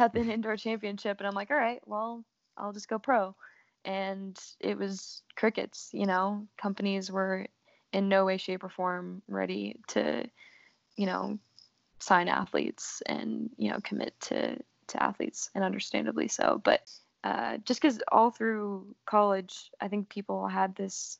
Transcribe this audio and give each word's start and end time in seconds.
at 0.00 0.12
the 0.12 0.20
indoor 0.20 0.56
championship, 0.56 1.18
and 1.18 1.26
I'm 1.26 1.34
like, 1.34 1.50
all 1.50 1.56
right, 1.56 1.80
well, 1.86 2.24
I'll 2.56 2.72
just 2.72 2.88
go 2.88 2.98
pro. 2.98 3.34
And 3.84 4.38
it 4.60 4.76
was 4.76 5.22
crickets. 5.36 5.90
You 5.92 6.06
know, 6.06 6.46
companies 6.60 7.10
were 7.10 7.46
in 7.92 8.08
no 8.08 8.24
way, 8.24 8.36
shape, 8.36 8.64
or 8.64 8.68
form 8.68 9.22
ready 9.28 9.76
to, 9.88 10.28
you 10.96 11.06
know, 11.06 11.38
sign 11.98 12.28
athletes 12.28 13.02
and 13.06 13.50
you 13.58 13.70
know 13.70 13.78
commit 13.82 14.18
to 14.20 14.56
to 14.88 15.02
athletes, 15.02 15.50
and 15.54 15.64
understandably 15.64 16.28
so. 16.28 16.60
But 16.62 16.80
uh, 17.22 17.58
just 17.64 17.80
because 17.80 18.00
all 18.10 18.30
through 18.30 18.94
college, 19.06 19.70
I 19.80 19.88
think 19.88 20.08
people 20.08 20.46
had 20.48 20.74
this 20.74 21.18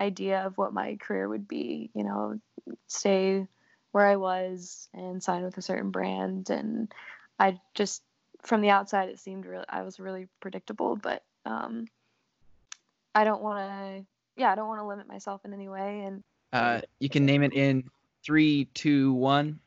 idea 0.00 0.46
of 0.46 0.56
what 0.56 0.72
my 0.72 0.96
career 0.96 1.28
would 1.28 1.48
be. 1.48 1.90
You 1.94 2.04
know, 2.04 2.40
stay 2.86 3.46
where 3.92 4.06
I 4.06 4.16
was 4.16 4.88
and 4.94 5.22
sign 5.22 5.42
with 5.42 5.58
a 5.58 5.62
certain 5.62 5.90
brand, 5.90 6.50
and 6.50 6.92
I 7.38 7.60
just 7.74 8.02
from 8.42 8.60
the 8.60 8.70
outside 8.70 9.08
it 9.08 9.18
seemed 9.18 9.46
really 9.46 9.64
I 9.68 9.82
was 9.82 9.98
really 10.00 10.28
predictable, 10.40 10.96
but 10.96 11.22
um, 11.44 11.86
I 13.14 13.24
don't 13.24 13.42
want 13.42 13.58
to. 13.68 14.06
Yeah, 14.36 14.52
I 14.52 14.54
don't 14.54 14.68
want 14.68 14.80
to 14.80 14.86
limit 14.86 15.08
myself 15.08 15.44
in 15.44 15.52
any 15.52 15.68
way, 15.68 16.02
and 16.04 16.22
Uh, 16.52 16.80
you 17.00 17.08
can 17.08 17.26
name 17.26 17.42
it 17.42 17.52
in 17.52 17.84
three, 18.24 18.66
two, 18.74 19.12
one. 19.14 19.58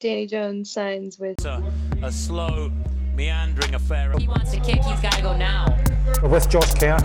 Dani 0.00 0.28
Jones 0.28 0.70
signs 0.70 1.18
with 1.18 1.44
a, 1.44 1.62
a 2.02 2.12
slow, 2.12 2.70
meandering 3.14 3.74
affair. 3.74 4.12
He 4.18 4.28
wants 4.28 4.52
to 4.52 4.60
kick, 4.60 4.82
he's 4.82 5.00
got 5.00 5.12
to 5.12 5.22
go 5.22 5.36
now. 5.36 5.76
with 6.22 6.48
Josh 6.48 6.74
Kerr. 6.74 6.98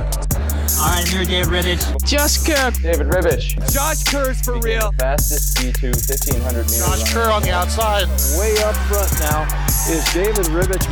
All 0.77 0.87
right, 0.87 1.01
I'm 1.01 1.07
here, 1.07 1.25
Dave 1.25 1.47
Ribich. 1.47 2.05
Just 2.05 2.45
Kerr. 2.45 2.71
David 2.81 3.07
Ribich. 3.07 3.55
Josh 3.73 4.03
Kerr's 4.03 4.41
for 4.41 4.59
real. 4.59 4.91
Fastest 4.93 5.57
D2 5.57 5.95
1500 5.95 6.63
meter 6.65 6.79
Josh. 6.79 7.13
Kerr 7.13 7.31
on 7.31 7.41
the 7.41 7.51
outside. 7.51 8.07
Way 8.37 8.55
up 8.63 8.75
front 8.87 9.11
now 9.19 9.43
is 9.89 10.03
David 10.13 10.45
Ribich. 10.47 10.85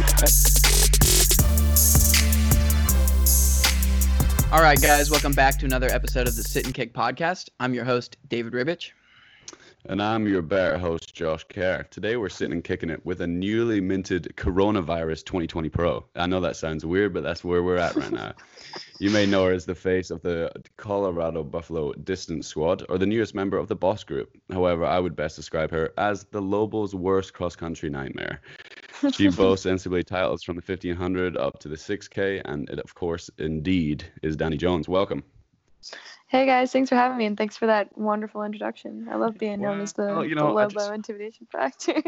All 4.51 4.61
right, 4.61 4.81
guys, 4.81 5.11
welcome 5.11 5.33
back 5.33 5.59
to 5.59 5.65
another 5.65 5.89
episode 5.89 6.27
of 6.27 6.35
the 6.35 6.43
Sit 6.43 6.65
and 6.65 6.73
Kick 6.73 6.93
podcast. 6.93 7.49
I'm 7.59 7.73
your 7.73 7.85
host, 7.85 8.17
David 8.29 8.53
Ribich. 8.53 8.91
And 9.89 10.01
I'm 10.01 10.27
your 10.27 10.41
bear 10.41 10.77
host, 10.77 11.15
Josh 11.15 11.45
Kerr. 11.45 11.83
Today 11.89 12.17
we're 12.17 12.27
sitting 12.27 12.51
and 12.51 12.63
kicking 12.63 12.89
it 12.89 13.05
with 13.05 13.21
a 13.21 13.27
newly 13.27 13.79
minted 13.79 14.33
Coronavirus 14.35 15.23
2020 15.23 15.69
Pro. 15.69 16.03
I 16.13 16.27
know 16.27 16.41
that 16.41 16.57
sounds 16.57 16.85
weird, 16.85 17.13
but 17.13 17.23
that's 17.23 17.41
where 17.41 17.63
we're 17.63 17.77
at 17.77 17.95
right 17.95 18.11
now. 18.11 18.33
you 18.99 19.09
may 19.11 19.25
know 19.25 19.45
her 19.45 19.53
as 19.53 19.65
the 19.65 19.75
face 19.75 20.11
of 20.11 20.21
the 20.21 20.51
Colorado 20.75 21.41
Buffalo 21.41 21.93
Distance 21.93 22.47
Squad 22.47 22.83
or 22.89 22.97
the 22.97 23.05
newest 23.05 23.33
member 23.33 23.57
of 23.57 23.69
the 23.69 23.77
Boss 23.77 24.03
Group. 24.03 24.29
However, 24.51 24.83
I 24.83 24.99
would 24.99 25.15
best 25.15 25.37
describe 25.37 25.71
her 25.71 25.93
as 25.97 26.25
the 26.31 26.41
Lobos' 26.41 26.93
worst 26.93 27.33
cross 27.33 27.55
country 27.55 27.89
nightmare. 27.89 28.41
She 29.13 29.29
boasts 29.29 29.65
NCAA 29.65 30.05
titles 30.05 30.43
from 30.43 30.57
the 30.57 30.63
1500 30.65 31.37
up 31.37 31.59
to 31.59 31.69
the 31.69 31.77
6K, 31.77 32.41
and 32.43 32.69
it, 32.69 32.79
of 32.79 32.93
course, 32.93 33.29
indeed, 33.37 34.03
is 34.21 34.35
Dani 34.35 34.57
Jones. 34.57 34.89
Welcome. 34.89 35.23
Hey 36.27 36.45
guys, 36.45 36.71
thanks 36.73 36.89
for 36.89 36.95
having 36.95 37.17
me 37.17 37.25
and 37.25 37.37
thanks 37.37 37.55
for 37.55 37.67
that 37.67 37.97
wonderful 37.97 38.43
introduction. 38.43 39.07
I 39.09 39.15
love 39.15 39.37
being 39.37 39.61
known 39.61 39.79
as 39.81 39.93
the, 39.93 40.05
Well, 40.05 40.25
you 40.25 40.35
know, 40.35 40.47
I 40.47 40.63
Lobo 40.63 40.69
just- 40.73 40.91
Intimidation 40.91 41.47
Factor. 41.51 42.01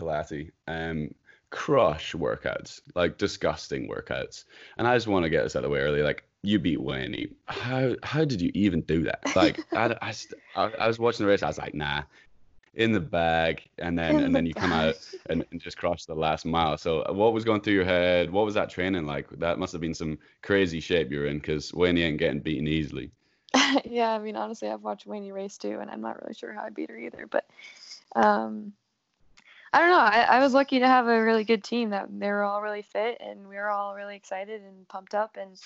Pilates, 0.00 0.50
um, 0.66 1.14
crush 1.50 2.14
workouts, 2.14 2.80
like 2.94 3.18
disgusting 3.18 3.88
workouts. 3.88 4.44
And 4.76 4.86
I 4.86 4.96
just 4.96 5.06
want 5.06 5.24
to 5.24 5.30
get 5.30 5.42
this 5.42 5.56
out 5.56 5.64
of 5.64 5.70
the 5.70 5.70
way 5.70 5.80
early. 5.80 6.02
Like, 6.02 6.24
you 6.42 6.58
beat 6.60 6.78
Weini. 6.78 7.32
How 7.46 7.96
how 8.04 8.24
did 8.24 8.40
you 8.40 8.50
even 8.54 8.82
do 8.82 9.02
that? 9.04 9.20
Like, 9.34 9.58
I, 9.72 9.96
I, 10.00 10.14
I, 10.56 10.72
I 10.80 10.86
was 10.86 10.98
watching 11.00 11.26
the 11.26 11.30
race. 11.30 11.42
I 11.42 11.48
was 11.48 11.58
like, 11.58 11.74
nah, 11.74 12.02
in 12.74 12.92
the 12.92 13.00
bag. 13.00 13.68
And 13.78 13.98
then 13.98 14.16
In 14.16 14.24
and 14.24 14.34
the 14.34 14.38
then 14.38 14.46
you 14.46 14.54
come 14.54 14.72
out 14.72 14.94
and, 15.30 15.44
and 15.50 15.60
just 15.60 15.76
crush 15.76 16.04
the 16.04 16.14
last 16.14 16.44
mile. 16.44 16.78
So, 16.78 17.02
uh, 17.02 17.12
what 17.12 17.32
was 17.32 17.44
going 17.44 17.60
through 17.60 17.74
your 17.74 17.84
head? 17.84 18.30
What 18.30 18.44
was 18.44 18.54
that 18.54 18.70
training 18.70 19.06
like? 19.06 19.28
That 19.38 19.58
must 19.58 19.72
have 19.72 19.80
been 19.80 19.94
some 19.94 20.18
crazy 20.42 20.80
shape 20.80 21.10
you're 21.10 21.26
in, 21.26 21.38
because 21.38 21.72
Weini 21.72 22.04
ain't 22.04 22.18
getting 22.18 22.40
beaten 22.40 22.66
easily. 22.66 23.10
yeah, 23.84 24.12
I 24.12 24.18
mean, 24.18 24.36
honestly, 24.36 24.68
I've 24.68 24.82
watched 24.82 25.06
Weini 25.06 25.32
race 25.32 25.56
too, 25.58 25.78
and 25.80 25.90
I'm 25.90 26.00
not 26.00 26.20
really 26.22 26.34
sure 26.34 26.52
how 26.52 26.62
I 26.62 26.70
beat 26.70 26.90
her 26.90 26.98
either. 26.98 27.26
But 27.26 27.46
um, 28.14 28.72
I 29.72 29.80
don't 29.80 29.90
know. 29.90 29.98
I, 29.98 30.22
I 30.22 30.40
was 30.40 30.54
lucky 30.54 30.78
to 30.80 30.86
have 30.86 31.08
a 31.08 31.22
really 31.22 31.44
good 31.44 31.64
team 31.64 31.90
that 31.90 32.08
they 32.10 32.28
were 32.28 32.42
all 32.42 32.62
really 32.62 32.82
fit, 32.82 33.18
and 33.20 33.48
we 33.48 33.56
were 33.56 33.70
all 33.70 33.94
really 33.94 34.16
excited 34.16 34.62
and 34.62 34.88
pumped 34.88 35.14
up. 35.14 35.36
And 35.38 35.60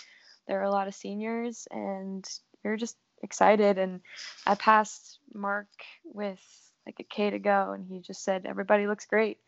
there 0.47 0.59
were 0.59 0.65
a 0.65 0.71
lot 0.71 0.89
of 0.89 0.95
seniors, 0.95 1.69
and 1.71 2.29
we 2.65 2.71
were 2.71 2.77
just 2.77 2.97
excited. 3.23 3.79
And 3.79 4.01
I 4.47 4.55
passed 4.55 5.19
Mark 5.35 5.69
with 6.05 6.41
like 6.87 6.97
a 7.01 7.05
K 7.05 7.31
to 7.31 7.39
go, 7.39 7.73
and 7.73 7.87
he 7.87 8.01
just 8.01 8.25
said, 8.25 8.47
"Everybody 8.47 8.87
looks 8.87 9.07
great." 9.07 9.39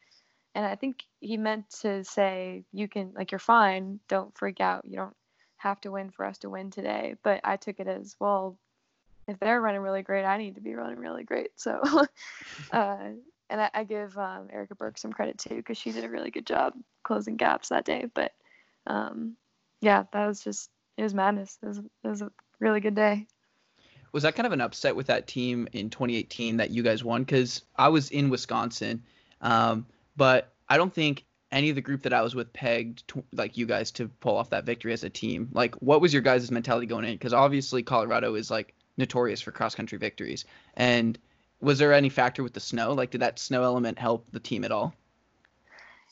And 0.54 0.64
I 0.64 0.76
think 0.76 1.02
he 1.20 1.36
meant 1.36 1.68
to 1.82 2.04
say, 2.04 2.64
"You 2.72 2.88
can, 2.88 3.12
like, 3.14 3.32
you're 3.32 3.38
fine. 3.38 4.00
Don't 4.08 4.36
freak 4.36 4.60
out. 4.60 4.84
You 4.84 4.96
don't 4.96 5.16
have 5.56 5.80
to 5.82 5.90
win 5.90 6.10
for 6.10 6.24
us 6.24 6.38
to 6.38 6.50
win 6.50 6.70
today." 6.70 7.16
But 7.22 7.40
I 7.44 7.56
took 7.56 7.80
it 7.80 7.88
as, 7.88 8.16
well, 8.20 8.58
if 9.26 9.38
they're 9.40 9.60
running 9.60 9.80
really 9.80 10.02
great, 10.02 10.24
I 10.24 10.38
need 10.38 10.56
to 10.56 10.60
be 10.60 10.74
running 10.74 10.98
really 10.98 11.24
great. 11.24 11.50
So, 11.56 11.80
uh, 12.72 13.08
and 13.50 13.60
I, 13.60 13.70
I 13.74 13.84
give 13.84 14.16
um, 14.18 14.48
Erica 14.52 14.74
Burke 14.74 14.98
some 14.98 15.12
credit 15.12 15.38
too 15.38 15.56
because 15.56 15.78
she 15.78 15.92
did 15.92 16.04
a 16.04 16.08
really 16.10 16.30
good 16.30 16.46
job 16.46 16.74
closing 17.02 17.36
gaps 17.36 17.68
that 17.68 17.84
day. 17.84 18.06
But 18.12 18.32
um, 18.86 19.36
yeah, 19.80 20.04
that 20.12 20.26
was 20.26 20.42
just 20.42 20.70
it 20.96 21.02
was 21.02 21.14
madness. 21.14 21.58
It 21.62 21.66
was, 21.66 21.78
it 21.78 22.08
was 22.08 22.22
a 22.22 22.30
really 22.60 22.80
good 22.80 22.94
day. 22.94 23.26
Was 24.14 24.22
that 24.22 24.36
kind 24.36 24.46
of 24.46 24.52
an 24.52 24.60
upset 24.60 24.94
with 24.94 25.08
that 25.08 25.26
team 25.26 25.66
in 25.72 25.90
2018 25.90 26.58
that 26.58 26.70
you 26.70 26.84
guys 26.84 27.02
won? 27.02 27.24
Because 27.24 27.62
I 27.74 27.88
was 27.88 28.10
in 28.10 28.30
Wisconsin, 28.30 29.02
um, 29.40 29.86
but 30.16 30.52
I 30.68 30.76
don't 30.76 30.94
think 30.94 31.24
any 31.50 31.68
of 31.68 31.74
the 31.74 31.80
group 31.80 32.02
that 32.02 32.12
I 32.12 32.22
was 32.22 32.32
with 32.32 32.52
pegged 32.52 33.08
to, 33.08 33.24
like 33.32 33.56
you 33.56 33.66
guys 33.66 33.90
to 33.92 34.06
pull 34.06 34.36
off 34.36 34.50
that 34.50 34.66
victory 34.66 34.92
as 34.92 35.02
a 35.02 35.10
team. 35.10 35.48
Like, 35.52 35.74
what 35.82 36.00
was 36.00 36.12
your 36.12 36.22
guys' 36.22 36.48
mentality 36.52 36.86
going 36.86 37.04
in? 37.04 37.14
Because 37.14 37.32
obviously 37.32 37.82
Colorado 37.82 38.36
is 38.36 38.52
like 38.52 38.72
notorious 38.96 39.40
for 39.40 39.50
cross 39.50 39.74
country 39.74 39.98
victories. 39.98 40.44
And 40.74 41.18
was 41.60 41.80
there 41.80 41.92
any 41.92 42.08
factor 42.08 42.44
with 42.44 42.52
the 42.52 42.60
snow? 42.60 42.92
Like, 42.92 43.10
did 43.10 43.22
that 43.22 43.40
snow 43.40 43.64
element 43.64 43.98
help 43.98 44.28
the 44.30 44.38
team 44.38 44.62
at 44.62 44.70
all? 44.70 44.94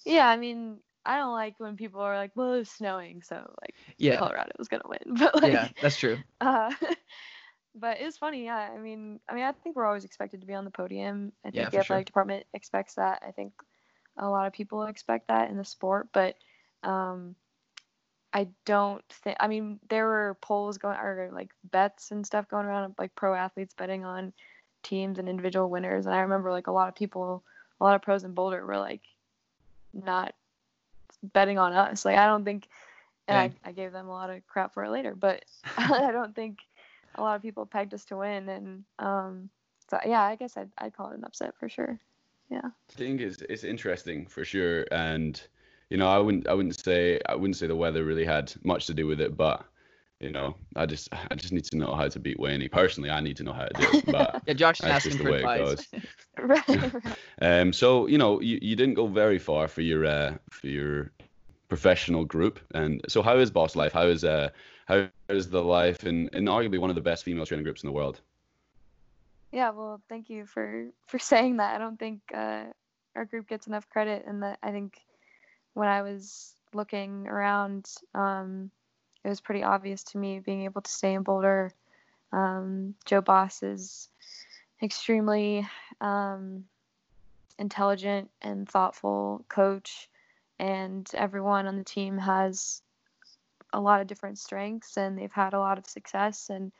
Yeah, 0.04 0.28
I 0.28 0.36
mean, 0.36 0.78
I 1.06 1.18
don't 1.18 1.32
like 1.32 1.54
when 1.58 1.76
people 1.76 2.00
are 2.00 2.16
like, 2.16 2.32
"Well, 2.34 2.54
it's 2.54 2.70
snowing, 2.70 3.22
so 3.22 3.36
like 3.60 3.74
Yeah, 3.98 4.16
Colorado 4.16 4.50
was 4.58 4.66
gonna 4.66 4.82
win." 4.86 5.16
But 5.18 5.40
like, 5.40 5.52
yeah, 5.52 5.68
that's 5.80 5.96
true. 5.96 6.18
Uh, 6.40 6.72
but 7.74 7.98
it's 8.00 8.18
funny, 8.18 8.44
yeah. 8.44 8.70
I 8.74 8.78
mean, 8.78 9.20
I 9.28 9.34
mean, 9.34 9.44
I 9.44 9.52
think 9.52 9.76
we're 9.76 9.86
always 9.86 10.04
expected 10.04 10.40
to 10.40 10.46
be 10.46 10.54
on 10.54 10.64
the 10.64 10.70
podium. 10.70 11.32
I 11.44 11.50
think 11.50 11.56
Yeah, 11.56 11.64
the 11.64 11.68
for 11.68 11.72
sure. 11.72 11.80
athletic 11.80 12.06
department 12.06 12.46
expects 12.52 12.94
that. 12.94 13.22
I 13.26 13.30
think 13.30 13.52
a 14.18 14.28
lot 14.28 14.46
of 14.46 14.52
people 14.52 14.82
expect 14.84 15.28
that 15.28 15.50
in 15.50 15.56
the 15.56 15.64
sport, 15.64 16.08
but 16.12 16.36
um, 16.82 17.34
I 18.32 18.48
don't 18.66 19.04
think. 19.10 19.36
I 19.40 19.48
mean, 19.48 19.80
there 19.88 20.06
were 20.06 20.36
polls 20.40 20.78
going 20.78 20.96
or 20.98 21.30
like 21.32 21.50
bets 21.70 22.10
and 22.10 22.26
stuff 22.26 22.48
going 22.48 22.66
around, 22.66 22.94
like 22.98 23.14
pro 23.14 23.34
athletes 23.34 23.74
betting 23.74 24.04
on 24.04 24.32
teams 24.82 25.18
and 25.18 25.28
individual 25.28 25.70
winners, 25.70 26.06
and 26.06 26.14
I 26.14 26.20
remember 26.20 26.50
like 26.50 26.66
a 26.66 26.72
lot 26.72 26.88
of 26.88 26.94
people, 26.94 27.42
a 27.80 27.84
lot 27.84 27.94
of 27.94 28.02
pros 28.02 28.24
in 28.24 28.34
Boulder 28.34 28.64
were 28.66 28.78
like 28.78 29.02
not 29.94 30.34
betting 31.22 31.58
on 31.58 31.72
us. 31.72 32.04
Like 32.04 32.18
I 32.18 32.26
don't 32.26 32.44
think, 32.44 32.68
and. 33.28 33.38
I, 33.64 33.68
I 33.68 33.72
gave 33.72 33.92
them 33.92 34.08
a 34.08 34.12
lot 34.12 34.30
of 34.30 34.46
crap 34.46 34.74
for 34.74 34.84
it 34.84 34.90
later, 34.90 35.14
but 35.14 35.44
I 35.76 36.10
don't 36.12 36.34
think 36.34 36.58
a 37.14 37.22
lot 37.22 37.36
of 37.36 37.42
people 37.42 37.66
pegged 37.66 37.94
us 37.94 38.04
to 38.06 38.16
win, 38.16 38.48
and 38.48 38.84
um, 38.98 39.50
so 39.90 39.98
yeah, 40.06 40.22
I 40.22 40.36
guess 40.36 40.56
I'd, 40.56 40.70
I'd 40.78 40.96
call 40.96 41.10
it 41.10 41.18
an 41.18 41.24
upset 41.24 41.54
for 41.58 41.68
sure. 41.68 41.98
Yeah. 42.50 42.60
I 42.64 42.92
think 42.92 43.20
it's 43.20 43.42
it's 43.42 43.64
interesting 43.64 44.26
for 44.26 44.44
sure, 44.44 44.86
and 44.90 45.40
you 45.90 45.96
know 45.96 46.08
I 46.08 46.18
wouldn't 46.18 46.48
I 46.48 46.54
wouldn't 46.54 46.78
say 46.78 47.20
I 47.28 47.34
wouldn't 47.34 47.56
say 47.56 47.66
the 47.66 47.76
weather 47.76 48.04
really 48.04 48.24
had 48.24 48.52
much 48.64 48.86
to 48.86 48.94
do 48.94 49.06
with 49.06 49.20
it, 49.20 49.36
but 49.36 49.64
you 50.20 50.30
know 50.30 50.54
I 50.76 50.86
just 50.86 51.08
I 51.30 51.34
just 51.34 51.52
need 51.52 51.64
to 51.64 51.76
know 51.76 51.94
how 51.94 52.08
to 52.08 52.18
beat 52.18 52.38
Weini. 52.38 52.70
Personally, 52.70 53.10
I 53.10 53.20
need 53.20 53.36
to 53.38 53.44
know 53.44 53.52
how 53.52 53.66
to 53.66 53.74
do 53.74 53.98
it, 53.98 54.06
but 54.06 54.42
Yeah, 54.46 54.54
Josh 54.54 54.80
is 54.80 54.86
That's 54.86 55.06
asking 55.06 55.12
just 55.12 55.18
the 55.18 55.24
for 55.24 55.30
way 55.30 55.38
it 55.38 55.60
advice. 55.60 55.88
right. 56.38 56.94
right. 56.94 57.16
um 57.40 57.72
so 57.72 58.06
you 58.06 58.18
know 58.18 58.40
you, 58.40 58.58
you 58.60 58.76
didn't 58.76 58.94
go 58.94 59.06
very 59.06 59.38
far 59.38 59.68
for 59.68 59.80
your 59.80 60.04
uh 60.04 60.34
for 60.50 60.66
your 60.66 61.10
professional 61.68 62.26
group, 62.26 62.60
and 62.74 63.00
so 63.08 63.22
how 63.22 63.38
is 63.38 63.50
Boss 63.50 63.76
Life? 63.76 63.94
How 63.94 64.06
is 64.06 64.24
uh 64.24 64.50
how 64.86 65.08
is 65.28 65.48
the 65.48 65.62
life 65.62 66.04
in 66.04 66.28
in 66.28 66.44
arguably 66.46 66.78
one 66.78 66.90
of 66.90 66.96
the 66.96 67.02
best 67.02 67.24
female 67.24 67.46
training 67.46 67.64
groups 67.64 67.82
in 67.82 67.86
the 67.86 67.92
world? 67.92 68.20
Yeah, 69.52 69.70
well, 69.70 70.00
thank 70.08 70.30
you 70.30 70.46
for 70.46 70.86
for 71.06 71.18
saying 71.30 71.58
that. 71.58 71.74
I 71.74 71.78
don't 71.78 71.98
think 71.98 72.20
uh, 72.34 72.64
our 73.14 73.24
group 73.24 73.48
gets 73.48 73.66
enough 73.66 73.88
credit, 73.88 74.24
and 74.26 74.42
that 74.42 74.58
I 74.62 74.70
think 74.70 74.98
when 75.74 75.88
I 75.88 76.02
was 76.02 76.54
looking 76.74 77.28
around, 77.28 77.86
um, 78.14 78.70
it 79.24 79.28
was 79.28 79.40
pretty 79.40 79.62
obvious 79.62 80.02
to 80.04 80.18
me 80.18 80.40
being 80.40 80.62
able 80.64 80.80
to 80.80 80.90
stay 80.90 81.14
in 81.14 81.22
Boulder. 81.22 81.72
Um, 82.32 82.94
Joe 83.04 83.20
Boss 83.20 83.62
is 83.62 84.08
extremely 84.82 85.68
um, 86.00 86.64
intelligent 87.58 88.30
and 88.40 88.68
thoughtful 88.68 89.44
coach, 89.48 90.08
and 90.58 91.08
everyone 91.14 91.66
on 91.66 91.76
the 91.76 91.84
team 91.84 92.16
has 92.18 92.82
a 93.72 93.80
lot 93.80 94.00
of 94.00 94.06
different 94.06 94.38
strengths, 94.38 94.96
and 94.96 95.18
they've 95.18 95.32
had 95.32 95.54
a 95.54 95.58
lot 95.58 95.78
of 95.78 95.86
success 95.86 96.50
and 96.50 96.72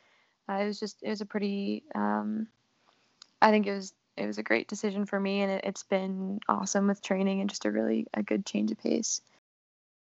uh, 0.48 0.54
it 0.54 0.66
was 0.66 0.80
just 0.80 1.02
it 1.02 1.08
was 1.08 1.20
a 1.20 1.26
pretty 1.26 1.84
um, 1.94 2.48
I 3.40 3.50
think 3.50 3.66
it 3.66 3.74
was 3.74 3.94
it 4.16 4.26
was 4.26 4.38
a 4.38 4.42
great 4.42 4.68
decision 4.68 5.06
for 5.06 5.18
me, 5.18 5.40
and 5.42 5.52
it, 5.52 5.64
it's 5.64 5.84
been 5.84 6.40
awesome 6.48 6.86
with 6.88 7.02
training 7.02 7.40
and 7.40 7.48
just 7.50 7.64
a 7.64 7.70
really 7.70 8.06
a 8.14 8.22
good 8.22 8.44
change 8.46 8.70
of 8.70 8.78
pace. 8.78 9.20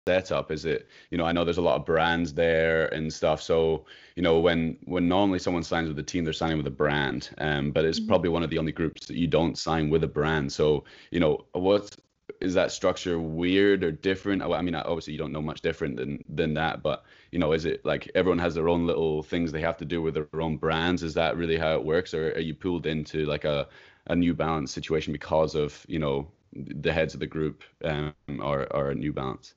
setup 0.08 0.50
is 0.50 0.64
it 0.64 0.88
you 1.10 1.18
know 1.18 1.24
i 1.24 1.30
know 1.32 1.44
there's 1.44 1.58
a 1.58 1.62
lot 1.62 1.76
of 1.76 1.86
brands 1.86 2.34
there 2.34 2.92
and 2.92 3.12
stuff 3.12 3.40
so 3.40 3.84
you 4.16 4.22
know 4.22 4.40
when 4.40 4.76
when 4.84 5.06
normally 5.08 5.38
someone 5.38 5.62
signs 5.62 5.88
with 5.88 5.98
a 5.98 6.02
team 6.02 6.24
they're 6.24 6.32
signing 6.32 6.56
with 6.56 6.66
a 6.66 6.70
brand 6.70 7.30
um 7.38 7.70
but 7.70 7.84
it's 7.84 8.00
Mhm. 8.00 8.06
probably 8.08 8.28
one 8.28 8.42
of 8.42 8.50
the 8.50 8.58
only 8.58 8.72
groups 8.72 9.06
that 9.06 9.16
you 9.16 9.28
don't 9.28 9.56
sign 9.56 9.88
with 9.90 10.02
a 10.02 10.08
brand 10.08 10.52
so 10.52 10.82
you 11.12 11.20
know 11.20 11.46
what 11.52 11.94
is 12.42 12.54
that 12.54 12.72
structure 12.72 13.18
weird 13.18 13.84
or 13.84 13.92
different? 13.92 14.42
I 14.42 14.60
mean 14.62 14.74
obviously 14.74 15.12
you 15.14 15.18
don't 15.18 15.32
know 15.32 15.42
much 15.42 15.62
different 15.62 15.96
than 15.96 16.22
than 16.28 16.54
that 16.54 16.82
but 16.82 17.04
you 17.30 17.38
know 17.38 17.52
is 17.52 17.64
it 17.64 17.84
like 17.84 18.10
everyone 18.14 18.38
has 18.38 18.54
their 18.54 18.68
own 18.68 18.86
little 18.86 19.22
things 19.22 19.52
they 19.52 19.60
have 19.60 19.78
to 19.78 19.84
do 19.84 20.02
with 20.02 20.14
their 20.14 20.28
own 20.34 20.56
brands? 20.56 21.02
Is 21.02 21.14
that 21.14 21.36
really 21.36 21.56
how 21.56 21.74
it 21.74 21.84
works 21.84 22.14
or 22.14 22.32
are 22.32 22.40
you 22.40 22.54
pulled 22.54 22.86
into 22.86 23.24
like 23.26 23.44
a 23.44 23.68
a 24.08 24.16
new 24.16 24.34
balance 24.34 24.72
situation 24.72 25.12
because 25.12 25.54
of 25.54 25.84
you 25.88 25.98
know 25.98 26.28
the 26.52 26.92
heads 26.92 27.14
of 27.14 27.20
the 27.20 27.26
group 27.26 27.62
um 27.84 28.14
or 28.40 28.66
or 28.74 28.94
new 28.94 29.12
balance? 29.12 29.54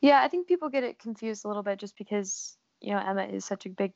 Yeah, 0.00 0.20
I 0.20 0.28
think 0.28 0.48
people 0.48 0.68
get 0.68 0.84
it 0.84 0.98
confused 0.98 1.44
a 1.44 1.48
little 1.48 1.62
bit 1.62 1.78
just 1.78 1.96
because, 1.96 2.56
you 2.80 2.92
know, 2.92 2.98
Emma 2.98 3.24
is 3.24 3.44
such 3.44 3.66
a 3.66 3.70
big 3.70 3.92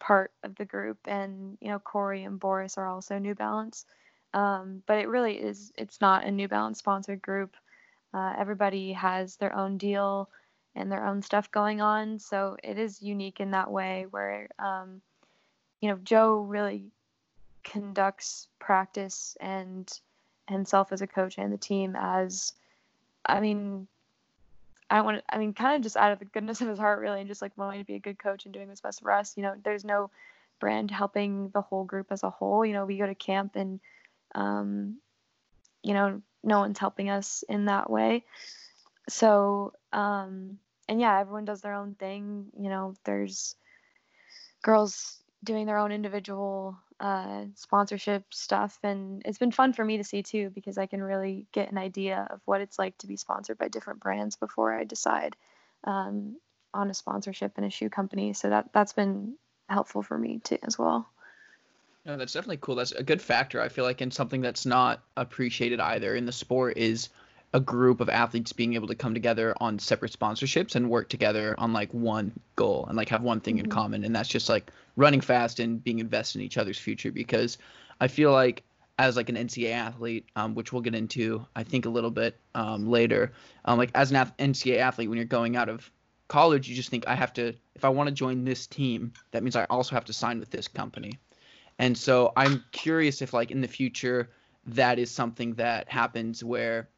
part 0.00 0.32
of 0.42 0.56
the 0.56 0.64
group 0.64 0.98
and, 1.06 1.56
you 1.60 1.68
know, 1.68 1.78
Corey 1.78 2.24
and 2.24 2.40
Boris 2.40 2.76
are 2.76 2.88
also 2.88 3.18
New 3.18 3.36
Balance. 3.36 3.86
Um, 4.34 4.82
but 4.86 4.98
it 4.98 5.08
really 5.08 5.34
is, 5.34 5.72
it's 5.78 6.00
not 6.00 6.24
a 6.24 6.30
New 6.30 6.48
Balance 6.48 6.78
sponsored 6.78 7.22
group. 7.22 7.56
Uh, 8.12 8.34
everybody 8.36 8.92
has 8.92 9.36
their 9.36 9.54
own 9.54 9.78
deal 9.78 10.28
and 10.74 10.90
their 10.90 11.06
own 11.06 11.22
stuff 11.22 11.50
going 11.52 11.80
on. 11.80 12.18
So 12.18 12.56
it 12.64 12.76
is 12.76 13.00
unique 13.00 13.38
in 13.38 13.52
that 13.52 13.70
way 13.70 14.06
where, 14.10 14.48
um, 14.58 15.00
you 15.80 15.88
know, 15.88 15.98
Joe 16.02 16.40
really 16.40 16.82
conducts 17.62 18.48
practice 18.58 19.36
and 19.40 19.88
himself 20.48 20.92
as 20.92 21.00
a 21.00 21.06
coach 21.06 21.38
and 21.38 21.52
the 21.52 21.56
team 21.56 21.96
as, 21.96 22.52
I 23.24 23.38
mean, 23.38 23.86
I 24.90 24.96
don't 24.96 25.04
want 25.04 25.18
to, 25.18 25.34
I 25.34 25.38
mean, 25.38 25.54
kind 25.54 25.76
of 25.76 25.82
just 25.82 25.96
out 25.96 26.10
of 26.10 26.18
the 26.18 26.24
goodness 26.24 26.60
of 26.60 26.68
his 26.68 26.78
heart, 26.78 26.98
really, 26.98 27.20
and 27.20 27.28
just 27.28 27.40
like 27.40 27.52
wanting 27.56 27.80
to 27.80 27.86
be 27.86 27.94
a 27.94 28.00
good 28.00 28.18
coach 28.18 28.44
and 28.44 28.52
doing 28.52 28.66
what's 28.66 28.80
best 28.80 29.00
for 29.00 29.12
us. 29.12 29.34
You 29.36 29.44
know, 29.44 29.54
there's 29.62 29.84
no 29.84 30.10
brand 30.58 30.90
helping 30.90 31.50
the 31.50 31.62
whole 31.62 31.84
group 31.84 32.08
as 32.10 32.24
a 32.24 32.30
whole. 32.30 32.66
You 32.66 32.72
know, 32.72 32.84
we 32.84 32.98
go 32.98 33.06
to 33.06 33.14
camp 33.14 33.54
and, 33.54 33.78
um, 34.34 34.98
you 35.82 35.94
know, 35.94 36.22
no 36.42 36.60
one's 36.60 36.78
helping 36.78 37.10
us 37.10 37.44
in 37.48 37.66
that 37.66 37.90
way. 37.90 38.24
So, 39.08 39.72
um, 39.92 40.58
and 40.88 41.00
yeah, 41.00 41.18
everyone 41.20 41.44
does 41.44 41.60
their 41.60 41.74
own 41.74 41.94
thing. 41.94 42.46
You 42.58 42.68
know, 42.68 42.94
there's 43.04 43.54
girls 44.62 45.18
doing 45.42 45.66
their 45.66 45.78
own 45.78 45.92
individual 45.92 46.76
uh, 47.00 47.44
sponsorship 47.54 48.24
stuff, 48.32 48.78
and 48.82 49.22
it's 49.24 49.38
been 49.38 49.50
fun 49.50 49.72
for 49.72 49.84
me 49.84 49.98
to 49.98 50.04
see 50.04 50.22
too 50.22 50.50
because 50.54 50.78
I 50.78 50.86
can 50.86 51.02
really 51.02 51.46
get 51.52 51.70
an 51.70 51.78
idea 51.78 52.26
of 52.30 52.40
what 52.44 52.60
it's 52.60 52.78
like 52.78 52.96
to 52.98 53.06
be 53.06 53.16
sponsored 53.16 53.58
by 53.58 53.68
different 53.68 54.00
brands 54.00 54.36
before 54.36 54.74
I 54.74 54.84
decide 54.84 55.36
um, 55.84 56.36
on 56.72 56.90
a 56.90 56.94
sponsorship 56.94 57.58
in 57.58 57.64
a 57.64 57.70
shoe 57.70 57.90
company. 57.90 58.32
So 58.32 58.50
that 58.50 58.70
that's 58.72 58.92
been 58.92 59.36
helpful 59.68 60.02
for 60.02 60.18
me 60.18 60.40
too 60.42 60.58
as 60.62 60.78
well. 60.78 61.08
No, 62.06 62.16
that's 62.18 62.32
definitely 62.34 62.58
cool. 62.60 62.74
That's 62.74 62.92
a 62.92 63.02
good 63.02 63.22
factor. 63.22 63.60
I 63.60 63.68
feel 63.68 63.84
like, 63.84 64.00
and 64.02 64.12
something 64.12 64.42
that's 64.42 64.66
not 64.66 65.02
appreciated 65.16 65.80
either 65.80 66.14
in 66.14 66.26
the 66.26 66.32
sport 66.32 66.76
is 66.76 67.08
a 67.54 67.60
group 67.60 68.00
of 68.00 68.08
athletes 68.10 68.52
being 68.52 68.74
able 68.74 68.88
to 68.88 68.94
come 68.94 69.14
together 69.14 69.54
on 69.60 69.78
separate 69.78 70.12
sponsorships 70.12 70.74
and 70.74 70.90
work 70.90 71.08
together 71.08 71.54
on 71.56 71.72
like 71.72 71.94
one 71.94 72.32
goal 72.56 72.84
and 72.88 72.96
like 72.96 73.08
have 73.08 73.22
one 73.22 73.40
thing 73.40 73.58
in 73.58 73.66
Mhm. 73.66 73.70
common. 73.70 74.04
And 74.04 74.14
that's 74.14 74.28
just 74.28 74.48
like 74.48 74.70
running 74.96 75.20
fast 75.20 75.60
and 75.60 75.82
being 75.82 75.98
invested 76.00 76.40
in 76.40 76.44
each 76.44 76.58
other's 76.58 76.78
future. 76.78 77.12
Because 77.12 77.56
I 78.00 78.08
feel 78.08 78.32
like 78.32 78.64
as 78.98 79.16
like 79.16 79.28
an 79.28 79.36
NCAA 79.36 79.72
athlete, 79.72 80.26
um, 80.36 80.54
which 80.54 80.72
we'll 80.72 80.82
get 80.82 80.94
into, 80.94 81.46
I 81.56 81.62
think 81.62 81.86
a 81.86 81.90
little 81.90 82.10
bit 82.10 82.38
um, 82.54 82.86
later, 82.90 83.32
um, 83.64 83.78
like 83.78 83.90
as 83.94 84.10
an 84.10 84.16
ath- 84.16 84.36
NCAA 84.36 84.78
athlete, 84.78 85.08
when 85.08 85.16
you're 85.16 85.24
going 85.24 85.56
out 85.56 85.68
of 85.68 85.90
college, 86.28 86.68
you 86.68 86.76
just 86.76 86.90
think 86.90 87.06
I 87.08 87.14
have 87.14 87.32
to, 87.34 87.54
if 87.74 87.84
I 87.84 87.88
want 87.88 88.08
to 88.08 88.14
join 88.14 88.44
this 88.44 88.66
team, 88.66 89.12
that 89.30 89.42
means 89.42 89.56
I 89.56 89.64
also 89.64 89.94
have 89.94 90.04
to 90.06 90.12
sign 90.12 90.38
with 90.40 90.50
this 90.50 90.68
company. 90.68 91.18
And 91.78 91.96
so 91.96 92.32
I'm 92.36 92.64
curious 92.72 93.22
if, 93.22 93.32
like, 93.32 93.50
in 93.50 93.60
the 93.60 93.68
future, 93.68 94.30
that 94.66 94.98
is 94.98 95.10
something 95.10 95.54
that 95.54 95.88
happens 95.88 96.42
where 96.42 96.88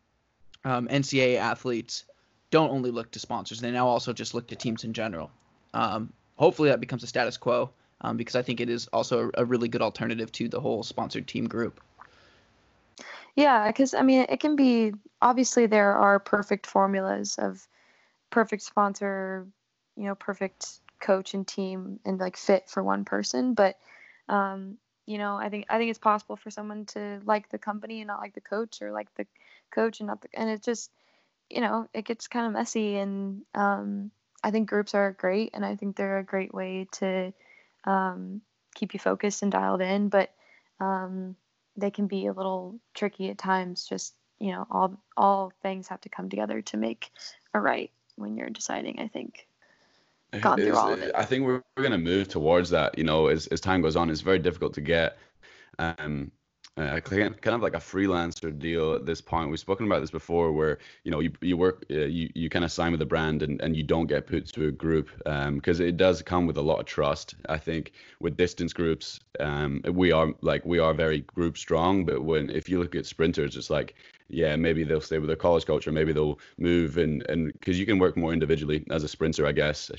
um, 0.64 0.88
NCAA 0.88 1.36
athletes 1.36 2.04
don't 2.50 2.70
only 2.70 2.90
look 2.90 3.10
to 3.12 3.18
sponsors; 3.18 3.60
they 3.60 3.70
now 3.70 3.86
also 3.86 4.12
just 4.12 4.34
look 4.34 4.48
to 4.48 4.56
teams 4.56 4.84
in 4.84 4.92
general. 4.92 5.30
Um, 5.74 6.12
hopefully, 6.36 6.68
that 6.68 6.80
becomes 6.80 7.02
a 7.02 7.06
status 7.06 7.36
quo 7.36 7.70
um, 8.00 8.16
because 8.16 8.36
I 8.36 8.42
think 8.42 8.60
it 8.60 8.68
is 8.68 8.86
also 8.88 9.30
a 9.34 9.44
really 9.44 9.68
good 9.68 9.82
alternative 9.82 10.30
to 10.32 10.48
the 10.48 10.60
whole 10.60 10.82
sponsored 10.82 11.26
team 11.26 11.46
group. 11.46 11.80
Yeah, 13.34 13.66
because 13.66 13.94
I 13.94 14.02
mean, 14.02 14.26
it 14.28 14.40
can 14.40 14.56
be 14.56 14.92
obviously 15.20 15.66
there 15.66 15.94
are 15.94 16.18
perfect 16.18 16.66
formulas 16.66 17.36
of 17.38 17.66
perfect 18.30 18.62
sponsor, 18.62 19.46
you 19.96 20.04
know, 20.04 20.14
perfect 20.14 20.78
coach 21.00 21.34
and 21.34 21.46
team 21.46 22.00
and 22.04 22.18
like 22.18 22.36
fit 22.36 22.68
for 22.68 22.82
one 22.82 23.04
person, 23.04 23.54
but 23.54 23.78
um, 24.28 24.78
you 25.06 25.18
know, 25.18 25.36
I 25.36 25.48
think 25.48 25.66
I 25.68 25.78
think 25.78 25.90
it's 25.90 25.98
possible 25.98 26.36
for 26.36 26.50
someone 26.50 26.84
to 26.86 27.20
like 27.24 27.48
the 27.48 27.58
company 27.58 28.00
and 28.00 28.08
not 28.08 28.20
like 28.20 28.34
the 28.34 28.40
coach, 28.40 28.82
or 28.82 28.92
like 28.92 29.14
the 29.14 29.26
coach 29.70 30.00
and 30.00 30.08
not 30.08 30.20
the, 30.22 30.28
and 30.34 30.50
it 30.50 30.62
just, 30.62 30.90
you 31.48 31.60
know, 31.60 31.88
it 31.94 32.04
gets 32.04 32.26
kind 32.28 32.46
of 32.46 32.52
messy. 32.52 32.96
And 32.96 33.42
um, 33.54 34.10
I 34.42 34.50
think 34.50 34.68
groups 34.68 34.94
are 34.94 35.12
great, 35.12 35.50
and 35.54 35.64
I 35.64 35.76
think 35.76 35.96
they're 35.96 36.18
a 36.18 36.24
great 36.24 36.52
way 36.52 36.88
to 36.92 37.32
um, 37.84 38.40
keep 38.74 38.94
you 38.94 39.00
focused 39.00 39.42
and 39.42 39.52
dialed 39.52 39.80
in, 39.80 40.08
but 40.08 40.30
um, 40.80 41.36
they 41.76 41.90
can 41.90 42.08
be 42.08 42.26
a 42.26 42.32
little 42.32 42.80
tricky 42.94 43.30
at 43.30 43.38
times. 43.38 43.86
Just 43.86 44.14
you 44.40 44.52
know, 44.52 44.66
all 44.70 45.00
all 45.16 45.52
things 45.62 45.88
have 45.88 46.00
to 46.02 46.08
come 46.08 46.28
together 46.28 46.62
to 46.62 46.76
make 46.76 47.10
a 47.54 47.60
right 47.60 47.90
when 48.16 48.36
you're 48.36 48.50
deciding. 48.50 48.98
I 49.00 49.08
think. 49.08 49.46
Gone 50.40 50.58
through 50.58 50.76
all 50.76 50.92
of 50.92 51.00
it. 51.00 51.12
I 51.14 51.24
think 51.24 51.46
we're, 51.46 51.62
we're 51.76 51.82
going 51.82 51.92
to 51.92 51.98
move 51.98 52.28
towards 52.28 52.70
that. 52.70 52.96
You 52.98 53.04
know, 53.04 53.28
as 53.28 53.46
as 53.48 53.60
time 53.60 53.80
goes 53.82 53.96
on, 53.96 54.10
it's 54.10 54.20
very 54.20 54.38
difficult 54.38 54.74
to 54.74 54.80
get 54.80 55.18
um 55.78 56.30
uh, 56.78 57.00
kind 57.00 57.40
kind 57.40 57.54
of 57.54 57.62
like 57.62 57.74
a 57.74 57.78
freelancer 57.78 58.56
deal 58.56 58.94
at 58.94 59.06
this 59.06 59.20
point. 59.22 59.48
We've 59.48 59.58
spoken 59.58 59.86
about 59.86 60.00
this 60.00 60.10
before, 60.10 60.52
where 60.52 60.78
you 61.04 61.10
know 61.10 61.20
you 61.20 61.32
you 61.40 61.56
work 61.56 61.86
uh, 61.90 62.00
you 62.00 62.30
you 62.34 62.50
kind 62.50 62.66
of 62.66 62.70
sign 62.70 62.92
with 62.92 63.00
a 63.00 63.06
brand 63.06 63.42
and, 63.42 63.60
and 63.62 63.74
you 63.74 63.82
don't 63.82 64.06
get 64.06 64.26
put 64.26 64.46
to 64.48 64.68
a 64.68 64.70
group 64.70 65.08
because 65.54 65.80
it 65.80 65.96
does 65.96 66.20
come 66.20 66.46
with 66.46 66.58
a 66.58 66.62
lot 66.62 66.80
of 66.80 66.84
trust. 66.84 67.34
I 67.48 67.56
think 67.56 67.92
with 68.20 68.36
distance 68.36 68.74
groups, 68.74 69.20
um, 69.40 69.80
we 69.90 70.12
are 70.12 70.34
like 70.42 70.66
we 70.66 70.78
are 70.78 70.92
very 70.92 71.20
group 71.20 71.56
strong, 71.56 72.04
but 72.04 72.22
when 72.24 72.50
if 72.50 72.68
you 72.68 72.78
look 72.78 72.94
at 72.94 73.06
sprinters, 73.06 73.56
it's 73.56 73.70
like 73.70 73.94
yeah, 74.28 74.54
maybe 74.56 74.84
they'll 74.84 75.00
stay 75.00 75.18
with 75.18 75.28
their 75.28 75.36
college 75.36 75.64
coach 75.64 75.86
or 75.86 75.92
maybe 75.92 76.12
they'll 76.12 76.38
move 76.58 76.98
and 76.98 77.24
and 77.30 77.52
because 77.54 77.78
you 77.78 77.86
can 77.86 77.98
work 77.98 78.18
more 78.18 78.34
individually 78.34 78.84
as 78.90 79.02
a 79.02 79.08
sprinter, 79.08 79.46
I 79.46 79.52
guess. 79.52 79.90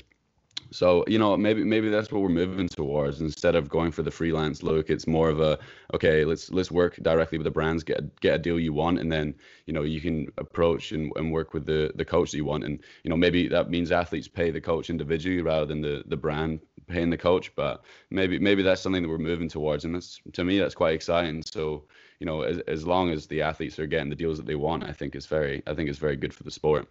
So 0.70 1.04
you 1.06 1.18
know 1.18 1.36
maybe 1.36 1.64
maybe 1.64 1.88
that's 1.88 2.12
what 2.12 2.22
we're 2.22 2.28
moving 2.28 2.68
towards. 2.68 3.20
Instead 3.20 3.54
of 3.54 3.68
going 3.68 3.90
for 3.90 4.02
the 4.02 4.10
freelance 4.10 4.62
look, 4.62 4.90
it's 4.90 5.06
more 5.06 5.30
of 5.30 5.40
a 5.40 5.58
okay, 5.94 6.24
let's 6.24 6.50
let's 6.50 6.70
work 6.70 6.96
directly 7.02 7.38
with 7.38 7.44
the 7.44 7.50
brands, 7.50 7.82
get 7.84 8.20
get 8.20 8.34
a 8.34 8.38
deal 8.38 8.60
you 8.60 8.72
want, 8.72 8.98
and 8.98 9.10
then 9.10 9.34
you 9.66 9.72
know 9.72 9.82
you 9.82 10.00
can 10.00 10.28
approach 10.36 10.92
and, 10.92 11.10
and 11.16 11.32
work 11.32 11.54
with 11.54 11.64
the 11.66 11.92
the 11.94 12.04
coach 12.04 12.30
that 12.32 12.36
you 12.36 12.44
want. 12.44 12.64
And 12.64 12.82
you 13.02 13.10
know 13.10 13.16
maybe 13.16 13.48
that 13.48 13.70
means 13.70 13.90
athletes 13.90 14.28
pay 14.28 14.50
the 14.50 14.60
coach 14.60 14.90
individually 14.90 15.40
rather 15.40 15.66
than 15.66 15.80
the 15.80 16.02
the 16.06 16.16
brand 16.16 16.60
paying 16.86 17.10
the 17.10 17.16
coach. 17.18 17.54
But 17.54 17.82
maybe 18.10 18.38
maybe 18.38 18.62
that's 18.62 18.82
something 18.82 19.02
that 19.02 19.08
we're 19.08 19.18
moving 19.18 19.48
towards, 19.48 19.84
and 19.84 19.94
that's 19.94 20.20
to 20.32 20.44
me 20.44 20.58
that's 20.58 20.74
quite 20.74 20.94
exciting. 20.94 21.42
So 21.42 21.84
you 22.20 22.26
know 22.26 22.42
as 22.42 22.58
as 22.60 22.86
long 22.86 23.10
as 23.10 23.26
the 23.26 23.40
athletes 23.42 23.78
are 23.78 23.86
getting 23.86 24.10
the 24.10 24.16
deals 24.16 24.36
that 24.36 24.46
they 24.46 24.56
want, 24.56 24.84
I 24.84 24.92
think 24.92 25.14
it's 25.14 25.26
very 25.26 25.62
I 25.66 25.74
think 25.74 25.88
it's 25.88 25.98
very 25.98 26.16
good 26.16 26.34
for 26.34 26.42
the 26.42 26.50
sport. 26.50 26.88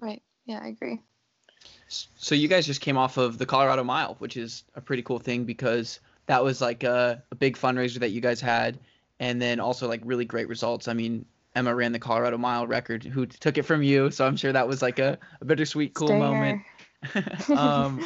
Right. 0.00 0.22
Yeah, 0.44 0.60
I 0.62 0.68
agree. 0.68 1.00
So 2.16 2.34
you 2.34 2.48
guys 2.48 2.66
just 2.66 2.80
came 2.80 2.96
off 2.96 3.16
of 3.16 3.38
the 3.38 3.46
Colorado 3.46 3.84
Mile, 3.84 4.16
which 4.18 4.36
is 4.36 4.64
a 4.74 4.80
pretty 4.80 5.02
cool 5.02 5.18
thing 5.18 5.44
because 5.44 6.00
that 6.26 6.42
was 6.42 6.60
like 6.60 6.84
a, 6.84 7.22
a 7.30 7.34
big 7.34 7.56
fundraiser 7.56 7.98
that 8.00 8.10
you 8.10 8.20
guys 8.20 8.40
had, 8.40 8.78
and 9.20 9.40
then 9.40 9.60
also 9.60 9.88
like 9.88 10.00
really 10.04 10.24
great 10.24 10.48
results. 10.48 10.88
I 10.88 10.94
mean, 10.94 11.24
Emma 11.54 11.74
ran 11.74 11.92
the 11.92 11.98
Colorado 11.98 12.38
Mile 12.38 12.66
record, 12.66 13.04
who 13.04 13.26
took 13.26 13.58
it 13.58 13.64
from 13.64 13.82
you, 13.82 14.10
so 14.10 14.26
I'm 14.26 14.36
sure 14.36 14.52
that 14.52 14.66
was 14.66 14.80
like 14.82 14.98
a, 14.98 15.18
a 15.40 15.44
bittersweet, 15.44 15.94
cool 15.94 16.16
moment. 16.16 16.62
Um, 17.48 18.04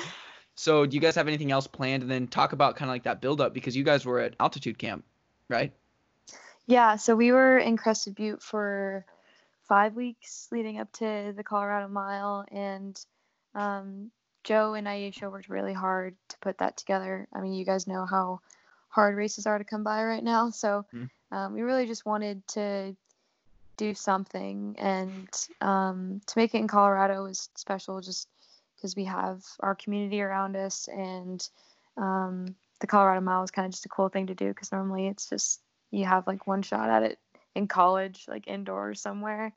so 0.54 0.86
do 0.86 0.94
you 0.94 1.00
guys 1.00 1.14
have 1.16 1.28
anything 1.28 1.52
else 1.52 1.66
planned? 1.66 2.02
And 2.02 2.10
then 2.10 2.26
talk 2.26 2.52
about 2.52 2.76
kind 2.76 2.88
of 2.88 2.94
like 2.94 3.02
that 3.02 3.20
build 3.20 3.42
up 3.42 3.52
because 3.52 3.76
you 3.76 3.84
guys 3.84 4.06
were 4.06 4.20
at 4.20 4.34
altitude 4.40 4.78
camp, 4.78 5.04
right? 5.48 5.72
Yeah, 6.66 6.96
so 6.96 7.14
we 7.14 7.30
were 7.30 7.58
in 7.58 7.76
Crested 7.76 8.14
Butte 8.14 8.42
for 8.42 9.04
five 9.68 9.94
weeks 9.94 10.48
leading 10.50 10.80
up 10.80 10.90
to 10.92 11.34
the 11.36 11.44
Colorado 11.44 11.88
Mile, 11.88 12.46
and 12.50 12.98
um, 13.56 14.10
Joe 14.44 14.74
and 14.74 14.86
Aisha 14.86 15.30
worked 15.30 15.48
really 15.48 15.72
hard 15.72 16.16
to 16.28 16.38
put 16.40 16.58
that 16.58 16.76
together. 16.76 17.26
I 17.32 17.40
mean, 17.40 17.54
you 17.54 17.64
guys 17.64 17.88
know 17.88 18.06
how 18.06 18.40
hard 18.88 19.16
races 19.16 19.46
are 19.46 19.58
to 19.58 19.64
come 19.64 19.82
by 19.82 20.04
right 20.04 20.22
now, 20.22 20.50
so 20.50 20.84
Mhm. 20.94 21.10
um, 21.32 21.54
we 21.54 21.62
really 21.62 21.86
just 21.86 22.06
wanted 22.06 22.46
to 22.48 22.94
do 23.76 23.94
something, 23.94 24.76
and 24.78 25.28
um, 25.60 26.20
to 26.26 26.38
make 26.38 26.54
it 26.54 26.58
in 26.58 26.68
Colorado 26.68 27.24
was 27.24 27.50
special, 27.56 28.00
just 28.00 28.28
because 28.76 28.94
we 28.96 29.04
have 29.04 29.42
our 29.60 29.74
community 29.74 30.22
around 30.22 30.56
us, 30.56 30.88
and 30.88 31.46
um, 31.96 32.54
the 32.80 32.86
Colorado 32.86 33.20
Mile 33.20 33.42
is 33.42 33.50
kind 33.50 33.66
of 33.66 33.72
just 33.72 33.86
a 33.86 33.90
cool 33.90 34.08
thing 34.08 34.28
to 34.28 34.34
do 34.34 34.48
because 34.48 34.72
normally 34.72 35.08
it's 35.08 35.28
just 35.28 35.60
you 35.90 36.04
have 36.04 36.26
like 36.26 36.46
one 36.46 36.62
shot 36.62 36.88
at 36.90 37.02
it 37.02 37.18
in 37.54 37.66
college, 37.66 38.26
like 38.28 38.46
indoors 38.48 39.00
somewhere. 39.00 39.52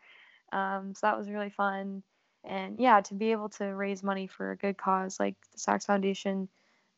Um, 0.52 0.94
so 0.96 1.08
that 1.08 1.18
was 1.18 1.30
really 1.30 1.50
fun. 1.50 2.02
And 2.44 2.80
yeah, 2.80 3.02
to 3.02 3.14
be 3.14 3.32
able 3.32 3.50
to 3.50 3.66
raise 3.66 4.02
money 4.02 4.28
for 4.28 4.52
a 4.52 4.58
good 4.58 4.78
cause 4.78 5.20
like 5.20 5.36
the 5.52 5.60
Sachs 5.60 5.86
Foundation 5.86 6.48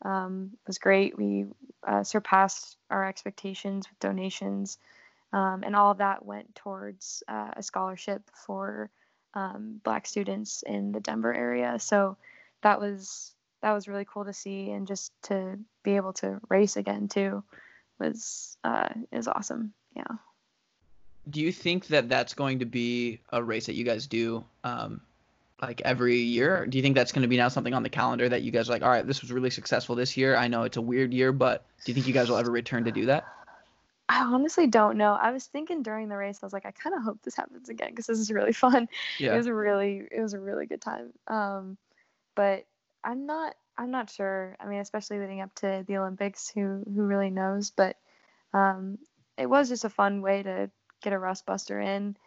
um, 0.03 0.51
was 0.67 0.77
great. 0.77 1.17
We 1.17 1.45
uh, 1.85 2.03
surpassed 2.03 2.77
our 2.89 3.07
expectations 3.07 3.87
with 3.89 3.99
donations, 3.99 4.77
um, 5.33 5.63
and 5.63 5.75
all 5.75 5.91
of 5.91 5.99
that 5.99 6.25
went 6.25 6.55
towards 6.55 7.23
uh, 7.27 7.51
a 7.55 7.63
scholarship 7.63 8.21
for 8.33 8.89
um, 9.33 9.79
Black 9.83 10.07
students 10.07 10.63
in 10.63 10.91
the 10.91 10.99
Denver 10.99 11.33
area. 11.33 11.79
So 11.79 12.17
that 12.61 12.79
was 12.79 13.33
that 13.61 13.73
was 13.73 13.87
really 13.87 14.05
cool 14.05 14.25
to 14.25 14.33
see, 14.33 14.71
and 14.71 14.87
just 14.87 15.11
to 15.23 15.59
be 15.83 15.95
able 15.95 16.13
to 16.13 16.39
race 16.49 16.77
again 16.77 17.07
too 17.07 17.43
was 17.99 18.57
uh, 18.63 18.89
is 19.11 19.27
awesome. 19.27 19.73
Yeah. 19.95 20.17
Do 21.29 21.39
you 21.39 21.51
think 21.51 21.87
that 21.87 22.09
that's 22.09 22.33
going 22.33 22.59
to 22.59 22.65
be 22.65 23.21
a 23.31 23.43
race 23.43 23.67
that 23.67 23.75
you 23.75 23.85
guys 23.85 24.07
do 24.07 24.43
um, 24.63 25.01
like 25.61 25.81
every 25.81 26.17
year? 26.17 26.65
Do 26.65 26.77
you 26.77 26.81
think 26.81 26.95
that's 26.95 27.11
going 27.11 27.21
to 27.21 27.27
be 27.27 27.37
now 27.37 27.47
something 27.47 27.73
on 27.73 27.83
the 27.83 27.89
calendar 27.89 28.27
that 28.27 28.41
you 28.41 28.51
guys 28.51 28.69
are 28.69 28.73
like, 28.73 28.81
all 28.81 28.89
right, 28.89 29.05
this 29.05 29.21
was 29.21 29.31
really 29.31 29.49
successful 29.49 29.95
this 29.95 30.17
year. 30.17 30.35
I 30.35 30.47
know 30.47 30.63
it's 30.63 30.77
a 30.77 30.81
weird 30.81 31.13
year, 31.13 31.31
but 31.31 31.65
do 31.85 31.91
you 31.91 31.93
think 31.93 32.07
you 32.07 32.13
guys 32.13 32.29
will 32.29 32.37
ever 32.37 32.51
return 32.51 32.85
to 32.85 32.91
do 32.91 33.05
that? 33.07 33.25
I 34.09 34.23
honestly 34.23 34.67
don't 34.67 34.97
know. 34.97 35.13
I 35.13 35.31
was 35.31 35.45
thinking 35.45 35.83
during 35.83 36.09
the 36.09 36.17
race, 36.17 36.39
I 36.41 36.45
was 36.45 36.51
like, 36.51 36.65
I 36.65 36.71
kind 36.71 36.95
of 36.95 37.03
hope 37.03 37.19
this 37.23 37.35
happens 37.35 37.69
again 37.69 37.91
because 37.91 38.07
this 38.07 38.19
is 38.19 38.31
really 38.31 38.53
fun. 38.53 38.89
It 39.33 39.37
was 39.37 39.47
a 39.47 39.53
really, 39.53 40.03
it 40.11 40.21
was 40.21 40.33
a 40.33 40.39
really 40.39 40.65
good 40.65 40.81
time. 40.81 41.13
Um, 41.27 41.77
but 42.35 42.65
I'm 43.03 43.25
not, 43.25 43.55
I'm 43.77 43.91
not 43.91 44.09
sure. 44.09 44.57
I 44.59 44.65
mean, 44.67 44.79
especially 44.79 45.19
leading 45.19 45.41
up 45.41 45.53
to 45.55 45.85
the 45.87 45.97
Olympics, 45.97 46.49
who 46.49 46.83
who 46.93 47.03
really 47.03 47.29
knows? 47.29 47.71
But 47.71 47.97
um, 48.53 48.97
it 49.37 49.45
was 49.45 49.69
just 49.69 49.85
a 49.85 49.89
fun 49.89 50.21
way 50.21 50.43
to 50.43 50.69
get 51.01 51.13
a 51.13 51.19
rust 51.19 51.45
buster 51.45 51.79
in. 51.79 52.17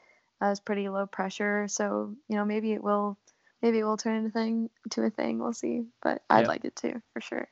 Was 0.48 0.60
pretty 0.60 0.88
low 0.88 1.06
pressure, 1.06 1.66
so 1.68 2.14
you 2.28 2.36
know 2.36 2.44
maybe 2.44 2.72
it 2.72 2.82
will, 2.82 3.18
maybe 3.62 3.78
it 3.78 3.84
will 3.84 3.96
turn 3.96 4.16
into 4.16 4.30
thing 4.30 4.70
to 4.90 5.02
a 5.02 5.10
thing. 5.10 5.38
We'll 5.38 5.52
see. 5.52 5.84
But 6.02 6.22
I'd 6.28 6.46
like 6.46 6.64
it 6.64 6.76
to 6.76 7.00
for 7.12 7.20
sure. 7.20 7.48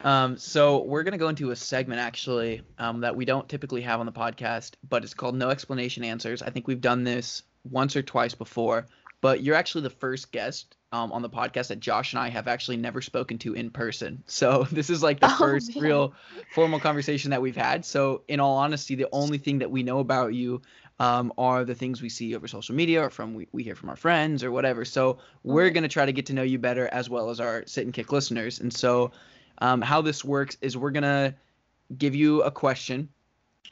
Um, 0.00 0.36
so 0.36 0.82
we're 0.82 1.02
gonna 1.04 1.18
go 1.18 1.28
into 1.28 1.50
a 1.50 1.56
segment 1.56 2.00
actually 2.00 2.62
um, 2.78 3.00
that 3.00 3.14
we 3.14 3.24
don't 3.24 3.48
typically 3.48 3.82
have 3.82 4.00
on 4.00 4.06
the 4.06 4.12
podcast, 4.12 4.72
but 4.88 5.04
it's 5.04 5.14
called 5.14 5.36
No 5.36 5.50
Explanation 5.50 6.02
Answers. 6.02 6.42
I 6.42 6.50
think 6.50 6.66
we've 6.66 6.80
done 6.80 7.04
this 7.04 7.42
once 7.70 7.94
or 7.94 8.02
twice 8.02 8.34
before, 8.34 8.86
but 9.20 9.42
you're 9.42 9.54
actually 9.54 9.82
the 9.82 9.90
first 9.90 10.32
guest 10.32 10.76
um, 10.90 11.12
on 11.12 11.22
the 11.22 11.30
podcast 11.30 11.68
that 11.68 11.78
Josh 11.80 12.12
and 12.12 12.20
I 12.20 12.28
have 12.30 12.48
actually 12.48 12.76
never 12.78 13.00
spoken 13.00 13.38
to 13.38 13.54
in 13.54 13.70
person. 13.70 14.24
So 14.28 14.66
this 14.72 14.90
is 14.90 15.02
like 15.02 15.20
the 15.20 15.30
Oh, 15.30 15.36
first 15.38 15.74
man. 15.74 15.84
real 15.84 16.14
formal 16.52 16.80
conversation 16.80 17.30
that 17.30 17.40
we've 17.40 17.56
had. 17.56 17.84
So 17.84 18.22
in 18.28 18.40
all 18.40 18.56
honesty, 18.56 18.96
the 18.96 19.08
only 19.12 19.38
thing 19.38 19.60
that 19.60 19.70
we 19.70 19.84
know 19.84 20.00
about 20.00 20.34
you 20.34 20.62
um, 20.98 21.32
are 21.38 21.64
the 21.64 21.74
things 21.74 22.02
we 22.02 22.08
see 22.08 22.34
over 22.34 22.46
social 22.46 22.74
media 22.74 23.02
or 23.02 23.10
from 23.10 23.34
we, 23.34 23.48
we 23.52 23.62
hear 23.62 23.74
from 23.74 23.88
our 23.88 23.96
friends 23.96 24.44
or 24.44 24.50
whatever. 24.52 24.84
So 24.84 25.18
we're 25.42 25.68
Okay. 25.68 25.74
gonna 25.74 25.88
try 25.88 26.06
to 26.06 26.12
get 26.12 26.26
to 26.26 26.32
know 26.32 26.42
you 26.42 26.58
better 26.58 26.88
as 26.88 27.08
well 27.10 27.30
as 27.30 27.40
our 27.40 27.64
sit 27.66 27.84
and 27.84 27.94
kick 27.94 28.12
listeners. 28.12 28.60
And 28.60 28.72
so 28.72 29.12
um, 29.58 29.80
how 29.80 30.00
this 30.02 30.24
works 30.24 30.56
is 30.60 30.76
we're 30.76 30.90
gonna 30.90 31.34
give 31.96 32.14
you 32.14 32.42
a 32.42 32.50
question, 32.50 33.08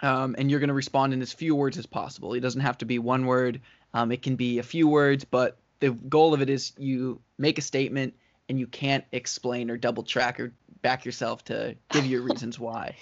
um, 0.03 0.35
and 0.39 0.51
you're 0.51 0.61
gonna 0.61 0.75
respond 0.75 1.13
in 1.13 1.23
as 1.23 1.33
few 1.33 1.55
words 1.55 1.79
as 1.79 1.87
possible. 1.87 2.35
It 2.35 2.41
doesn't 2.41 2.61
have 2.61 2.79
to 2.79 2.85
be 2.85 2.99
one 2.99 3.27
word. 3.27 3.61
Um, 3.95 4.13
it 4.13 4.23
can 4.23 4.37
be 4.37 4.59
a 4.59 4.63
few 4.63 4.89
words, 4.89 5.25
but 5.25 5.59
the 5.81 5.91
goal 5.91 6.35
of 6.35 6.43
it 6.43 6.51
is 6.51 6.73
you 6.79 7.21
make 7.39 7.59
a 7.59 7.63
statement 7.63 8.15
and 8.49 8.59
you 8.59 8.67
can't 8.67 9.05
explain 9.13 9.71
or 9.71 9.77
double 9.77 10.03
track 10.03 10.41
or 10.41 10.53
back 10.83 11.05
yourself 11.05 11.45
to 11.45 11.77
give 11.91 12.07
your 12.07 12.23
reasons 12.23 12.59
why. 12.59 12.97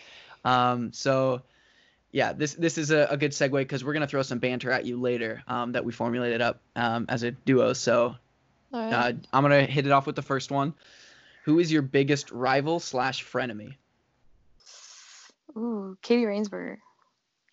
Um, 0.44 0.92
so 0.92 1.42
yeah, 2.12 2.33
this 2.33 2.55
this 2.55 2.79
is 2.79 2.91
a, 2.91 3.07
a 3.11 3.17
good 3.17 3.33
segue 3.33 3.53
because 3.53 3.85
we're 3.85 3.93
gonna 3.93 4.07
throw 4.07 4.23
some 4.23 4.38
banter 4.38 4.71
at 4.71 4.85
you 4.85 5.00
later 5.00 5.43
um, 5.47 5.73
that 5.73 5.85
we 5.85 5.93
formulated 5.93 6.41
up 6.41 6.61
um, 6.77 7.07
as 7.09 7.23
a 7.23 7.31
duo. 7.33 7.73
So 7.73 8.17
All 8.73 8.81
right. 8.81 8.93
uh, 8.93 9.12
I'm 9.33 9.43
gonna 9.43 9.62
hit 9.65 9.87
it 9.87 9.93
off 9.93 10.07
with 10.07 10.17
the 10.17 10.23
first 10.23 10.50
one. 10.50 10.75
Who 11.45 11.59
is 11.59 11.73
your 11.73 11.83
biggest 11.83 12.31
rival 12.31 12.81
slash 12.81 13.25
frenemy? 13.25 13.75
Ooh, 15.57 15.97
Katie 16.03 16.25
Rainsberger. 16.25 16.79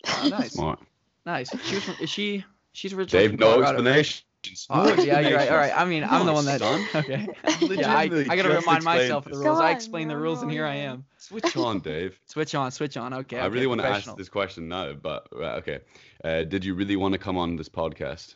Oh, 0.06 0.28
nice, 0.28 0.52
Smart. 0.52 0.78
nice. 1.24 1.50
She 1.64 1.74
was 1.74 1.84
from, 1.84 1.96
is 2.00 2.10
she? 2.10 2.44
She's 2.72 2.92
originally 2.92 3.24
Dave, 3.28 3.30
from 3.32 3.40
no 3.40 3.52
Colorado. 3.52 3.72
explanation. 3.78 4.24
Oh, 4.70 4.94
yeah, 4.94 5.20
you're 5.20 5.36
right. 5.36 5.50
All 5.50 5.56
right. 5.56 5.72
I 5.76 5.84
mean, 5.84 6.04
I'm 6.04 6.26
the 6.26 6.32
one 6.32 6.44
that. 6.46 6.60
son. 6.60 6.86
Okay. 6.94 7.28
Yeah, 7.74 7.94
I, 7.94 8.02
I 8.02 8.08
gotta 8.08 8.48
remind 8.48 8.78
explained 8.78 8.84
myself 8.84 9.26
of 9.26 9.32
the 9.32 9.38
rules. 9.38 9.58
Come 9.58 9.64
I 9.64 9.70
on, 9.70 9.76
explain 9.76 10.08
the 10.08 10.16
rules, 10.16 10.42
and 10.42 10.50
here 10.50 10.64
I 10.66 10.76
am. 10.76 11.04
Switch 11.18 11.56
on, 11.56 11.80
Dave. 11.80 12.18
Switch 12.26 12.54
on, 12.54 12.70
switch 12.70 12.96
on. 12.96 13.12
Okay. 13.12 13.38
I 13.38 13.46
okay, 13.46 13.48
really 13.54 13.66
want 13.66 13.80
to 13.80 13.86
ask 13.86 14.14
this 14.16 14.28
question 14.28 14.68
now, 14.68 14.92
but 14.92 15.28
right, 15.32 15.58
okay. 15.58 15.80
Uh, 16.24 16.42
did 16.42 16.64
you 16.64 16.74
really 16.74 16.96
want 16.96 17.12
to 17.12 17.18
come 17.18 17.36
on 17.36 17.56
this 17.56 17.68
podcast? 17.68 18.34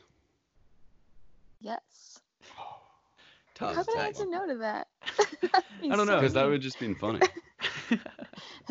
Yes. 1.61 2.21
Tough. 3.55 3.76
How 3.76 3.85
could 3.85 3.99
I 3.99 4.02
Nice. 4.07 4.21
answer 4.21 4.26
no 4.31 4.47
to 4.47 4.57
that? 4.59 4.88
I 5.90 5.97
don't 5.97 6.07
know. 6.07 6.17
Because 6.17 6.35
that 6.35 6.47
would 6.47 6.61
just 6.61 6.79
been 6.79 6.95
funny. 6.95 7.21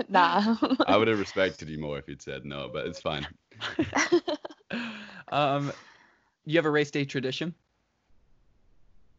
nah. 0.10 0.56
I 0.88 0.98
would 0.98 1.08
have 1.08 1.20
respected 1.20 1.70
you 1.70 1.80
more 1.80 1.98
if 1.98 2.08
you'd 2.08 2.22
said 2.22 2.46
no, 2.46 2.70
but 2.72 2.88
it's 2.88 3.02
fine. 3.02 3.28
um, 5.32 5.72
you 6.46 6.58
have 6.58 6.66
a 6.66 6.70
race 6.70 6.92
day 6.92 7.06
tradition? 7.06 7.54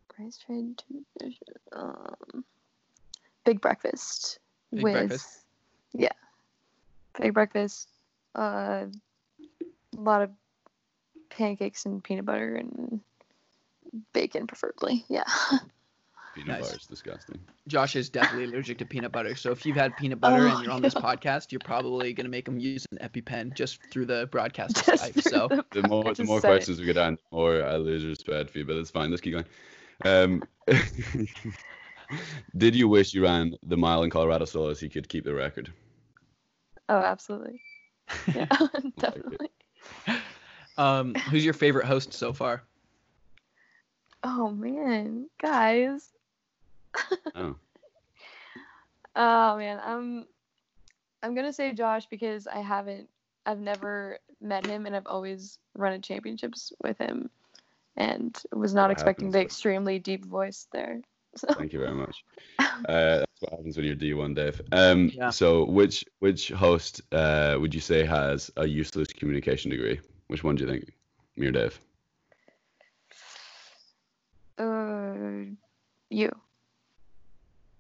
Price 0.09 0.39
trade 0.39 0.83
tradition. 1.19 1.47
Um, 1.73 2.45
big 3.45 3.61
breakfast 3.61 4.39
Big 4.73 4.83
with 4.83 4.93
breakfast? 4.93 5.27
yeah, 5.93 6.13
big 7.21 7.35
breakfast. 7.35 7.89
Uh, 8.35 8.87
a 9.97 10.01
lot 10.01 10.23
of 10.23 10.31
pancakes 11.31 11.87
and 11.87 12.03
peanut 12.03 12.25
butter 12.25 12.55
and 12.55 13.01
bacon, 14.13 14.47
preferably. 14.47 15.05
Yeah. 15.09 15.25
Peanut 16.35 16.49
Nice. 16.49 16.61
butter 16.61 16.77
is 16.77 16.87
disgusting. 16.87 17.41
Josh 17.67 17.97
is 17.97 18.09
definitely 18.09 18.45
allergic 18.45 18.79
to 18.79 18.85
peanut 18.85 19.11
butter. 19.11 19.35
So 19.35 19.51
if 19.51 19.67
you've 19.67 19.77
had 19.77 19.97
peanut 19.97 20.21
butter 20.21 20.47
Oh, 20.47 20.55
and 20.55 20.63
you're 20.65 20.73
on 20.73 20.81
this 20.81 20.95
podcast, 20.95 21.51
you're 21.51 21.59
probably 21.59 22.13
gonna 22.13 22.29
make 22.29 22.47
him 22.47 22.59
use 22.59 22.87
an 22.93 22.99
EpiPen 22.99 23.53
just 23.55 23.83
through 23.91 24.07
the 24.07 24.29
broadcast 24.31 24.79
of 24.89 24.99
Just 25.15 25.29
So 25.29 25.49
the- 25.49 25.65
The 25.73 25.83
more, 25.89 26.15
the 26.15 26.25
more 26.25 26.41
said 26.41 26.49
it. 26.51 26.55
questions 26.55 26.79
we 26.79 26.87
get 26.87 26.97
on, 26.99 27.15
the 27.17 27.37
more 27.37 27.65
I 27.65 27.77
lose 27.77 28.05
respect 28.05 28.51
for 28.51 28.59
you, 28.59 28.65
but 28.65 28.77
it's 28.77 28.91
fine. 28.91 29.11
Let's 29.11 29.21
keep 29.23 29.33
going. 29.35 29.45
Um, 30.05 30.43
did 32.57 32.75
you 32.75 32.89
wish 32.89 33.13
you 33.15 33.23
ran 33.25 33.55
the 33.65 33.77
mile 33.77 34.03
in 34.05 34.11
Colorado 34.11 34.45
so 34.45 34.69
as 34.69 34.81
you 34.83 34.89
could 34.91 35.09
keep 35.09 35.25
the 35.25 35.35
record? 35.35 35.73
Oh, 36.89 36.99
absolutely. 36.99 37.61
Yeah, 38.35 38.47
definitely. 38.99 39.49
um, 40.79 41.15
who's 41.31 41.45
your 41.45 41.55
favorite 41.55 41.87
host 41.87 42.13
so 42.13 42.33
far? 42.33 42.63
Oh 44.25 44.51
man, 44.51 45.29
guys. 45.41 46.11
Oh, 47.35 47.57
Oh 49.17 49.57
man, 49.57 49.81
I'm 49.85 50.27
I'm 51.23 51.35
gonna 51.35 51.53
say 51.53 51.73
Josh 51.73 52.07
because 52.07 52.47
I 52.47 52.61
haven't 52.61 53.09
I've 53.47 53.61
never 53.61 54.19
met 54.41 54.67
him 54.67 54.87
and 54.87 54.95
I've 54.95 55.07
always 55.07 55.59
run 55.75 55.93
in 55.93 56.03
championships 56.03 56.73
with 56.83 56.99
him 56.99 57.31
and 57.97 58.37
was 58.53 58.75
not 58.75 58.85
What 58.85 58.93
expecting 58.93 59.27
happens 59.27 59.35
the 59.35 59.41
extremely 59.43 59.99
deep 59.99 60.25
voice 60.25 60.69
there. 60.73 61.01
So 61.37 61.49
thank 61.55 61.73
you 61.73 61.81
very 61.81 61.95
much. 61.95 62.25
Uh, 62.89 63.19
that's 63.19 63.41
what 63.41 63.51
happens 63.53 63.77
when 63.77 63.85
you're 63.85 63.95
D1, 63.95 64.35
Dave. 64.35 64.61
Um, 64.73 65.11
Yeah. 65.15 65.31
So, 65.31 65.65
which 65.65 66.05
which 66.21 66.49
host 66.49 67.03
uh, 67.13 67.57
would 67.61 67.75
you 67.75 67.81
say 67.81 68.05
has 68.07 68.51
a 68.57 68.67
useless 68.67 69.09
communication 69.09 69.71
degree? 69.71 70.01
Which 70.29 70.43
one 70.43 70.57
do 70.57 70.65
you 70.65 70.71
think? 70.71 70.93
Me 71.37 71.47
or 71.47 71.53
Dave? 71.53 71.79
uh 74.59 75.51
you. 76.09 76.31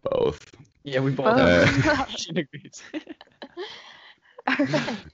Both. 0.02 0.52
Yeah, 0.84 1.00
we 1.00 1.10
both 1.10 1.36
Both. 1.36 1.38
have 1.38 1.48
Uh, 1.60 1.66
communication 1.66 2.34
degrees. 2.34 2.82
Taking 4.70 5.04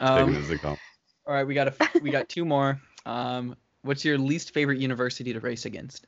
um, 0.00 0.34
it 0.34 0.38
as 0.38 0.50
a 0.50 0.58
compliment. 0.58 0.80
all 1.26 1.34
right, 1.34 1.46
we 1.46 1.54
got 1.54 1.68
a 1.68 1.74
we 2.02 2.10
got 2.10 2.28
two 2.28 2.44
more. 2.44 2.80
Um, 3.06 3.56
what's 3.82 4.04
your 4.04 4.18
least 4.18 4.52
favorite 4.52 4.78
university 4.78 5.32
to 5.32 5.40
race 5.40 5.64
against? 5.66 6.06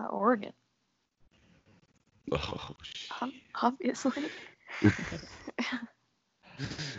uh, 0.00 0.04
Oregon, 0.06 0.52
Oh, 2.32 2.70
sh- 2.82 3.10
obviously. 3.62 4.30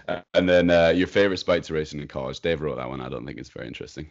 Uh, 0.08 0.22
and 0.36 0.48
then 0.48 0.70
uh, 0.70 0.90
your 0.90 1.08
favorite 1.08 1.38
spike 1.38 1.64
to 1.64 1.74
racing 1.74 2.00
in 2.00 2.08
college. 2.08 2.40
Dave 2.40 2.62
wrote 2.62 2.78
that 2.78 2.88
one. 2.88 3.02
I 3.02 3.10
don't 3.10 3.26
think 3.26 3.38
it's 3.40 3.50
very 3.50 3.68
interesting. 3.68 4.10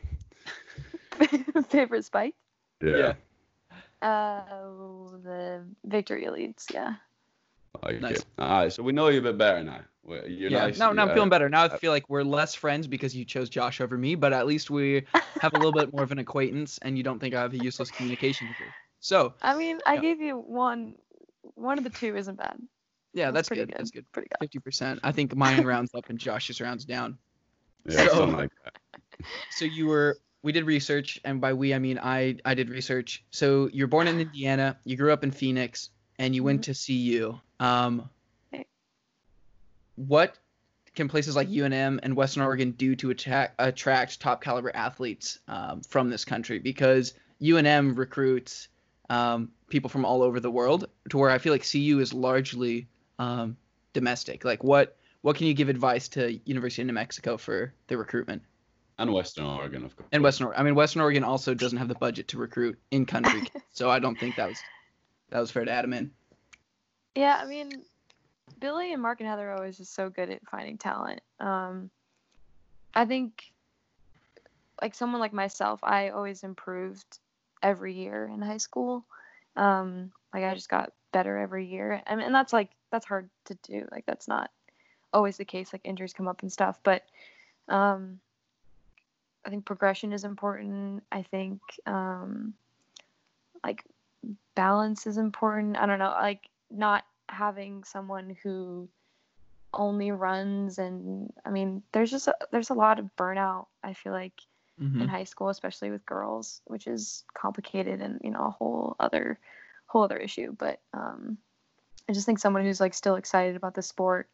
Favorite 1.69 2.05
spike? 2.05 2.35
Yeah. 2.83 2.97
Yeah. 2.97 3.13
Uh, 4.07 4.43
the 5.23 5.65
victory 5.85 6.25
elites. 6.27 6.73
Yeah. 6.73 6.95
Okay. 7.85 7.99
Nice. 7.99 8.25
All 8.39 8.49
right. 8.63 8.73
So 8.73 8.83
we 8.83 8.93
know 8.93 9.09
you 9.09 9.19
a 9.19 9.23
bit 9.23 9.37
better 9.39 9.63
now. 9.63 9.81
You're 10.09 10.51
yeah, 10.51 10.67
nice. 10.67 10.79
no, 10.79 10.93
no, 10.93 11.03
I'm 11.03 11.11
uh, 11.11 11.15
feeling 11.15 11.31
better 11.31 11.49
now. 11.49 11.65
I 11.65 11.77
feel 11.79 11.91
like 11.91 12.09
we're 12.09 12.23
less 12.23 12.55
friends 12.55 12.87
because 12.87 13.17
you 13.17 13.25
chose 13.25 13.49
Josh 13.49 13.81
over 13.81 13.99
me, 13.99 14.15
but 14.15 14.33
at 14.33 14.47
least 14.47 14.71
we 14.71 15.05
have 15.41 15.53
a 15.55 15.57
little 15.57 15.73
bit 15.73 15.93
more 15.93 16.05
of 16.05 16.13
an 16.13 16.21
acquaintance, 16.21 16.79
and 16.83 16.97
you 16.97 17.03
don't 17.03 17.19
think 17.19 17.35
I 17.35 17.41
have 17.43 17.53
a 17.55 17.59
useless 17.59 17.91
communication 17.91 18.47
degree. 18.47 18.67
So 19.01 19.35
I 19.43 19.57
mean, 19.57 19.81
I 19.85 19.95
Yeah. 19.95 20.01
gave 20.01 20.21
you 20.21 20.39
one. 20.39 20.95
One 21.57 21.77
of 21.79 21.85
the 21.85 21.91
two 21.91 22.17
isn't 22.17 22.37
bad. 22.37 22.57
Yeah, 23.15 23.31
that's, 23.33 23.49
pretty 23.49 23.65
good. 23.65 23.75
That's 23.77 23.91
good. 23.91 24.05
Pretty 24.13 24.29
good. 24.29 24.39
Fifty 24.45 24.59
percent. 24.61 25.01
I 25.03 25.11
think 25.11 25.35
mine 25.35 25.65
rounds 25.67 25.93
up 25.95 26.09
and 26.09 26.19
Josh's 26.19 26.61
rounds 26.61 26.85
down. 26.85 27.19
Yeah, 27.85 28.07
So- 28.07 28.15
something 28.15 28.37
like 28.37 28.51
that. 28.65 28.75
So 29.51 29.65
you 29.65 29.87
were 29.87 30.19
we 30.47 30.53
did 30.53 30.65
research, 30.65 31.21
and 31.25 31.41
by 31.41 31.53
we 31.55 31.75
I 31.75 31.81
mean 31.81 31.99
I 32.01 32.37
I 32.45 32.55
did 32.55 32.71
research. 32.71 33.25
So 33.33 33.69
you're 33.73 33.89
born 33.89 34.07
in 34.07 34.21
Indiana, 34.21 34.79
you 34.85 34.97
grew 34.97 35.13
up 35.13 35.25
in 35.25 35.33
Phoenix, 35.33 35.91
and 36.21 36.37
you 36.37 36.45
went 36.45 36.63
to 36.65 36.73
CU. 36.73 37.37
Um, 37.59 38.09
Right. 38.53 38.69
what 39.97 40.39
can 40.95 41.09
places 41.09 41.35
like 41.35 41.49
UNM 41.49 41.99
and 42.05 42.15
Western 42.15 42.45
Oregon 42.45 42.71
do 42.71 42.95
to 42.95 43.11
attract 43.11 43.57
attract 43.59 44.21
top 44.21 44.41
caliber 44.41 44.71
athletes 44.73 45.41
um, 45.49 45.81
from 45.81 46.11
this 46.11 46.25
country? 46.25 46.61
Because 46.61 47.15
UNM 47.43 47.99
recruits 47.99 48.69
um, 49.11 49.51
people 49.69 49.91
from 49.91 50.05
all 50.05 50.23
over 50.23 50.39
the 50.39 50.51
world, 50.51 50.87
to 51.11 51.19
where 51.19 51.31
I 51.31 51.39
feel 51.39 51.53
like 51.53 51.69
CU 51.69 51.99
is 51.99 52.15
largely 52.15 52.87
um, 53.19 53.57
domestic. 53.93 54.45
Like 54.45 54.63
what 54.63 54.97
what 55.23 55.35
can 55.35 55.49
you 55.49 55.55
give 55.55 55.69
advice 55.69 56.07
to 56.11 56.39
University 56.45 56.83
of 56.83 56.87
New 56.87 56.93
Mexico 56.93 57.37
for 57.37 57.75
the 57.89 57.99
recruitment? 57.99 58.43
And 58.99 59.13
Western 59.13 59.45
Oregon, 59.45 59.85
of 59.85 59.95
course. 59.95 60.09
And 60.13 60.23
Western, 60.23 60.47
Or- 60.49 60.57
I 60.57 60.63
mean, 60.63 60.75
Western 60.75 61.03
Oregon 61.03 61.23
also 61.23 61.53
doesn't 61.53 61.79
have 61.79 61.89
the 61.89 61.95
budget 61.95 62.29
to 62.29 62.39
recruit 62.39 62.79
in 62.91 63.05
country, 63.05 63.43
so 63.73 63.91
I 63.91 63.99
don't 63.99 64.19
think 64.19 64.37
that 64.37 64.49
was 64.49 64.63
that 65.31 65.41
was 65.41 65.51
fair 65.51 65.65
to 65.65 65.71
add 65.71 65.85
him 65.85 65.93
in. 65.93 66.11
Yeah, 67.15 67.39
I 67.43 67.47
mean, 67.47 67.83
Billy 68.59 68.93
and 68.93 69.03
Mark 69.03 69.21
and 69.21 69.29
Heather 69.29 69.51
are 69.51 69.57
always 69.57 69.77
just 69.77 69.95
so 69.95 70.09
good 70.09 70.31
at 70.31 70.47
finding 70.49 70.79
talent. 70.79 71.21
Um, 71.41 71.91
I 72.95 73.05
think, 73.05 73.53
like 74.81 74.95
someone 74.95 75.21
like 75.21 75.33
myself, 75.33 75.81
I 75.83 76.11
always 76.11 76.43
improved 76.43 77.19
every 77.63 77.95
year 77.95 78.31
in 78.33 78.41
high 78.41 78.57
school. 78.59 79.05
Um, 79.57 80.13
like 80.33 80.45
I 80.45 80.55
just 80.55 80.69
got 80.69 80.93
better 81.13 81.37
every 81.39 81.67
year, 81.67 82.03
I 82.07 82.17
mean, 82.17 82.27
and 82.27 82.35
that's 82.35 82.53
like 82.53 82.71
that's 82.91 83.07
hard 83.07 83.29
to 83.47 83.59
do. 83.63 83.87
Like 83.91 84.07
that's 84.07 84.29
not 84.29 84.51
always 85.13 85.37
the 85.37 85.45
case. 85.45 85.73
Like 85.73 85.83
injuries 85.85 86.13
come 86.13 86.29
up 86.29 86.43
and 86.43 86.53
stuff, 86.53 86.79
but 86.83 87.05
um, 87.69 88.21
I 89.47 89.51
think 89.51 89.65
progression 89.65 90.13
is 90.13 90.25
important. 90.25 91.05
I 91.13 91.23
think 91.23 91.61
um, 91.87 92.55
like 93.65 93.85
balance 94.57 95.07
is 95.07 95.17
important. 95.17 95.79
I 95.79 95.87
don't 95.87 96.01
know, 96.01 96.11
like 96.11 96.51
not 96.71 97.05
having 97.29 97.85
someone 97.85 98.37
who 98.43 98.89
only 99.75 100.11
runs 100.11 100.79
and 100.79 101.33
I 101.45 101.51
mean 101.51 101.83
there's 101.93 102.11
just 102.11 102.29
a, 102.29 102.37
there's 102.51 102.71
a 102.71 102.75
lot 102.75 102.99
of 102.99 103.11
burnout 103.17 103.67
I 103.83 103.93
feel 103.93 104.13
like 104.13 104.33
Mm-hmm. 104.81 105.01
in 105.01 105.09
high 105.09 105.25
school 105.25 105.49
especially 105.49 105.91
with 105.91 106.05
girls 106.05 106.61
which 106.67 106.87
is 106.87 107.25
complicated 107.33 108.03
and 108.03 108.21
you 108.23 108.31
know 108.31 108.45
a 108.45 108.51
whole 108.51 108.95
other 109.01 109.39
whole 109.87 110.03
other 110.03 110.19
issue 110.19 110.55
but 110.59 110.81
um 110.93 111.39
I 112.07 112.13
just 112.13 112.27
think 112.27 112.39
someone 112.39 112.63
who's 112.63 112.79
like 112.79 112.93
still 112.93 113.15
excited 113.15 113.57
about 113.57 113.73
the 113.73 113.81
sport 113.81 114.29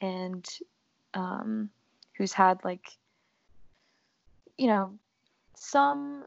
and 0.00 0.48
um 1.12 1.68
who's 2.16 2.32
had 2.32 2.64
like 2.64 2.96
you 4.58 4.66
know 4.66 4.92
some 5.56 6.24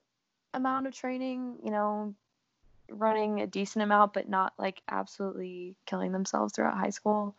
amount 0.54 0.88
of 0.88 0.94
training 0.94 1.58
you 1.64 1.72
know 1.72 2.14
running 2.90 3.42
a 3.42 3.48
decent 3.48 3.84
amount, 3.84 4.14
but 4.14 4.30
not 4.30 4.54
like 4.58 4.82
absolutely 4.88 5.76
killing 5.86 6.12
themselves 6.12 6.54
throughout 6.54 6.78
high 6.78 6.90
school. 6.90 7.36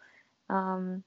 Um, 0.48 1.02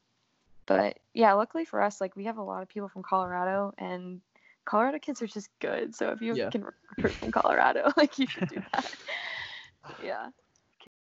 but 0.65 0.99
yeah, 1.13 1.33
luckily 1.33 1.65
for 1.65 1.81
us, 1.81 1.99
like 1.99 2.15
we 2.15 2.25
have 2.25 2.37
a 2.37 2.43
lot 2.43 2.61
of 2.61 2.69
people 2.69 2.89
from 2.89 3.03
Colorado, 3.03 3.73
and 3.77 4.21
Colorado 4.65 4.99
kids 4.99 5.21
are 5.21 5.27
just 5.27 5.49
good. 5.59 5.95
So 5.95 6.11
if 6.11 6.21
you 6.21 6.35
Yeah. 6.35 6.49
can 6.49 6.63
recruit 6.63 7.13
from 7.13 7.31
Colorado, 7.31 7.91
like 7.97 8.19
you 8.19 8.27
should 8.27 8.49
do 8.49 8.61
that. 8.71 8.93
yeah. 10.03 10.29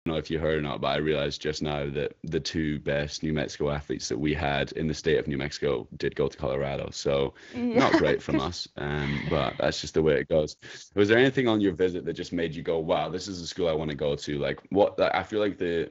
I 0.07 0.11
don't 0.11 0.17
know 0.17 0.21
if 0.21 0.31
you 0.31 0.39
heard 0.39 0.59
or 0.59 0.61
not, 0.61 0.83
but 0.83 0.89
I 0.89 0.97
realized 0.97 1.41
just 1.41 1.63
now 1.63 1.89
that 1.89 2.15
the 2.25 2.39
two 2.39 2.79
best 2.81 3.23
New 3.23 3.33
Mexico 3.33 3.71
athletes 3.71 4.07
that 4.11 4.19
we 4.19 4.35
had 4.35 4.71
in 4.73 4.87
the 4.87 4.93
state 4.93 5.17
of 5.17 5.27
New 5.27 5.39
Mexico 5.39 5.89
did 5.97 6.15
go 6.15 6.29
to 6.29 6.37
Colorado. 6.37 6.91
So 6.93 7.33
yeah. 7.55 7.79
not 7.79 7.93
great 7.95 8.21
from 8.21 8.39
us, 8.49 8.69
um, 8.77 9.19
but 9.31 9.55
that's 9.59 9.81
just 9.81 9.95
the 9.95 10.03
way 10.03 10.21
it 10.21 10.29
goes. 10.29 10.57
Was 10.95 11.09
there 11.09 11.17
anything 11.17 11.49
on 11.49 11.63
your 11.63 11.73
visit 11.73 12.05
that 12.05 12.13
just 12.13 12.35
made 12.35 12.55
you 12.55 12.63
go, 12.63 12.81
"Wow, 12.81 13.09
this 13.09 13.29
is 13.29 13.41
a 13.41 13.47
school 13.47 13.67
I 13.67 13.73
want 13.73 13.93
to 13.93 13.97
go 13.97 14.15
to"? 14.15 14.39
Like 14.39 14.61
what? 14.69 15.01
I 15.01 15.23
feel 15.23 15.41
like 15.41 15.57
the 15.57 15.91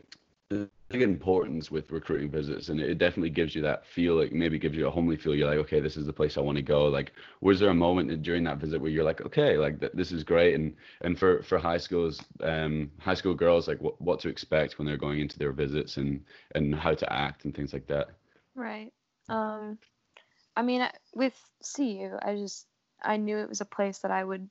importance 1.01 1.71
with 1.71 1.91
recruiting 1.91 2.29
visits, 2.29 2.69
and 2.69 2.79
it 2.79 2.97
definitely 2.97 3.29
gives 3.29 3.56
you 3.56 3.62
that 3.63 3.86
feel. 3.86 4.15
Like 4.15 4.32
maybe 4.32 4.60
gives 4.60 4.77
you 4.77 4.88
a 4.88 4.91
homely 4.91 5.17
feel. 5.17 5.36
You're 5.36 5.49
like, 5.49 5.60
okay, 5.60 5.79
this 5.79 5.97
is 5.97 6.06
the 6.06 6.13
place 6.13 6.38
I 6.38 6.41
want 6.41 6.58
to 6.58 6.62
go. 6.62 6.86
Like, 6.86 7.13
was 7.41 7.60
there 7.60 7.69
a 7.69 7.73
moment 7.73 8.21
during 8.21 8.43
that 8.43 8.58
visit 8.58 8.79
where 8.79 8.91
you're 8.91 9.03
like, 9.03 9.21
okay, 9.21 9.58
like 9.58 9.79
th- 9.79 9.93
this 9.93 10.12
is 10.12 10.23
great, 10.23 10.56
and 10.56 10.75
and 11.01 11.17
for 11.17 11.43
for 11.43 11.58
high 11.58 11.77
schools, 11.77 12.21
um, 12.41 12.91
high 12.99 13.13
school 13.13 13.34
girls, 13.34 13.67
like 13.67 13.82
what 13.82 13.99
what 14.01 14.19
to 14.21 14.29
expect 14.29 14.77
when 14.77 14.86
they're 14.86 14.97
going 14.97 15.19
into 15.19 15.39
their 15.39 15.51
visits 15.51 15.97
and 15.97 16.23
and 16.56 16.75
how 16.75 16.93
to 16.93 17.12
act 17.12 17.45
and 17.45 17.56
things 17.56 17.73
like 17.73 17.88
that. 17.88 18.10
Right. 18.56 18.91
Um, 19.29 19.79
I 20.56 20.62
mean, 20.62 20.88
with 21.15 21.34
CU, 21.75 22.17
I 22.21 22.36
just 22.36 22.67
I 23.01 23.17
knew 23.17 23.38
it 23.38 23.49
was 23.49 23.62
a 23.62 23.65
place 23.65 23.99
that 23.99 24.12
I 24.12 24.23
would 24.23 24.49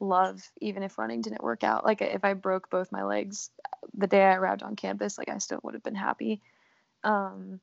love, 0.00 0.42
even 0.60 0.82
if 0.82 0.98
running 0.98 1.20
didn't 1.22 1.42
work 1.42 1.62
out. 1.64 1.84
Like 1.84 2.02
if 2.02 2.24
I 2.24 2.34
broke 2.34 2.70
both 2.70 2.92
my 2.92 3.04
legs 3.04 3.50
the 3.94 4.06
day 4.06 4.22
I 4.22 4.34
arrived 4.34 4.62
on 4.62 4.76
campus, 4.76 5.18
like 5.18 5.28
I 5.28 5.38
still 5.38 5.60
would 5.62 5.74
have 5.74 5.82
been 5.82 5.94
happy. 5.94 6.40
Um, 7.04 7.60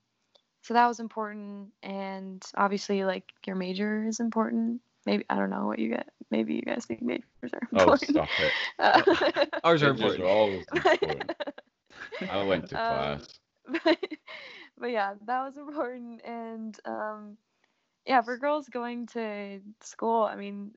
so 0.62 0.74
that 0.74 0.88
was 0.88 1.00
important, 1.00 1.70
and 1.82 2.44
obviously, 2.56 3.04
like 3.06 3.24
your 3.46 3.56
major 3.56 4.06
is 4.08 4.20
important. 4.20 4.82
Maybe 5.06 5.26
I 5.30 5.36
don't 5.36 5.50
know 5.50 5.66
what 5.66 5.80
you 5.80 5.90
get. 5.90 6.10
Maybe 6.30 6.56
you 6.56 6.62
guys 6.62 6.86
think 6.86 7.02
majors 7.02 7.24
are 7.54 7.60
important 7.72 7.72
Oh, 7.78 7.94
important. 7.94 8.10
stop 8.10 8.30
it! 8.40 8.54
Uh, 8.80 9.46
Ours 9.64 9.84
are 9.84 9.90
important. 9.90 10.24
are 10.24 10.28
always 10.28 10.66
important. 10.74 11.32
I 12.30 12.44
went 12.44 12.68
to 12.70 12.76
Um, 12.76 12.82
class. 12.88 13.28
but, 13.84 13.98
but 14.78 14.92
yeah, 14.92 15.14
that 15.26 15.44
was 15.46 15.58
important. 15.58 16.22
And 16.26 16.78
um, 16.86 17.38
yeah, 18.06 18.22
for 18.22 18.38
girls 18.38 18.68
going 18.70 19.08
to 19.08 19.60
school, 19.82 20.24
I 20.24 20.36
mean, 20.36 20.72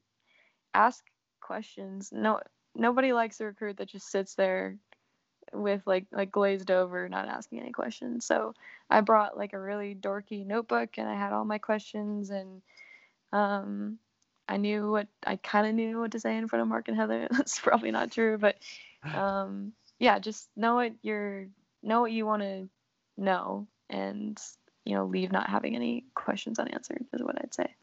ask 0.74 1.04
questions. 1.40 2.10
No, 2.12 2.40
nobody 2.74 3.12
likes 3.12 3.40
a 3.40 3.46
recruit 3.46 3.78
that 3.78 3.88
just 3.88 4.10
sits 4.10 4.34
there 4.34 4.76
with 5.52 5.82
like 5.86 6.06
like 6.12 6.30
glazed 6.30 6.70
over, 6.70 7.08
not 7.08 7.28
asking 7.28 7.60
any 7.60 7.72
questions. 7.72 8.24
So 8.24 8.54
I 8.88 9.00
brought 9.00 9.36
like 9.36 9.52
a 9.52 9.60
really 9.60 9.94
dorky 9.94 10.46
notebook, 10.46 10.98
and 10.98 11.08
I 11.08 11.14
had 11.14 11.32
all 11.32 11.44
my 11.44 11.58
questions, 11.58 12.30
and 12.30 12.62
um, 13.32 13.98
I 14.48 14.56
knew 14.56 14.90
what 14.90 15.08
I 15.26 15.36
kind 15.36 15.66
of 15.66 15.74
knew 15.74 16.00
what 16.00 16.12
to 16.12 16.20
say 16.20 16.36
in 16.36 16.48
front 16.48 16.62
of 16.62 16.68
Mark 16.68 16.88
and 16.88 16.96
Heather. 16.96 17.28
That's 17.32 17.58
probably 17.58 17.90
not 17.90 18.12
true, 18.12 18.38
but 18.38 18.56
um, 19.14 19.72
yeah, 19.98 20.18
just 20.18 20.48
know 20.56 20.76
what 20.76 20.92
you're 21.02 21.46
know 21.82 22.00
what 22.00 22.12
you 22.12 22.26
want 22.26 22.42
to 22.42 22.68
know, 23.16 23.66
and 23.88 24.40
you 24.84 24.94
know, 24.94 25.04
leave 25.06 25.32
not 25.32 25.48
having 25.48 25.76
any 25.76 26.04
questions 26.14 26.58
unanswered 26.58 27.04
is 27.12 27.22
what 27.22 27.36
I'd 27.40 27.54
say. 27.54 27.74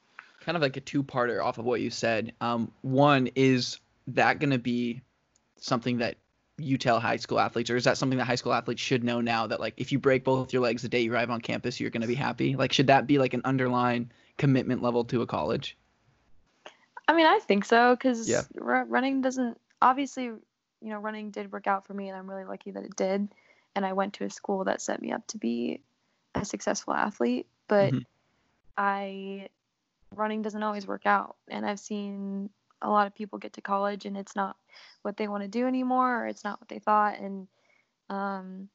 Kind 0.47 0.55
of 0.55 0.61
like 0.61 0.77
a 0.77 0.81
two-parter 0.81 1.43
off 1.43 1.57
of 1.57 1.65
what 1.65 1.81
you 1.81 1.89
said. 1.89 2.31
Um, 2.39 2.71
one 2.81 3.27
is 3.35 3.81
that 4.07 4.39
going 4.39 4.51
to 4.51 4.57
be 4.57 5.01
something 5.57 5.97
that 5.97 6.15
you 6.57 6.77
tell 6.77 7.01
high 7.01 7.17
school 7.17 7.37
athletes, 7.37 7.69
or 7.69 7.75
is 7.75 7.83
that 7.83 7.97
something 7.97 8.17
that 8.17 8.23
high 8.23 8.35
school 8.35 8.53
athletes 8.53 8.81
should 8.81 9.03
know 9.03 9.19
now 9.19 9.45
that 9.47 9.59
like 9.59 9.73
if 9.75 9.91
you 9.91 9.99
break 9.99 10.23
both 10.23 10.53
your 10.53 10.61
legs 10.61 10.81
the 10.81 10.87
day 10.87 11.01
you 11.01 11.13
arrive 11.13 11.29
on 11.29 11.41
campus, 11.41 11.81
you're 11.81 11.89
going 11.89 12.01
to 12.01 12.07
be 12.07 12.15
happy? 12.15 12.55
Like, 12.55 12.71
should 12.71 12.87
that 12.87 13.07
be 13.07 13.17
like 13.17 13.33
an 13.33 13.41
underlying 13.43 14.09
commitment 14.37 14.81
level 14.81 15.03
to 15.03 15.21
a 15.21 15.27
college? 15.27 15.75
I 17.09 17.13
mean, 17.13 17.25
I 17.25 17.39
think 17.39 17.65
so 17.65 17.93
because 17.93 18.25
Yeah. 18.29 18.43
running 18.55 19.19
doesn't 19.19 19.59
obviously, 19.81 20.23
you 20.23 20.39
know, 20.81 20.97
running 20.97 21.29
did 21.29 21.51
work 21.51 21.67
out 21.67 21.85
for 21.85 21.93
me, 21.93 22.07
and 22.07 22.17
I'm 22.17 22.29
really 22.29 22.45
lucky 22.45 22.71
that 22.71 22.85
it 22.85 22.95
did. 22.95 23.27
And 23.75 23.85
I 23.85 23.91
went 23.91 24.13
to 24.13 24.23
a 24.23 24.29
school 24.29 24.63
that 24.63 24.81
set 24.81 25.01
me 25.01 25.11
up 25.11 25.27
to 25.27 25.37
be 25.37 25.81
a 26.35 26.45
successful 26.45 26.93
athlete, 26.93 27.47
but 27.67 27.93
Mhm. 27.93 28.05
I 28.77 29.49
running 30.15 30.41
doesn't 30.41 30.63
always 30.63 30.87
work 30.87 31.05
out, 31.05 31.35
and 31.47 31.65
I've 31.65 31.79
seen 31.79 32.49
a 32.81 32.89
lot 32.89 33.07
of 33.07 33.15
people 33.15 33.39
get 33.39 33.53
to 33.53 33.61
college 33.61 34.05
and 34.05 34.15
it's 34.15 34.35
not 34.35 34.55
what 35.01 35.17
they 35.17 35.27
want 35.27 35.43
to 35.43 35.49
do 35.49 35.67
anymore, 35.67 36.23
or 36.23 36.27
it's 36.27 36.43
not 36.43 36.61
what 36.61 36.69
they 36.69 36.79
thought, 36.79 37.19
and 37.19 37.47
um, 38.09 38.69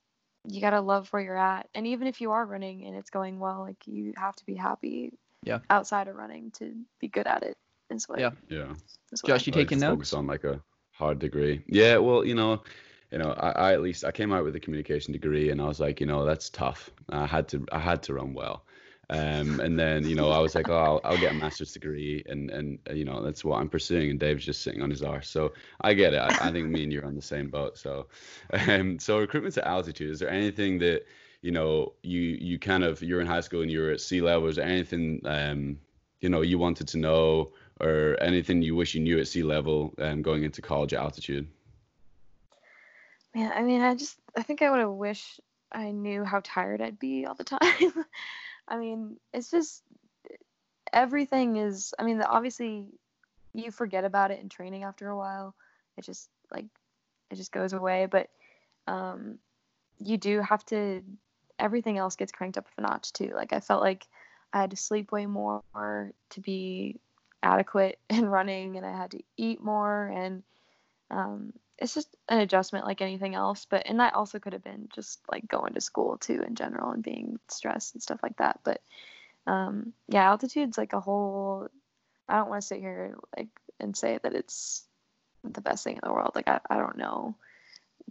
you 0.48 0.60
gotta 0.60 0.80
love 0.80 1.08
where 1.12 1.22
you're 1.22 1.36
at. 1.36 1.68
And 1.74 1.86
even 1.86 2.06
if 2.06 2.20
you 2.20 2.32
are 2.32 2.44
running 2.44 2.84
and 2.84 2.96
it's 2.96 3.10
going 3.10 3.38
well, 3.38 3.60
like 3.60 3.86
you 3.86 4.14
have 4.16 4.36
to 4.36 4.46
be 4.46 4.54
happy. 4.54 5.12
Yeah. 5.44 5.58
Outside 5.70 6.06
of 6.06 6.16
running 6.16 6.52
to 6.52 6.72
be 7.00 7.08
good 7.08 7.26
at 7.26 7.42
it, 7.42 7.56
it 7.90 7.94
is 7.94 8.08
what. 8.08 8.20
Yeah. 8.20 8.30
Yeah. 8.48 8.72
is 9.10 9.22
what 9.22 9.30
Josh, 9.30 9.46
you 9.46 9.52
I 9.54 9.58
like 9.58 9.68
taking 9.68 9.80
notes? 9.80 9.94
Focus 9.94 10.12
on 10.12 10.26
like 10.26 10.44
a 10.44 10.60
hard 10.92 11.18
degree. 11.18 11.62
Yeah, 11.66 11.96
well, 11.96 12.24
you 12.24 12.34
know, 12.34 12.62
you 13.10 13.18
know, 13.18 13.32
I, 13.32 13.50
I 13.50 13.72
at 13.72 13.82
least 13.82 14.04
I 14.04 14.12
came 14.12 14.32
out 14.32 14.44
with 14.44 14.54
a 14.56 14.60
communication 14.60 15.12
degree, 15.12 15.50
and 15.50 15.60
I 15.60 15.66
was 15.66 15.80
like, 15.80 16.00
you 16.00 16.06
know, 16.06 16.24
that's 16.24 16.48
tough. 16.48 16.90
I 17.10 17.26
had 17.26 17.48
to 17.48 17.66
I 17.72 17.78
had 17.78 18.02
to 18.04 18.14
run 18.14 18.34
well. 18.34 18.64
Um, 19.12 19.60
and 19.60 19.78
then 19.78 20.08
you 20.08 20.14
know 20.14 20.30
I 20.30 20.38
was 20.38 20.54
like, 20.54 20.70
oh, 20.70 20.76
I'll, 20.76 21.00
I'll 21.04 21.18
get 21.18 21.32
a 21.32 21.34
master's 21.34 21.72
degree, 21.72 22.22
and 22.24 22.50
and 22.50 22.78
uh, 22.88 22.94
you 22.94 23.04
know 23.04 23.22
that's 23.22 23.44
what 23.44 23.60
I'm 23.60 23.68
pursuing. 23.68 24.08
And 24.08 24.18
Dave's 24.18 24.42
just 24.44 24.62
sitting 24.62 24.80
on 24.80 24.88
his 24.88 25.02
arse, 25.02 25.28
so 25.28 25.52
I 25.82 25.92
get 25.92 26.14
it. 26.14 26.16
I, 26.16 26.48
I 26.48 26.50
think 26.50 26.70
me 26.70 26.82
and 26.82 26.90
you're 26.90 27.04
on 27.04 27.14
the 27.14 27.20
same 27.20 27.50
boat. 27.50 27.76
So, 27.76 28.06
um, 28.52 28.98
so 28.98 29.18
recruitment 29.18 29.54
to 29.56 29.68
altitude. 29.68 30.10
Is 30.10 30.18
there 30.18 30.30
anything 30.30 30.78
that 30.78 31.04
you 31.42 31.50
know 31.50 31.92
you 32.02 32.20
you 32.20 32.58
kind 32.58 32.84
of 32.84 33.02
you're 33.02 33.20
in 33.20 33.26
high 33.26 33.42
school 33.42 33.60
and 33.60 33.70
you're 33.70 33.90
at 33.90 34.00
sea 34.00 34.22
level? 34.22 34.48
Is 34.48 34.56
there 34.56 34.64
anything 34.64 35.20
um 35.26 35.78
you 36.22 36.30
know 36.30 36.40
you 36.40 36.58
wanted 36.58 36.88
to 36.88 36.96
know 36.96 37.52
or 37.80 38.16
anything 38.18 38.62
you 38.62 38.74
wish 38.74 38.94
you 38.94 39.02
knew 39.02 39.18
at 39.18 39.28
sea 39.28 39.42
level 39.42 39.92
um, 39.98 40.22
going 40.22 40.42
into 40.42 40.62
college 40.62 40.94
at 40.94 41.00
altitude? 41.00 41.46
Man, 43.34 43.52
I 43.54 43.62
mean, 43.62 43.82
I 43.82 43.94
just 43.94 44.16
I 44.34 44.42
think 44.42 44.62
I 44.62 44.70
would 44.70 44.80
have 44.80 44.90
wished 44.90 45.38
I 45.70 45.90
knew 45.90 46.24
how 46.24 46.40
tired 46.42 46.80
I'd 46.80 46.98
be 46.98 47.26
all 47.26 47.34
the 47.34 47.44
time. 47.44 47.60
I 48.68 48.76
mean, 48.76 49.16
it's 49.32 49.50
just 49.50 49.82
everything 50.92 51.56
is. 51.56 51.94
I 51.98 52.04
mean, 52.04 52.20
obviously, 52.22 52.86
you 53.54 53.70
forget 53.70 54.04
about 54.04 54.30
it 54.30 54.40
in 54.40 54.48
training 54.48 54.84
after 54.84 55.08
a 55.08 55.16
while. 55.16 55.54
It 55.96 56.04
just 56.04 56.28
like 56.50 56.66
it 57.30 57.36
just 57.36 57.52
goes 57.52 57.72
away. 57.72 58.06
But 58.10 58.28
um, 58.86 59.38
you 59.98 60.16
do 60.16 60.40
have 60.40 60.64
to. 60.66 61.02
Everything 61.58 61.98
else 61.98 62.16
gets 62.16 62.32
cranked 62.32 62.58
up 62.58 62.66
a 62.76 62.80
notch 62.80 63.12
too. 63.12 63.32
Like 63.34 63.52
I 63.52 63.60
felt 63.60 63.82
like 63.82 64.06
I 64.52 64.60
had 64.60 64.70
to 64.70 64.76
sleep 64.76 65.12
way 65.12 65.26
more 65.26 65.62
to 66.30 66.40
be 66.40 67.00
adequate 67.42 67.98
in 68.10 68.26
running, 68.26 68.76
and 68.76 68.86
I 68.86 68.96
had 68.96 69.12
to 69.12 69.20
eat 69.36 69.62
more, 69.62 70.06
and 70.06 70.42
um, 71.10 71.52
it's 71.78 71.94
just 71.94 72.14
an 72.28 72.40
adjustment 72.40 72.86
like 72.86 73.00
anything 73.00 73.34
else. 73.34 73.66
But 73.68 73.86
and 73.86 74.00
that 74.00 74.14
also 74.14 74.38
could 74.38 74.52
have 74.52 74.64
been 74.64 74.88
just 74.94 75.20
like 75.30 75.48
going 75.48 75.74
to 75.74 75.80
school 75.80 76.18
too 76.18 76.42
in 76.46 76.54
general 76.54 76.92
and 76.92 77.02
being 77.02 77.38
stressed 77.48 77.94
and 77.94 78.02
stuff 78.02 78.20
like 78.22 78.36
that. 78.38 78.60
But 78.64 78.80
um, 79.46 79.92
yeah, 80.08 80.24
altitude's 80.30 80.78
like 80.78 80.92
a 80.92 81.00
whole. 81.00 81.68
I 82.28 82.36
don't 82.36 82.48
want 82.48 82.62
to 82.62 82.66
sit 82.66 82.80
here 82.80 83.16
like 83.36 83.48
and 83.80 83.96
say 83.96 84.18
that 84.22 84.34
it's 84.34 84.84
the 85.44 85.60
best 85.60 85.84
thing 85.84 85.94
in 85.94 86.00
the 86.04 86.12
world. 86.12 86.32
Like 86.34 86.48
I, 86.48 86.60
I 86.70 86.76
don't 86.76 86.96
know 86.98 87.34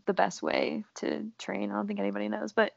the 0.06 0.14
best 0.14 0.42
way 0.44 0.84
to 0.96 1.26
train. 1.38 1.72
I 1.72 1.76
don't 1.76 1.88
think 1.88 2.00
anybody 2.00 2.28
knows, 2.30 2.52
but 2.54 2.74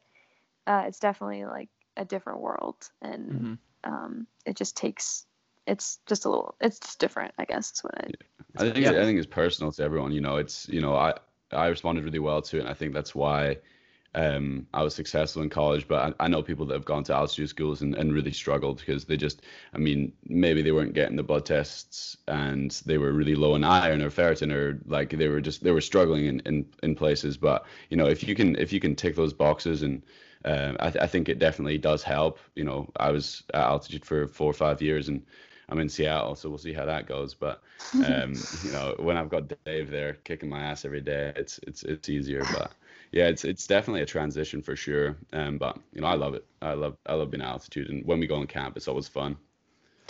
uh, 0.66 0.85
it's 0.87 0.99
definitely 1.01 1.44
like 1.44 1.68
a 1.97 2.05
different 2.05 2.40
world, 2.40 2.88
and 3.03 3.31
Mhm. 3.31 3.59
um, 3.85 4.27
it 4.47 4.57
just 4.57 4.77
takes. 4.77 5.27
It's 5.66 5.99
just 6.07 6.25
a 6.25 6.31
little. 6.31 6.55
It's 6.61 6.79
just 6.79 6.99
different, 6.99 7.35
I 7.38 7.44
guess. 7.44 7.73
Is 7.73 7.85
what 7.85 7.99
I. 7.99 8.11
I 8.57 8.71
think 8.71 8.77
Yeah. 8.77 8.90
I 8.90 9.05
think 9.05 9.19
it's 9.19 9.27
personal 9.27 9.73
to 9.73 9.83
everyone. 9.83 10.12
You 10.12 10.21
know, 10.21 10.37
it's 10.37 10.69
you 10.69 10.81
know 10.81 10.95
I 10.95 11.14
I 11.53 11.67
responded 11.69 12.05
really 12.05 12.19
well 12.19 12.43
to 12.43 12.59
it, 12.59 12.61
and 12.61 12.69
I 12.69 12.75
think 12.75 12.93
that's 12.95 13.14
why 13.14 13.59
um, 14.14 14.67
I 14.73 14.83
was 14.83 14.95
successful 14.95 15.43
in 15.43 15.51
college. 15.51 15.88
But 15.88 16.14
I, 16.21 16.25
I 16.25 16.29
know 16.29 16.43
people 16.43 16.67
that 16.67 16.75
have 16.75 16.85
gone 16.85 17.05
to 17.05 17.14
altitude 17.14 17.49
schools 17.49 17.83
and, 17.83 17.95
and 17.97 18.12
really 18.12 18.33
struggled 18.33 18.79
because 18.79 19.05
they 19.05 19.17
just, 19.17 19.43
I 19.75 19.79
mean, 19.79 20.12
maybe 20.27 20.62
they 20.62 20.73
weren't 20.73 20.95
getting 20.95 21.17
the 21.17 21.23
blood 21.25 21.47
tests 21.47 22.17
and 22.29 22.71
they 22.87 22.99
were 22.99 23.12
really 23.12 23.35
low 23.35 23.55
in 23.57 23.64
iron 23.64 24.03
or 24.03 24.11
ferritin 24.11 24.53
or 24.53 24.81
like 24.87 25.11
they 25.11 25.29
were 25.29 25.40
just 25.40 25.64
they 25.64 25.73
were 25.73 25.81
struggling 25.81 26.27
in, 26.27 26.40
in, 26.47 26.67
in 26.83 26.95
places. 26.95 27.37
But 27.37 27.67
you 27.90 27.97
know, 27.97 28.07
if 28.07 28.27
you 28.27 28.35
can 28.35 28.57
if 28.57 28.73
you 28.73 28.81
can 28.81 28.95
tick 28.95 29.17
those 29.17 29.33
boxes 29.33 29.83
and 29.83 30.03
um, 30.45 30.77
I, 30.81 30.90
th- 30.90 31.03
I 31.03 31.07
think 31.07 31.29
it 31.29 31.38
definitely 31.38 31.79
does 31.79 32.03
help. 32.03 32.38
You 32.55 32.64
know, 32.64 32.90
I 32.97 33.11
was 33.11 33.43
at 33.55 33.62
altitude 33.62 34.05
for 34.05 34.29
four 34.29 34.51
or 34.51 34.55
five 34.55 34.83
years 34.83 35.09
and 35.09 35.23
I'm 35.68 35.79
in 35.79 35.88
Seattle, 35.88 36.35
so 36.35 36.48
we'll 36.48 36.59
see 36.59 36.72
how 36.72 36.85
that 36.87 37.07
goes. 37.07 37.35
But 37.35 37.62
um, 38.00 38.46
you 38.50 38.70
know, 38.72 38.94
when 38.98 39.16
I've 39.16 39.31
got 39.31 39.53
Dave 39.64 39.90
there 39.90 40.14
kicking 40.14 40.48
my 40.48 40.61
ass 40.62 40.85
every 40.85 41.00
day, 41.00 41.33
it's 41.37 41.59
it's 41.66 41.83
it's 41.85 42.09
easier. 42.09 42.46
But 42.46 42.72
yeah, 43.12 43.29
it's 43.29 43.44
it's 43.44 43.66
definitely 43.66 44.03
a 44.03 44.07
transition 44.07 44.62
for 44.62 44.77
sure. 44.77 45.16
Um, 45.33 45.59
but 45.59 45.79
you 45.92 46.00
know, 46.00 46.07
I 46.09 46.14
love 46.14 46.35
it. 46.35 46.46
I 46.62 46.74
love 46.74 46.96
I 47.07 47.14
love 47.14 47.31
being 47.31 47.42
at 47.42 47.48
altitude, 47.48 47.90
and 47.90 48.05
when 48.07 48.20
we 48.20 48.27
go 48.27 48.37
on 48.37 48.46
camp, 48.46 48.77
it's 48.77 48.88
always 48.88 49.09
fun. 49.09 49.37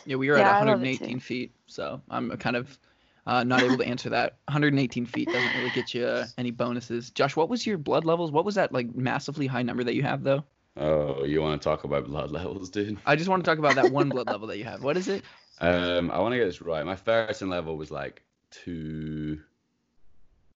Yeah, 0.04 0.16
we 0.16 0.28
are 0.30 0.36
Yeah, 0.36 0.42
at 0.42 0.58
I 0.60 0.64
love 0.64 0.82
it 0.82 0.90
118 0.90 1.20
feet, 1.20 1.54
so 1.66 2.02
I'm 2.10 2.30
kind 2.38 2.56
of 2.56 2.78
uh, 3.26 3.44
not 3.44 3.62
able 3.62 3.78
to 3.78 3.84
answer 3.86 4.10
that. 4.10 4.38
118 4.46 5.06
feet 5.06 5.30
doesn't 5.30 5.54
really 5.54 5.70
get 5.70 5.94
you 5.94 6.06
uh, 6.06 6.26
any 6.38 6.50
bonuses. 6.50 7.10
Josh, 7.10 7.36
what 7.36 7.48
was 7.48 7.66
your 7.66 7.78
blood 7.78 8.04
levels? 8.04 8.30
What 8.30 8.44
was 8.44 8.56
that 8.56 8.72
like 8.72 8.94
massively 8.94 9.46
high 9.46 9.62
number 9.62 9.84
that 9.84 9.94
you 9.94 10.02
have 10.02 10.22
though? 10.22 10.44
Oh, 10.76 11.24
you 11.24 11.40
want 11.42 11.60
to 11.60 11.64
talk 11.64 11.82
about 11.84 12.06
blood 12.06 12.30
levels, 12.32 12.70
dude? 12.70 12.98
I 13.06 13.16
just 13.16 13.28
want 13.28 13.44
to 13.44 13.50
talk 13.50 13.58
about 13.58 13.76
that 13.76 13.90
one 13.90 14.10
blood 14.10 14.28
level 14.28 14.48
that 14.48 14.58
you 14.58 14.64
have. 14.64 14.82
What 14.82 14.96
is 14.96 15.08
it? 15.08 15.24
Um, 15.60 16.10
I 16.10 16.18
want 16.18 16.32
to 16.32 16.38
get 16.38 16.46
this 16.46 16.60
right. 16.62 16.84
My 16.84 16.96
ferritin 16.96 17.48
level 17.48 17.76
was 17.76 17.90
like 17.90 18.22
two 18.50 19.40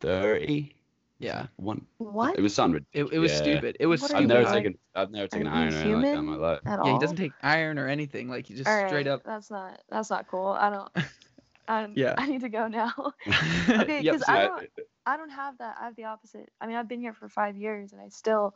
thirty. 0.00 0.74
Yeah, 1.20 1.46
One. 1.56 1.84
What? 1.98 2.38
It 2.38 2.42
was 2.42 2.54
something. 2.54 2.87
it, 2.92 3.04
it 3.12 3.18
was 3.18 3.32
Yeah. 3.32 3.38
stupid. 3.38 3.76
It 3.80 3.87
was 3.87 4.00
What 4.02 4.12
are 4.12 4.16
I've 4.18 4.20
stupid. 4.22 4.34
never 4.34 4.44
like- 4.44 4.54
taken. 4.64 4.78
I've 4.94 5.11
never 5.11 5.26
taken 5.26 5.46
iron 5.48 5.74
or 5.74 5.76
anything 5.78 5.92
like 5.94 6.02
that 6.04 6.18
in 6.18 6.24
my 6.26 6.37
life. 6.37 6.61
At 6.64 6.70
Yeah, 6.70 6.78
all? 6.78 6.92
he 6.92 6.98
doesn't 7.00 7.16
take 7.16 7.32
iron 7.42 7.76
or 7.78 7.88
anything. 7.88 8.28
Like 8.28 8.46
he 8.46 8.54
just 8.54 8.68
All 8.68 8.76
right, 8.76 8.88
straight 8.88 9.08
up. 9.08 9.24
That's 9.24 9.50
not. 9.50 9.80
That's 9.88 10.11
not 10.11 10.28
cool. 10.28 10.46
I 10.48 10.70
don't. 10.70 10.88
I 11.68 11.80
don't, 11.82 11.96
Yeah. 11.98 12.14
I 12.16 12.26
need 12.26 12.40
to 12.42 12.48
go 12.48 12.68
now. 12.68 12.92
Okay, 13.68 14.00
Yep, 14.00 14.14
'cause 14.14 14.26
so- 14.26 14.32
I 14.32 14.42
don't- 14.46 14.68
I 15.06 15.16
don't 15.16 15.30
have 15.30 15.58
that. 15.58 15.76
I 15.80 15.84
have 15.87 15.96
the 15.96 16.04
opposite. 16.04 16.50
I 16.61 16.66
mean, 16.66 16.76
I've 16.76 16.87
been 16.88 17.00
here 17.00 17.14
for 17.14 17.28
five 17.30 17.56
years, 17.56 17.92
and 17.92 18.00
I 18.00 18.08
still, 18.11 18.54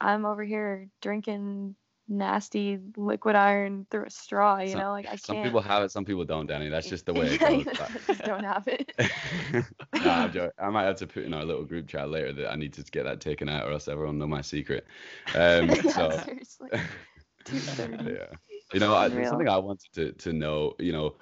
I'm 0.00 0.24
over 0.26 0.42
here 0.42 0.88
drinking 1.02 1.76
nasty 2.08 2.78
liquid 2.96 3.36
iron 3.36 3.86
through 3.90 4.04
a 4.06 4.10
straw. 4.10 4.58
You 4.58 4.68
Some- 4.70 4.80
know, 4.80 4.90
like 4.90 5.06
I 5.06 5.10
can't. 5.10 5.20
Some 5.24 5.42
people 5.42 5.60
have 5.60 5.82
it, 5.82 5.90
some 5.90 6.04
people 6.04 6.24
don't, 6.24 6.48
Dani. 6.48 6.70
That's 6.70 6.88
just 6.88 7.06
the 7.06 7.14
way 7.14 7.34
it 7.34 7.40
goes. 7.40 7.64
but- 7.78 7.90
just 8.06 8.22
don't 8.24 8.44
have 8.44 8.66
it. 8.68 8.92
nah. 10.04 10.28
I 10.58 10.70
might 10.70 10.84
have 10.84 10.96
to 10.96 11.06
put 11.06 11.24
in 11.24 11.34
our 11.34 11.44
little 11.44 11.64
group 11.64 11.88
chat 11.88 12.10
later 12.10 12.32
that 12.32 12.52
I 12.52 12.56
need 12.56 12.72
to 12.74 12.82
get 12.82 13.04
that 13.04 13.20
taken 13.20 13.48
out, 13.48 13.66
or 13.66 13.72
else 13.72 13.88
everyone 13.88 14.18
know 14.18 14.26
my 14.26 14.40
secret. 14.42 14.86
Um, 15.34 15.68
yeah, 15.68 15.82
so 15.82 16.10
seriously. 16.24 16.68
230. 17.44 18.12
yeah, 18.12 18.26
you 18.72 18.80
know, 18.80 18.94
I, 18.94 19.08
something 19.24 19.48
I 19.48 19.58
wanted 19.58 19.92
to 19.94 20.12
to 20.12 20.32
know, 20.32 20.74
you 20.78 20.92
know, 20.92 21.16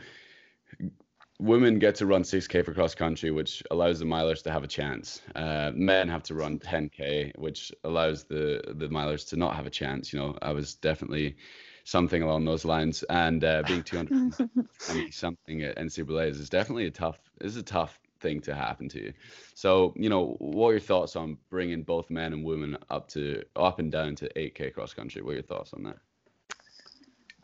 women 1.40 1.78
get 1.78 1.94
to 1.96 2.06
run 2.06 2.22
6k 2.22 2.64
for 2.64 2.74
cross 2.74 2.94
country, 2.94 3.30
which 3.30 3.62
allows 3.70 3.98
the 3.98 4.04
milers 4.04 4.42
to 4.42 4.50
have 4.50 4.62
a 4.62 4.68
chance. 4.68 5.22
Uh, 5.34 5.72
men 5.74 6.08
have 6.08 6.22
to 6.24 6.34
run 6.34 6.58
10k, 6.58 7.36
which 7.38 7.72
allows 7.84 8.24
the 8.24 8.62
the 8.76 8.88
milers 8.88 9.28
to 9.30 9.36
not 9.36 9.56
have 9.56 9.66
a 9.66 9.70
chance. 9.70 10.12
You 10.12 10.18
know, 10.18 10.38
I 10.42 10.52
was 10.52 10.74
definitely 10.74 11.36
something 11.84 12.22
along 12.22 12.44
those 12.44 12.64
lines, 12.64 13.02
and 13.04 13.42
uh, 13.42 13.62
being 13.66 13.82
220 13.82 15.10
something 15.10 15.62
at 15.62 15.76
NCAA's 15.76 16.38
is 16.38 16.50
definitely 16.50 16.86
a 16.86 16.90
tough 16.90 17.18
is 17.40 17.56
a 17.56 17.62
tough 17.62 17.98
thing 18.20 18.40
to 18.42 18.54
happen 18.54 18.88
to 18.90 19.00
you. 19.00 19.12
So, 19.54 19.94
you 19.96 20.10
know, 20.10 20.36
what 20.38 20.68
are 20.68 20.72
your 20.72 20.80
thoughts 20.80 21.16
on 21.16 21.38
bringing 21.48 21.82
both 21.82 22.10
men 22.10 22.34
and 22.34 22.44
women 22.44 22.76
up 22.90 23.08
to 23.08 23.42
up 23.56 23.78
and 23.78 23.90
down 23.90 24.14
to 24.16 24.28
8k 24.36 24.74
cross 24.74 24.92
country? 24.92 25.22
What 25.22 25.30
are 25.30 25.34
your 25.34 25.42
thoughts 25.42 25.72
on 25.72 25.84
that? 25.84 25.96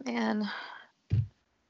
Man, 0.05 0.49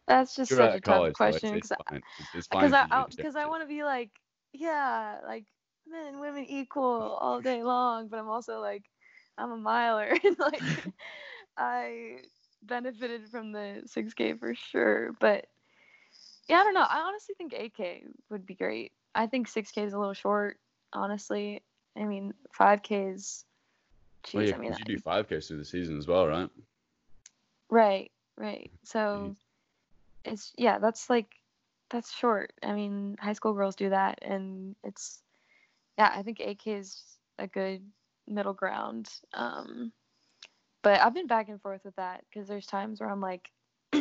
that's 0.06 0.34
just 0.36 0.50
You're 0.50 0.60
such 0.60 0.76
a 0.76 0.80
tough 0.80 0.84
college, 0.84 1.14
though, 1.18 1.24
it's- 1.26 1.40
question 1.40 1.54
because 1.54 1.72
fine. 1.88 1.98
It's- 1.98 2.34
it's 2.34 2.48
because 2.48 2.72
I 2.72 2.82
you 2.82 3.04
to 3.04 3.16
because 3.16 3.34
share 3.34 3.42
I 3.44 3.46
want 3.46 3.62
to 3.62 3.68
be 3.68 3.82
like 3.84 4.10
yeah 4.52 5.20
like 5.26 5.44
men 5.88 6.06
and 6.06 6.20
women 6.20 6.44
equal 6.48 7.16
all 7.20 7.40
day 7.40 7.62
long, 7.62 8.08
but 8.08 8.18
I'm 8.18 8.28
also 8.28 8.60
like 8.60 8.84
I'm 9.38 9.52
a 9.52 9.56
miler 9.56 10.16
and 10.24 10.38
like 10.38 10.62
I 11.58 12.18
benefited 12.62 13.28
from 13.28 13.52
the 13.52 13.82
6K 13.86 14.38
for 14.38 14.54
sure, 14.54 15.12
but 15.20 15.46
yeah, 16.48 16.60
I 16.60 16.64
don't 16.64 16.74
know. 16.74 16.86
I 16.88 17.00
honestly 17.00 17.34
think 17.36 17.52
8K 17.52 18.04
would 18.30 18.46
be 18.46 18.54
great. 18.54 18.92
I 19.14 19.26
think 19.26 19.48
6K 19.48 19.84
is 19.84 19.92
a 19.92 19.98
little 19.98 20.14
short, 20.14 20.58
honestly. 20.92 21.62
I 21.96 22.04
mean, 22.04 22.34
5K 22.58 23.14
is. 23.14 23.44
Well, 24.34 24.44
yeah, 24.44 24.54
I 24.56 24.58
mean, 24.58 24.74
you 24.78 24.84
do 24.84 24.98
5k 24.98 25.46
through 25.46 25.58
the 25.58 25.64
season 25.64 25.98
as 25.98 26.06
well, 26.06 26.26
right? 26.26 26.50
Right, 27.70 28.10
right. 28.36 28.70
So 28.84 28.98
mm-hmm. 28.98 29.30
It's 30.26 30.52
yeah, 30.56 30.78
that's 30.78 31.08
like 31.08 31.28
that's 31.90 32.12
short. 32.12 32.52
I 32.62 32.72
mean, 32.72 33.16
high 33.20 33.32
school 33.32 33.54
girls 33.54 33.76
do 33.76 33.90
that 33.90 34.18
and 34.22 34.74
it's 34.84 35.22
yeah, 35.98 36.12
I 36.14 36.22
think 36.22 36.38
8K 36.38 36.78
is 36.78 37.02
a 37.38 37.46
good 37.46 37.82
middle 38.26 38.54
ground. 38.54 39.08
Um 39.32 39.92
but 40.82 41.00
I've 41.00 41.14
been 41.14 41.26
back 41.26 41.48
and 41.48 41.60
forth 41.60 41.84
with 41.84 41.96
that 41.96 42.24
because 42.28 42.48
there's 42.48 42.66
times 42.66 43.00
where 43.00 43.10
I'm 43.10 43.20
like 43.20 43.50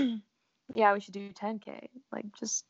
yeah, 0.74 0.94
we 0.94 1.00
should 1.00 1.14
do 1.14 1.30
10k. 1.32 1.88
Like 2.12 2.26
just 2.40 2.66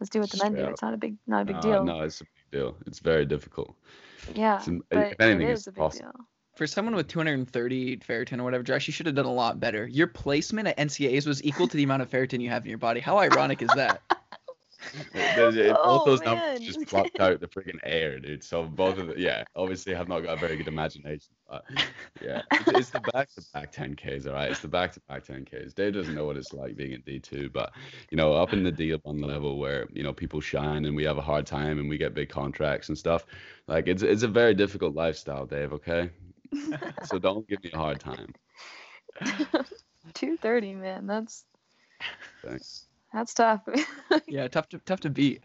let's 0.00 0.10
do 0.10 0.20
what 0.20 0.30
the 0.30 0.42
men 0.42 0.54
do. 0.54 0.70
It's 0.70 0.82
not 0.82 0.94
a 0.94 0.98
big 0.98 1.16
not 1.26 1.42
a 1.42 1.44
big 1.44 1.56
no, 1.56 1.62
deal. 1.62 1.84
No, 1.84 2.00
it's 2.02 2.20
a 2.20 2.24
big 2.24 2.60
deal. 2.60 2.76
It's 2.86 3.00
very 3.00 3.26
difficult. 3.26 3.74
Yeah. 4.34 4.56
It's, 4.56 4.68
but 4.90 5.12
if 5.12 5.20
anything, 5.20 5.48
it 5.48 5.52
it's 5.52 5.66
a 5.66 5.72
big 5.72 5.78
possible. 5.78 6.10
deal. 6.12 6.26
For 6.56 6.66
someone 6.68 6.94
with 6.94 7.08
230 7.08 7.96
ferritin 7.98 8.38
or 8.40 8.44
whatever, 8.44 8.62
Josh, 8.62 8.86
you 8.86 8.92
should 8.92 9.06
have 9.06 9.16
done 9.16 9.24
a 9.24 9.32
lot 9.32 9.58
better. 9.58 9.86
Your 9.88 10.06
placement 10.06 10.68
at 10.68 10.76
NCAA's 10.76 11.26
was 11.26 11.42
equal 11.42 11.66
to 11.66 11.76
the 11.76 11.82
amount 11.82 12.02
of 12.02 12.10
ferritin 12.10 12.40
you 12.40 12.48
have 12.50 12.62
in 12.64 12.68
your 12.68 12.78
body. 12.78 13.00
How 13.00 13.18
ironic 13.18 13.60
is 13.60 13.70
that? 13.74 14.02
There's- 15.12 15.56
it- 15.56 15.74
Oh, 15.76 15.98
both 15.98 16.06
those 16.06 16.20
numbers 16.22 16.60
just 16.60 16.88
blocked 16.90 17.18
out 17.18 17.40
the 17.40 17.48
friggin' 17.48 17.80
air, 17.82 18.20
dude. 18.20 18.44
So 18.44 18.64
both 18.64 18.98
of 18.98 19.08
the, 19.08 19.14
yeah, 19.18 19.42
obviously 19.56 19.94
have 19.94 20.06
not 20.08 20.20
got 20.20 20.36
a 20.36 20.40
very 20.40 20.56
good 20.56 20.68
imagination. 20.68 21.32
But 21.50 21.64
yeah, 22.22 22.42
it's, 22.52 22.68
it's 22.78 22.90
the 22.90 23.00
back 23.00 23.30
to 23.34 23.42
back 23.52 23.72
10Ks, 23.72 24.26
all 24.28 24.34
right? 24.34 24.50
It's 24.50 24.60
the 24.60 24.68
back 24.68 24.92
to 24.92 25.00
back 25.08 25.24
10Ks. 25.24 25.74
Dave 25.74 25.94
doesn't 25.94 26.14
know 26.14 26.26
what 26.26 26.36
it's 26.36 26.52
like 26.52 26.76
being 26.76 26.92
in 26.92 27.02
D2, 27.02 27.50
but 27.52 27.72
you 28.10 28.16
know, 28.16 28.32
up 28.34 28.52
in 28.52 28.62
the 28.62 28.70
D1 28.70 29.24
level 29.26 29.58
where, 29.58 29.88
you 29.92 30.02
know, 30.04 30.12
people 30.12 30.40
shine 30.40 30.84
and 30.84 30.94
we 30.94 31.02
have 31.04 31.18
a 31.18 31.22
hard 31.22 31.46
time 31.46 31.78
and 31.80 31.88
we 31.88 31.96
get 31.98 32.14
big 32.14 32.28
contracts 32.28 32.88
and 32.90 32.96
stuff, 32.96 33.24
like 33.66 33.88
it's, 33.88 34.02
it's 34.02 34.22
a 34.22 34.28
very 34.28 34.54
difficult 34.54 34.94
lifestyle, 34.94 35.46
Dave, 35.46 35.72
okay? 35.72 36.10
so 37.04 37.18
don't 37.18 37.46
give 37.48 37.62
me 37.64 37.70
a 37.72 37.76
hard 37.76 38.00
time. 38.00 38.34
230, 40.14 40.74
man. 40.74 41.06
That's 41.06 41.44
Thanks. 42.44 42.86
that's 43.12 43.32
tough. 43.34 43.62
yeah, 44.28 44.48
tough 44.48 44.68
to 44.70 44.78
tough 44.78 45.00
to 45.00 45.10
beat. 45.10 45.42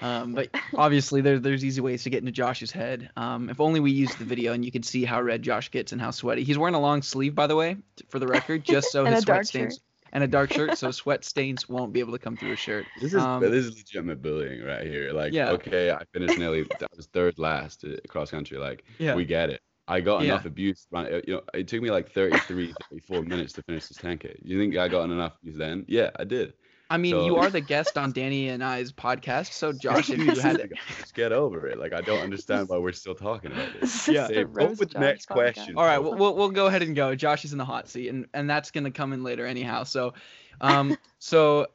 Um, 0.00 0.34
but 0.34 0.48
obviously, 0.74 1.20
there, 1.20 1.38
there's 1.38 1.64
easy 1.64 1.80
ways 1.80 2.02
to 2.02 2.10
get 2.10 2.18
into 2.20 2.32
Josh's 2.32 2.70
head. 2.72 3.10
Um, 3.16 3.48
if 3.48 3.60
only 3.60 3.80
we 3.80 3.92
used 3.92 4.18
the 4.18 4.24
video 4.24 4.52
and 4.52 4.64
you 4.64 4.72
could 4.72 4.84
see 4.84 5.04
how 5.04 5.22
red 5.22 5.42
Josh 5.42 5.70
gets 5.70 5.92
and 5.92 6.00
how 6.00 6.10
sweaty. 6.10 6.42
He's 6.44 6.58
wearing 6.58 6.74
a 6.74 6.80
long 6.80 7.02
sleeve, 7.02 7.34
by 7.34 7.46
the 7.46 7.56
way, 7.56 7.76
for 8.08 8.18
the 8.18 8.26
record, 8.26 8.64
just 8.64 8.90
so 8.90 9.04
And 9.06 9.14
his 9.14 9.24
sweat 9.24 9.46
stains 9.46 9.80
and 10.12 10.22
a 10.22 10.26
dark 10.28 10.52
shirt, 10.52 10.76
so 10.76 10.90
sweat 10.90 11.24
stains 11.24 11.68
won't 11.68 11.92
be 11.92 12.00
able 12.00 12.12
to 12.12 12.18
come 12.18 12.36
through 12.36 12.50
his 12.50 12.58
shirt. 12.58 12.84
This 13.00 13.14
is 13.14 13.22
Um, 13.22 13.40
this 13.40 13.64
is 13.64 13.76
legitimate 13.76 14.20
bullying 14.20 14.62
right 14.62 14.86
here. 14.86 15.12
Like, 15.12 15.32
Yeah. 15.32 15.52
okay, 15.52 15.90
I 15.90 16.04
finished 16.12 16.38
nearly. 16.38 16.66
I 16.80 16.86
was 16.96 17.06
third 17.06 17.38
last 17.38 17.84
uh, 17.84 17.96
cross 18.08 18.30
country. 18.30 18.58
Like, 18.58 18.84
Yeah. 18.98 19.14
we 19.14 19.24
get 19.24 19.48
it. 19.48 19.62
I 19.88 20.00
got 20.00 20.22
Yeah. 20.22 20.32
enough 20.34 20.46
abuse. 20.46 20.86
Run, 20.90 21.06
uh, 21.06 21.20
you 21.26 21.34
know, 21.34 21.42
it 21.54 21.68
took 21.68 21.82
me 21.82 21.90
like 21.90 22.10
33, 22.12 22.72
34 22.90 23.22
minutes 23.22 23.52
to 23.54 23.62
finish 23.62 23.86
this 23.88 23.98
10k. 23.98 24.38
You 24.42 24.58
think 24.58 24.76
I 24.76 24.88
got 24.88 25.04
enough 25.04 25.34
abuse 25.42 25.56
then? 25.58 25.84
Yeah, 25.88 26.10
I 26.16 26.24
did. 26.24 26.52
I 26.88 26.98
mean, 26.98 27.12
So- 27.12 27.24
you 27.24 27.36
are 27.36 27.48
the 27.50 27.60
guest 27.74 27.96
on 27.98 28.12
Dani 28.12 28.48
and 28.48 28.62
I's 28.62 28.92
podcast, 28.92 29.52
so 29.52 29.72
Josh, 29.72 30.10
if 30.10 30.18
you 30.36 30.40
had 30.40 30.70
Just 30.98 31.14
get 31.14 31.32
over 31.32 31.66
it. 31.66 31.78
Like 31.78 31.92
I 31.94 32.00
don't 32.02 32.20
understand 32.20 32.68
why 32.68 32.76
we're 32.78 32.92
still 32.92 33.14
talking 33.14 33.50
about 33.50 33.72
this. 33.80 33.80
This 33.92 34.08
is 34.08 34.14
Yeah. 34.14 34.26
the 34.28 34.34
Dave, 34.34 34.52
go 34.52 34.66
roast 34.66 34.80
with 34.80 34.92
Josh 34.92 35.00
next 35.00 35.28
podcast. 35.28 35.34
question. 35.54 35.76
All 35.76 35.84
right, 35.84 35.98
we'll, 35.98 36.14
we'll 36.14 36.34
we'll 36.36 36.50
go 36.50 36.66
ahead 36.66 36.82
and 36.82 36.94
go. 36.94 37.14
Josh 37.14 37.44
is 37.44 37.52
in 37.52 37.58
the 37.58 37.64
hot 37.64 37.88
seat, 37.88 38.08
and 38.08 38.26
and 38.34 38.48
that's 38.48 38.70
gonna 38.70 38.90
come 38.90 39.12
in 39.12 39.22
later 39.24 39.46
anyhow. 39.46 39.84
So, 39.84 40.12
um, 40.60 40.96
so 41.18 41.66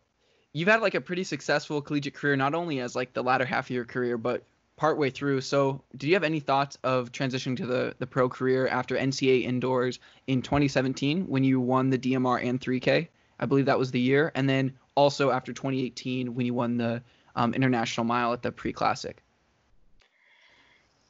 you've 0.54 0.68
had 0.70 0.82
like 0.82 0.94
a 0.96 1.02
pretty 1.02 1.24
successful 1.24 1.82
collegiate 1.82 2.14
career, 2.14 2.36
not 2.36 2.54
only 2.54 2.80
as 2.80 2.96
like 2.96 3.14
the 3.14 3.24
latter 3.24 3.46
half 3.46 3.66
of 3.66 3.70
your 3.72 3.86
career, 3.86 4.18
but 4.18 4.44
partway 4.78 5.10
through. 5.10 5.42
So, 5.42 5.84
do 5.98 6.08
you 6.08 6.14
have 6.14 6.24
any 6.24 6.40
thoughts 6.40 6.78
of 6.84 7.12
transitioning 7.12 7.58
to 7.58 7.66
the 7.66 7.96
the 8.00 8.08
pro 8.08 8.30
career 8.30 8.68
after 8.68 8.96
NCAA 8.96 9.44
indoors 9.44 10.00
in 10.28 10.42
2017 10.42 11.28
when 11.28 11.44
you 11.44 11.60
won 11.60 11.90
the 11.90 11.98
DMR 11.98 12.48
and 12.48 12.62
3K? 12.62 13.08
I 13.40 13.46
believe 13.46 13.66
that 13.66 13.78
was 13.78 13.92
the 13.92 14.00
year, 14.00 14.32
and 14.34 14.50
then 14.50 14.74
also 14.96 15.32
after 15.32 15.52
2018 15.52 16.34
when 16.34 16.46
you 16.46 16.54
won 16.54 16.78
the 16.78 17.04
um, 17.36 17.54
international 17.54 18.06
mile 18.06 18.34
at 18.34 18.42
the 18.42 18.52
pre 18.52 18.72
classic. 18.72 19.22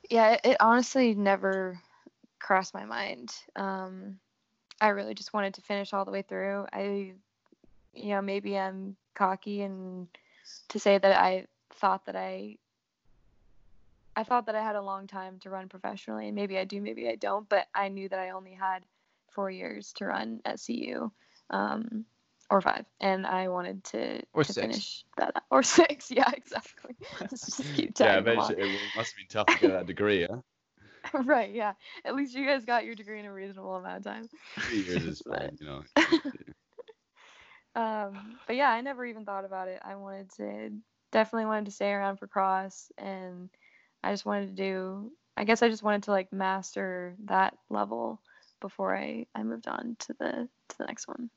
Yeah, 0.09 0.31
it, 0.31 0.41
it 0.43 0.57
honestly 0.59 1.13
never 1.13 1.79
crossed 2.39 2.73
my 2.73 2.85
mind. 2.85 3.33
Um, 3.55 4.19
I 4.79 4.89
really 4.89 5.13
just 5.13 5.33
wanted 5.33 5.53
to 5.55 5.61
finish 5.61 5.93
all 5.93 6.05
the 6.05 6.11
way 6.11 6.21
through. 6.21 6.65
I, 6.71 7.13
you 7.93 8.09
know, 8.09 8.21
maybe 8.21 8.57
I'm 8.57 8.95
cocky 9.15 9.61
and 9.63 10.07
to 10.69 10.79
say 10.79 10.97
that 10.97 11.19
I 11.19 11.47
thought 11.71 12.05
that 12.05 12.15
I, 12.15 12.57
I 14.17 14.23
thought 14.23 14.47
that 14.47 14.55
I 14.55 14.63
had 14.63 14.75
a 14.75 14.81
long 14.81 15.05
time 15.05 15.37
to 15.41 15.51
run 15.51 15.69
professionally, 15.69 16.25
and 16.25 16.35
maybe 16.35 16.57
I 16.57 16.63
do, 16.63 16.81
maybe 16.81 17.07
I 17.07 17.15
don't. 17.15 17.47
But 17.47 17.67
I 17.75 17.89
knew 17.89 18.09
that 18.09 18.17
I 18.17 18.31
only 18.31 18.53
had 18.53 18.83
four 19.31 19.51
years 19.51 19.93
to 19.97 20.05
run 20.05 20.41
at 20.43 20.59
CU, 20.59 21.11
um, 21.51 22.03
or 22.49 22.59
five, 22.59 22.85
and 22.99 23.27
I 23.27 23.49
wanted 23.49 23.83
to, 23.85 24.23
Or 24.33 24.43
to 24.43 24.53
six. 24.53 24.59
finish 24.59 25.05
that 25.17 25.35
up. 25.35 25.43
or 25.51 25.61
six. 25.79 26.09
Yeah, 26.09 26.31
exactly. 26.35 26.95
Just 27.29 27.75
keep 27.75 27.95
Yeah, 27.99 28.17
tagging 28.17 28.25
them 28.25 28.39
on. 28.39 28.53
eventually 28.53 28.63
it 28.63 28.91
must 28.95 29.11
have 29.11 29.17
been 29.17 29.27
tough 29.29 29.47
to 29.53 29.59
get 29.61 29.71
that 29.71 29.85
degree. 29.85 30.25
Huh? 30.27 31.21
right, 31.23 31.53
yeah. 31.53 31.73
At 32.03 32.15
least 32.15 32.33
you 32.35 32.43
guys 32.43 32.65
got 32.65 32.85
your 32.85 32.95
degree 32.95 33.19
in 33.19 33.25
a 33.25 33.33
reasonable 33.33 33.75
amount 33.75 33.97
of 33.99 34.03
time. 34.03 34.29
Three 34.59 34.81
years 34.81 35.03
is 35.03 35.21
fine, 35.21 35.55
you 35.61 35.67
know. 35.67 35.83
Um, 37.75 38.39
but 38.47 38.55
yeah, 38.55 38.71
I 38.71 38.81
never 38.81 39.05
even 39.05 39.23
thought 39.23 39.45
about 39.45 39.67
it. 39.67 39.79
I 39.85 39.95
wanted 39.95 40.31
to 40.37 40.71
definitely 41.11 41.45
wanted 41.45 41.65
to 41.65 41.71
stay 41.71 41.91
around 41.91 42.17
for 42.17 42.27
cross 42.27 42.91
and 42.97 43.49
I 44.03 44.11
just 44.11 44.25
wanted 44.25 44.55
to 44.55 44.63
do 44.63 45.11
I 45.37 45.43
guess 45.43 45.61
I 45.61 45.69
just 45.69 45.83
wanted 45.83 46.03
to 46.03 46.11
like 46.11 46.33
master 46.33 47.15
that 47.25 47.55
level 47.69 48.19
before 48.59 48.97
I, 48.97 49.27
I 49.35 49.43
moved 49.43 49.67
on 49.67 49.95
to 49.99 50.13
the 50.13 50.49
to 50.69 50.77
the 50.79 50.85
next 50.85 51.07
one. 51.07 51.29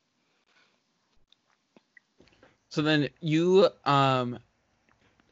So 2.70 2.82
then 2.82 3.08
you, 3.20 3.68
um, 3.84 4.38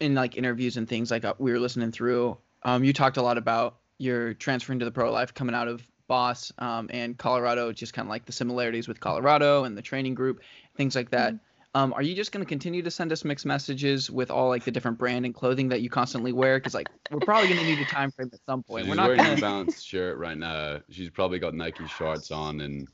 in 0.01 0.15
like 0.15 0.37
interviews 0.37 0.77
and 0.77 0.89
things 0.89 1.11
like 1.11 1.25
uh, 1.25 1.35
we 1.39 1.51
were 1.51 1.59
listening 1.59 1.93
through, 1.93 2.37
um, 2.65 2.85
you 2.85 2.93
talked 2.93 3.17
a 3.17 3.23
lot 3.23 3.39
about 3.39 3.79
your 3.97 4.35
transferring 4.35 4.81
to 4.81 4.85
the 4.85 4.91
pro 4.91 5.11
life 5.11 5.33
coming 5.33 5.55
out 5.55 5.69
of 5.69 5.83
Boss 6.09 6.53
um, 6.59 6.89
and 6.93 7.17
Colorado, 7.17 7.73
just 7.73 7.95
kind 7.95 8.07
of 8.07 8.11
like 8.11 8.25
the 8.25 8.33
similarities 8.33 8.89
with 8.89 8.99
Colorado 8.99 9.65
and 9.65 9.79
the 9.79 9.83
training 9.83 10.15
group, 10.15 10.41
things 10.77 10.95
like 10.95 11.11
that. 11.11 11.35
Um, 11.79 11.93
are 11.93 12.03
you 12.03 12.17
just 12.17 12.33
going 12.33 12.45
to 12.45 12.49
continue 12.49 12.83
to 12.83 12.91
send 12.91 13.13
us 13.13 13.25
mixed 13.25 13.47
messages 13.47 14.11
with 14.11 14.33
all 14.33 14.49
like 14.49 14.65
the 14.65 14.71
different 14.73 14.99
brand 14.99 15.25
and 15.25 15.33
clothing 15.33 15.69
that 15.69 15.81
you 15.81 15.89
constantly 15.89 16.33
wear? 16.33 16.59
Because 16.59 16.75
like 16.75 16.89
we're 17.13 17.21
probably 17.21 17.49
going 17.49 17.61
to 17.61 17.67
need 17.67 17.79
a 17.79 17.85
time 17.85 18.11
frame 18.11 18.31
at 18.33 18.41
some 18.47 18.65
point. 18.65 18.85
She's 18.85 18.91
we're 18.91 18.97
not 18.97 19.05
wearing 19.07 19.19
going 19.19 19.31
New 19.31 19.37
to. 19.37 19.43
Balance 19.43 19.81
shirt 19.83 20.19
right 20.19 20.37
now. 20.37 20.81
She's 20.91 21.11
probably 21.11 21.39
got 21.39 21.55
Nike 21.55 21.87
shorts 21.87 22.33
on 22.33 22.61
and 22.63 22.89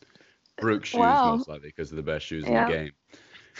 Brooks 0.60 0.90
shoes 0.90 0.98
Wow. 1.00 1.36
most 1.36 1.48
likely 1.48 1.68
because 1.68 1.88
they're 1.90 1.96
the 1.96 2.02
best 2.02 2.26
shoes 2.26 2.44
Yeah. 2.46 2.66
in 2.66 2.70
the 2.70 2.74
game. 2.74 2.92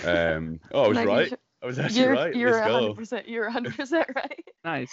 Um, 0.04 0.60
oh, 0.72 0.84
I 0.84 0.88
was 0.88 0.96
Nike 0.96 1.08
right. 1.08 1.28
sh- 1.30 1.32
I 1.62 1.66
was 1.66 1.78
actually 1.78 2.00
You're 2.02 2.12
right. 2.12 2.34
you're 2.37 2.50
Let's 2.50 2.66
go. 2.66 2.94
100% 2.94 3.22
you're 3.26 3.50
100% 3.50 4.14
right. 4.14 4.44
Nice. 4.64 4.92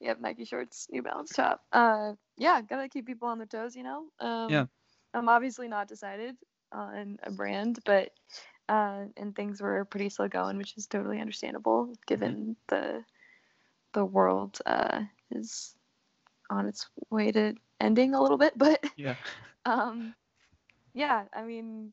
yep, 0.00 0.20
Nike 0.20 0.44
shorts, 0.44 0.88
New 0.90 1.02
Balance 1.02 1.30
top. 1.32 1.60
Uh, 1.72 2.14
yeah, 2.36 2.60
gotta 2.62 2.88
keep 2.88 3.06
people 3.06 3.28
on 3.28 3.38
their 3.38 3.46
toes, 3.46 3.76
you 3.76 3.82
know. 3.84 4.04
Um, 4.20 4.50
Yeah. 4.50 4.66
I'm 5.14 5.28
obviously 5.28 5.68
not 5.68 5.88
decided 5.88 6.36
on 6.72 7.18
a 7.22 7.30
brand, 7.30 7.78
but 7.84 8.12
uh, 8.68 9.04
and 9.16 9.34
things 9.34 9.60
were 9.60 9.84
pretty 9.84 10.08
slow 10.10 10.28
going, 10.28 10.56
which 10.58 10.76
is 10.76 10.86
totally 10.86 11.20
understandable 11.20 11.92
given 12.06 12.56
the 12.68 13.04
the 13.92 14.04
world 14.04 14.58
uh, 14.66 15.02
is 15.30 15.76
on 16.50 16.66
its 16.66 16.88
way 17.10 17.30
to 17.32 17.54
ending 17.80 18.14
a 18.14 18.20
little 18.22 18.38
bit. 18.38 18.54
But 18.58 18.84
Yeah. 18.96 19.16
um, 19.64 20.14
yeah, 20.94 21.24
I 21.32 21.44
mean, 21.44 21.92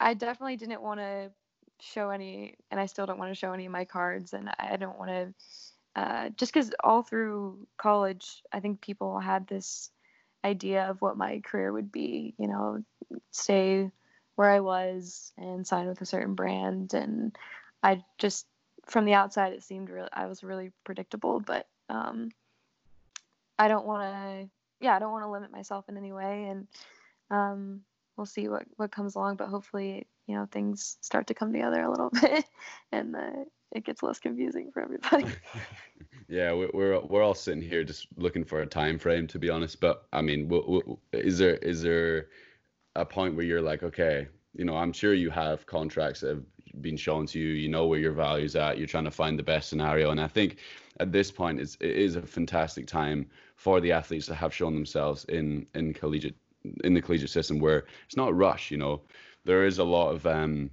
I 0.00 0.14
definitely 0.14 0.56
didn't 0.56 0.82
want 0.82 1.00
to 1.00 1.32
show 1.80 2.10
any, 2.10 2.56
and 2.70 2.80
I 2.80 2.86
still 2.86 3.06
don't 3.06 3.18
want 3.18 3.30
to 3.30 3.34
show 3.38 3.52
any 3.52 3.66
of 3.66 3.72
my 3.72 3.84
cards, 3.84 4.32
and 4.32 4.50
I 4.58 4.76
don't 4.76 4.98
want 4.98 5.10
to, 5.10 5.34
uh, 6.00 6.30
just 6.30 6.52
because 6.52 6.72
all 6.82 7.02
through 7.02 7.66
college, 7.78 8.42
I 8.52 8.60
think 8.60 8.80
people 8.80 9.20
had 9.20 9.46
this 9.46 9.90
idea 10.44 10.88
of 10.88 11.00
what 11.00 11.16
my 11.16 11.40
career 11.40 11.72
would 11.72 11.90
be, 11.90 12.34
you 12.38 12.46
know, 12.46 12.84
stay 13.30 13.90
where 14.36 14.50
I 14.50 14.60
was 14.60 15.32
and 15.38 15.66
sign 15.66 15.86
with 15.86 16.00
a 16.00 16.06
certain 16.06 16.34
brand, 16.34 16.94
and 16.94 17.36
I 17.82 18.04
just, 18.18 18.46
from 18.86 19.04
the 19.04 19.14
outside, 19.14 19.52
it 19.52 19.62
seemed 19.62 19.90
real. 19.90 20.08
I 20.12 20.26
was 20.26 20.42
really 20.44 20.72
predictable, 20.84 21.40
but 21.40 21.66
um, 21.88 22.30
I 23.58 23.68
don't 23.68 23.86
want 23.86 24.02
to, 24.02 24.50
yeah, 24.84 24.96
I 24.96 24.98
don't 24.98 25.12
want 25.12 25.24
to 25.24 25.30
limit 25.30 25.52
myself 25.52 25.88
in 25.88 25.96
any 25.96 26.12
way, 26.12 26.44
and 26.48 26.66
um, 27.30 27.80
we'll 28.16 28.26
see 28.26 28.48
what 28.48 28.64
what 28.76 28.92
comes 28.92 29.14
along. 29.14 29.36
But 29.36 29.48
hopefully, 29.48 30.06
you 30.26 30.34
know, 30.34 30.46
things 30.50 30.98
start 31.00 31.28
to 31.28 31.34
come 31.34 31.52
together 31.52 31.82
a 31.82 31.90
little 31.90 32.10
bit, 32.20 32.44
and 32.92 33.14
uh, 33.14 33.44
it 33.74 33.84
gets 33.84 34.02
less 34.02 34.18
confusing 34.18 34.70
for 34.72 34.82
everybody. 34.82 35.26
Yeah, 36.28 36.52
we're, 36.52 36.70
we're 36.72 37.00
we're 37.00 37.22
all 37.22 37.34
sitting 37.34 37.62
here 37.62 37.84
just 37.84 38.08
looking 38.16 38.44
for 38.44 38.62
a 38.62 38.66
time 38.66 38.98
frame, 38.98 39.26
to 39.28 39.38
be 39.38 39.50
honest. 39.50 39.80
But 39.80 40.06
I 40.12 40.22
mean, 40.22 40.50
is 41.12 41.38
there 41.38 41.56
is 41.56 41.82
there 41.82 42.28
a 42.96 43.04
point 43.04 43.36
where 43.36 43.44
you're 43.44 43.60
like, 43.60 43.82
okay, 43.82 44.26
you 44.54 44.64
know, 44.64 44.76
I'm 44.76 44.92
sure 44.92 45.14
you 45.14 45.30
have 45.30 45.66
contracts 45.66 46.20
that 46.20 46.28
have 46.28 46.44
been 46.80 46.96
shown 46.96 47.26
to 47.26 47.38
you. 47.38 47.48
You 47.48 47.68
know 47.68 47.86
where 47.86 47.98
your 47.98 48.12
value's 48.12 48.56
at. 48.56 48.78
You're 48.78 48.86
trying 48.86 49.04
to 49.04 49.10
find 49.10 49.38
the 49.38 49.42
best 49.42 49.68
scenario, 49.68 50.10
and 50.10 50.20
I 50.20 50.28
think 50.28 50.58
at 51.00 51.12
this 51.12 51.30
point, 51.30 51.60
it's, 51.60 51.76
it 51.80 51.90
is 51.90 52.16
a 52.16 52.22
fantastic 52.22 52.86
time 52.86 53.26
for 53.56 53.80
the 53.80 53.92
athletes 53.92 54.26
to 54.26 54.34
have 54.34 54.54
shown 54.54 54.74
themselves 54.74 55.24
in 55.26 55.66
in 55.74 55.92
collegiate 55.92 56.36
in 56.84 56.94
the 56.94 57.02
collegiate 57.02 57.30
system, 57.30 57.58
where 57.58 57.84
it's 58.06 58.16
not 58.16 58.34
rush. 58.34 58.70
You 58.70 58.78
know, 58.78 59.02
there 59.44 59.66
is 59.66 59.78
a 59.78 59.84
lot 59.84 60.10
of 60.10 60.26
um, 60.26 60.70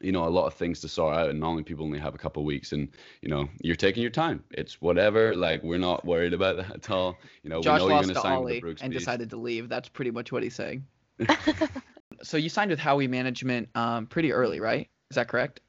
you 0.00 0.12
know, 0.12 0.24
a 0.24 0.28
lot 0.30 0.46
of 0.46 0.54
things 0.54 0.80
to 0.80 0.88
sort 0.88 1.14
out, 1.16 1.28
and 1.30 1.40
normally 1.40 1.62
people 1.64 1.84
only 1.84 1.98
have 1.98 2.14
a 2.14 2.18
couple 2.18 2.42
of 2.42 2.46
weeks, 2.46 2.72
and 2.72 2.88
you 3.22 3.28
know, 3.28 3.48
you're 3.60 3.76
taking 3.76 4.02
your 4.02 4.10
time. 4.12 4.44
It's 4.50 4.80
whatever. 4.80 5.34
Like 5.34 5.62
we're 5.62 5.78
not 5.78 6.04
worried 6.04 6.34
about 6.34 6.56
that 6.58 6.70
at 6.74 6.90
all. 6.90 7.16
You 7.42 7.50
know, 7.50 7.60
Josh 7.60 7.80
we 7.82 7.88
know 7.88 7.94
you're 7.94 8.02
going 8.02 8.08
to 8.08 8.14
to 8.14 8.20
sign 8.20 8.30
with 8.32 8.46
the 8.46 8.52
Ollie 8.52 8.60
Brooks 8.60 8.82
and 8.82 8.90
Bees. 8.92 9.00
decided 9.00 9.30
to 9.30 9.36
leave. 9.36 9.68
That's 9.68 9.88
pretty 9.88 10.10
much 10.12 10.30
what 10.32 10.42
he's 10.42 10.54
saying. 10.54 10.86
so 12.22 12.36
you 12.36 12.48
signed 12.48 12.70
with 12.70 12.78
Hawi 12.80 13.08
Management 13.08 13.68
um, 13.74 14.06
pretty 14.06 14.32
early, 14.32 14.60
right? 14.60 14.88
Is 15.10 15.14
that 15.16 15.28
correct? 15.28 15.60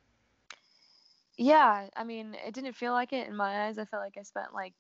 yeah, 1.38 1.88
I 1.96 2.04
mean, 2.04 2.36
it 2.46 2.54
didn't 2.54 2.74
feel 2.74 2.92
like 2.92 3.13
it 3.13 3.28
in 3.28 3.36
my 3.36 3.68
eyes. 3.68 3.78
I 3.78 3.86
felt 3.86 4.04
like 4.04 4.15
I 4.20 4.24
spent 4.24 4.54
like 4.54 4.74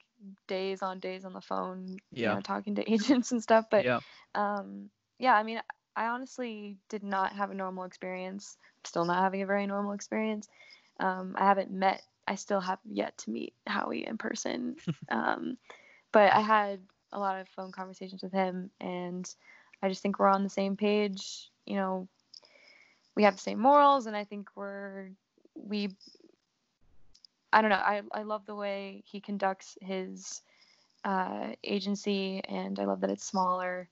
days 0.47 0.81
on 0.81 0.99
days 0.99 1.23
on 1.23 1.31
the 1.33 1.39
phone, 1.41 1.97
Yeah. 2.11 2.29
you 2.31 2.35
know, 2.35 2.41
talking 2.41 2.75
to 2.75 2.91
agents 2.91 3.31
and 3.31 3.41
stuff. 3.41 3.65
But 3.71 3.85
yeah. 3.85 3.99
um, 4.35 4.89
yeah, 5.19 5.33
I 5.35 5.43
mean, 5.43 5.61
I 5.99 6.07
honestly 6.07 6.77
did 6.87 7.03
not 7.03 7.33
have 7.33 7.51
a 7.51 7.53
normal 7.53 7.83
experience. 7.83 8.55
I'm 8.63 8.85
still 8.85 9.03
not 9.03 9.21
having 9.21 9.41
a 9.41 9.45
very 9.45 9.67
normal 9.67 9.91
experience. 9.91 10.47
Um, 11.01 11.35
I 11.37 11.43
haven't 11.43 11.71
met. 11.71 12.01
I 12.25 12.35
still 12.35 12.61
have 12.61 12.79
yet 12.89 13.17
to 13.19 13.31
meet 13.31 13.53
Hawi 13.67 14.07
in 14.07 14.17
person. 14.17 14.77
um, 15.11 15.57
but 16.13 16.31
I 16.31 16.39
had 16.39 16.79
a 17.11 17.19
lot 17.19 17.41
of 17.41 17.49
phone 17.49 17.73
conversations 17.73 18.23
with 18.23 18.31
him, 18.31 18.71
and 18.79 19.29
I 19.83 19.89
just 19.89 20.01
think 20.01 20.19
we're 20.19 20.29
on 20.29 20.43
the 20.43 20.49
same 20.49 20.77
page. 20.77 21.51
You 21.65 21.75
know, 21.75 22.07
we 23.15 23.23
have 23.23 23.35
the 23.35 23.41
same 23.41 23.59
morals, 23.59 24.05
and 24.05 24.15
I 24.15 24.23
think 24.23 24.47
we're 24.55 25.09
we. 25.53 25.89
I 27.51 27.61
don't 27.61 27.71
know. 27.71 27.75
I 27.75 28.03
I 28.13 28.21
love 28.21 28.45
the 28.45 28.55
way 28.55 29.03
he 29.05 29.19
conducts 29.19 29.77
his 29.81 30.43
uh, 31.03 31.47
agency, 31.61 32.39
and 32.47 32.79
I 32.79 32.85
love 32.85 33.01
that 33.01 33.09
it's 33.09 33.25
smaller. 33.25 33.89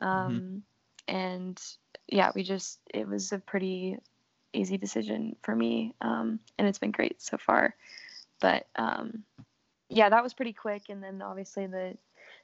Um, 0.00 0.62
And 1.10 1.60
yeah, 2.06 2.30
we 2.34 2.44
just 2.44 2.78
it 2.94 3.06
was 3.06 3.32
a 3.32 3.38
pretty 3.38 3.98
easy 4.52 4.78
decision 4.78 5.36
for 5.42 5.54
me, 5.54 5.94
um, 6.00 6.38
and 6.56 6.68
it's 6.68 6.78
been 6.78 6.92
great 6.92 7.20
so 7.20 7.36
far. 7.36 7.74
But 8.40 8.66
um, 8.76 9.24
yeah, 9.88 10.08
that 10.08 10.22
was 10.22 10.34
pretty 10.34 10.52
quick, 10.52 10.84
and 10.88 11.02
then 11.02 11.20
obviously 11.20 11.66
the 11.66 11.96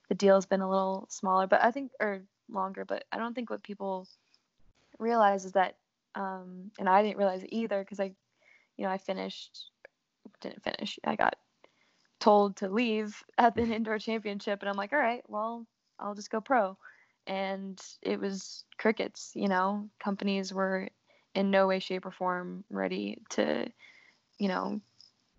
the 0.09 0.15
deal's 0.17 0.47
been 0.47 0.61
a 0.61 0.69
little 0.69 1.07
smaller, 1.09 1.47
but 1.47 1.63
I 1.63 1.71
think 1.71 1.93
or 2.01 2.23
longer. 2.51 2.85
But 2.85 3.05
I 3.13 3.19
don't 3.19 3.35
think 3.35 3.51
what 3.51 3.63
people 3.63 4.09
realize 4.99 5.45
is 5.45 5.53
that, 5.53 5.77
um, 6.17 6.73
and 6.79 6.89
I 6.89 7.03
didn't 7.03 7.19
realize 7.19 7.45
it 7.45 7.53
either 7.53 7.81
because 7.81 8.01
I, 8.01 8.13
you 8.77 8.85
know, 8.85 8.91
I 8.91 8.99
finished 8.99 9.71
didn't 10.41 10.65
finish. 10.65 10.99
I 11.05 11.15
got 11.15 11.37
told 12.19 12.57
to 12.57 12.69
leave 12.69 13.23
at 13.39 13.55
the 13.55 13.63
indoor 13.63 14.01
championship, 14.01 14.61
and 14.61 14.69
I'm 14.69 14.77
like, 14.77 14.93
all 14.93 14.99
right, 14.99 15.23
well, 15.29 15.67
I'll 16.01 16.17
just 16.17 16.31
go 16.31 16.41
pro. 16.41 16.77
And 17.27 17.81
it 18.03 18.21
was 18.21 18.65
crickets, 18.79 19.33
you 19.35 19.49
know. 19.49 19.89
Companies 19.99 20.53
were 20.53 20.89
in 21.35 21.51
no 21.51 21.67
way, 21.67 21.79
shape, 21.81 22.07
or 22.07 22.11
form 22.11 22.65
ready 22.71 23.19
to, 23.31 23.67
you 24.39 24.49
know, 24.49 24.81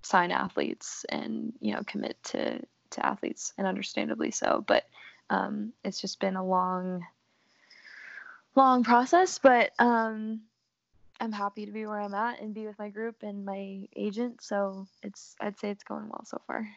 sign 0.04 0.32
athletes 0.32 1.06
and 1.10 1.54
you 1.60 1.74
know 1.74 1.82
commit 1.86 2.22
to 2.24 2.60
to 2.90 3.06
athletes, 3.06 3.54
and 3.58 3.68
understandably 3.68 4.32
so. 4.32 4.64
But 4.68 4.86
um, 5.30 5.74
it's 5.84 6.00
just 6.02 6.20
been 6.20 6.36
a 6.36 6.46
long, 6.46 7.06
long 8.56 8.84
process. 8.84 9.40
But 9.40 9.72
um, 9.80 10.42
I'm 11.20 11.32
happy 11.32 11.66
to 11.66 11.72
be 11.72 11.86
where 11.86 12.00
I'm 12.00 12.14
at 12.14 12.42
and 12.42 12.54
be 12.54 12.68
with 12.68 12.80
my 12.80 12.90
group 12.90 13.24
and 13.24 13.46
my 13.46 13.88
agent. 13.96 14.42
So 14.42 14.88
it's 15.04 15.36
I'd 15.42 15.60
say 15.60 15.70
it's 15.70 15.84
going 15.84 16.08
well 16.10 16.26
so 16.26 16.42
far. 16.48 16.68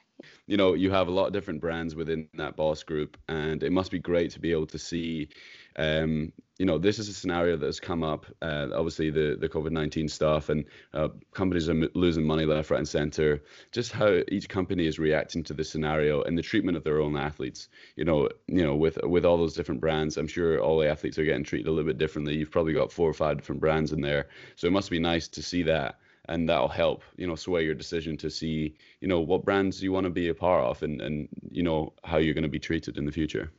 You 0.47 0.57
know 0.57 0.75
you 0.75 0.91
have 0.91 1.09
a 1.09 1.13
lot 1.13 1.27
of 1.27 1.33
different 1.33 1.61
brands 1.61 1.95
within 1.95 2.29
that 2.35 2.57
boss 2.57 2.83
group 2.83 3.17
and 3.29 3.63
it 3.63 3.73
must 3.73 3.91
be 3.91 3.99
great 3.99 4.31
to 4.31 4.41
be 4.41 4.53
able 4.53 4.67
to 4.67 4.79
see 4.79 5.29
um, 5.77 6.33
you 6.59 6.67
know 6.67 6.77
this 6.77 6.99
is 6.99 7.09
a 7.09 7.15
scenario 7.15 7.57
that 7.57 7.67
has 7.67 7.81
come 7.81 8.03
up 8.03 8.27
uh, 8.43 8.69
obviously 8.75 9.09
the 9.11 9.37
the 9.41 9.49
covid-19 9.49 10.11
stuff 10.11 10.49
and 10.51 10.65
uh, 10.93 11.09
companies 11.33 11.69
are 11.69 11.73
m- 11.73 11.89
losing 11.95 12.27
money 12.27 12.45
left 12.45 12.71
right 12.71 12.79
and 12.79 12.89
center. 12.89 13.43
Just 13.73 13.93
how 13.93 14.21
each 14.29 14.49
company 14.49 14.87
is 14.87 14.99
reacting 14.99 15.43
to 15.45 15.55
this 15.55 15.71
scenario 15.71 16.23
and 16.23 16.37
the 16.37 16.43
treatment 16.43 16.77
of 16.77 16.85
their 16.85 17.01
own 17.01 17.17
athletes. 17.17 17.69
You 17.97 18.05
know 18.05 18.29
you 18.47 18.63
know 18.63 18.77
with 18.77 18.99
with 19.05 19.25
all 19.25 19.39
those 19.39 19.55
different 19.55 19.81
brands 19.81 20.17
i'm 20.19 20.27
sure 20.27 20.61
all 20.61 20.79
the 20.79 20.89
athletes 20.89 21.19
are 21.19 21.25
getting 21.25 21.45
treated 21.45 21.69
a 21.69 21.71
little 21.71 21.89
bit 21.89 21.99
differently. 21.99 22.37
You've 22.37 22.51
probably 22.51 22.75
got 22.75 22.93
four 22.93 23.09
or 23.09 23.15
five 23.15 23.39
different 23.39 23.61
brands 23.61 23.93
in 23.93 24.01
there. 24.01 24.29
So 24.57 24.67
it 24.67 24.73
must 24.73 24.91
be 24.91 24.99
nice 24.99 25.29
to 25.29 25.43
see 25.43 25.63
that 25.65 25.99
and 26.31 26.49
that'll 26.49 26.69
help 26.69 27.03
you 27.17 27.27
know 27.27 27.35
sway 27.35 27.65
your 27.65 27.75
decision 27.75 28.17
to 28.17 28.31
see 28.31 28.75
you 29.01 29.09
know 29.09 29.21
what 29.21 29.45
brands 29.45 29.83
you 29.83 29.93
want 29.93 30.05
to 30.05 30.11
be 30.11 30.29
a 30.29 30.35
part 30.35 30.65
of 30.65 30.83
and 30.83 31.01
and 31.03 31.29
you 31.51 31.63
know 31.63 31.93
how 32.05 32.17
you're 32.17 32.35
going 32.35 32.43
to 32.43 32.49
be 32.49 32.59
treated 32.59 32.97
in 32.97 33.05
the 33.05 33.13
future 33.13 33.51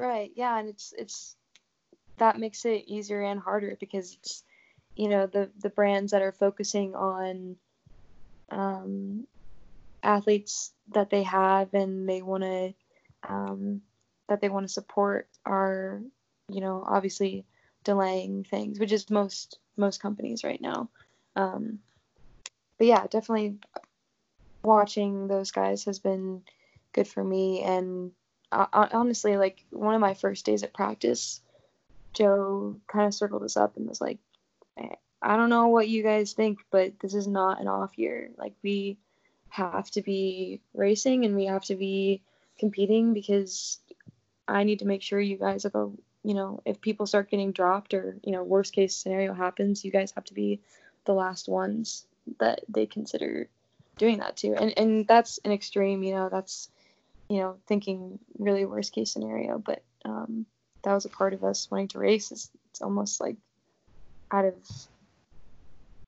Right. 0.00 0.30
Yeah, 0.36 0.58
and 0.58 0.68
it's 0.68 0.94
it's 0.96 1.36
that 2.18 2.38
makes 2.38 2.64
it 2.64 2.84
easier 2.86 3.22
and 3.22 3.40
harder 3.40 3.76
because 3.80 4.14
it's 4.14 4.44
you 4.94 5.08
know 5.08 5.26
the 5.26 5.50
the 5.58 5.70
brands 5.70 6.12
that 6.12 6.22
are 6.22 6.32
focusing 6.32 6.94
on 6.94 7.56
um, 8.50 9.26
athletes 10.02 10.72
that 10.94 11.10
they 11.10 11.24
have 11.24 11.74
and 11.74 12.08
they 12.08 12.22
want 12.22 12.44
to 12.44 12.74
um, 13.28 13.82
that 14.28 14.40
they 14.40 14.48
want 14.48 14.66
to 14.66 14.72
support 14.72 15.28
are 15.44 16.00
you 16.48 16.60
know 16.60 16.84
obviously 16.86 17.44
delaying 17.82 18.44
things, 18.44 18.78
which 18.78 18.92
is 18.92 19.10
most 19.10 19.58
most 19.76 20.00
companies 20.00 20.44
right 20.44 20.60
now. 20.60 20.90
Um, 21.38 21.78
but 22.76 22.86
yeah, 22.86 23.06
definitely 23.06 23.56
watching 24.62 25.28
those 25.28 25.50
guys 25.50 25.84
has 25.84 25.98
been 25.98 26.42
good 26.92 27.08
for 27.08 27.24
me. 27.24 27.62
And 27.62 28.12
uh, 28.50 28.66
honestly 28.72 29.36
like 29.36 29.64
one 29.70 29.94
of 29.94 30.00
my 30.00 30.14
first 30.14 30.46
days 30.46 30.62
at 30.62 30.72
practice 30.72 31.40
joe 32.14 32.76
kind 32.86 33.06
of 33.06 33.14
circled 33.14 33.42
us 33.42 33.56
up 33.56 33.76
and 33.76 33.86
was 33.86 34.00
like 34.00 34.18
i 35.20 35.36
don't 35.36 35.50
know 35.50 35.68
what 35.68 35.88
you 35.88 36.02
guys 36.02 36.32
think 36.32 36.58
but 36.70 36.98
this 37.00 37.14
is 37.14 37.26
not 37.26 37.60
an 37.60 37.68
off 37.68 37.98
year. 37.98 38.30
Like 38.38 38.54
we 38.62 38.98
have 39.50 39.90
to 39.92 40.02
be 40.02 40.60
racing 40.74 41.24
and 41.24 41.34
we 41.34 41.46
have 41.46 41.64
to 41.64 41.74
be 41.74 42.22
competing 42.58 43.14
because 43.14 43.78
i 44.46 44.64
need 44.64 44.80
to 44.80 44.86
make 44.86 45.02
sure 45.02 45.20
you 45.20 45.38
guys 45.38 45.62
have 45.62 45.74
a 45.74 45.90
you 46.22 46.34
know 46.34 46.60
if 46.64 46.80
people 46.80 47.06
start 47.06 47.30
getting 47.30 47.52
dropped 47.52 47.94
or 47.94 48.18
you 48.22 48.32
know 48.32 48.42
worst 48.42 48.72
case 48.74 48.94
scenario 48.94 49.32
happens 49.32 49.84
you 49.84 49.90
guys 49.90 50.12
have 50.14 50.24
to 50.24 50.34
be 50.34 50.60
the 51.08 51.14
last 51.14 51.48
ones 51.48 52.06
that 52.38 52.60
they 52.68 52.86
consider 52.86 53.48
doing 53.96 54.18
that 54.18 54.36
to 54.36 54.54
and 54.54 54.78
and 54.78 55.08
that's 55.08 55.40
an 55.44 55.50
extreme 55.50 56.04
you 56.04 56.14
know 56.14 56.28
that's 56.28 56.68
you 57.28 57.38
know 57.38 57.56
thinking 57.66 58.20
really 58.38 58.64
worst 58.64 58.92
case 58.92 59.10
scenario 59.10 59.58
but 59.58 59.82
um 60.04 60.46
that 60.84 60.94
was 60.94 61.04
a 61.04 61.10
part 61.10 61.34
of 61.34 61.44
us 61.44 61.70
wanting 61.70 61.88
to 61.88 61.98
race. 61.98 62.30
It's, 62.32 62.50
it's 62.70 62.82
almost 62.82 63.20
like 63.20 63.36
out 64.30 64.44
of 64.44 64.54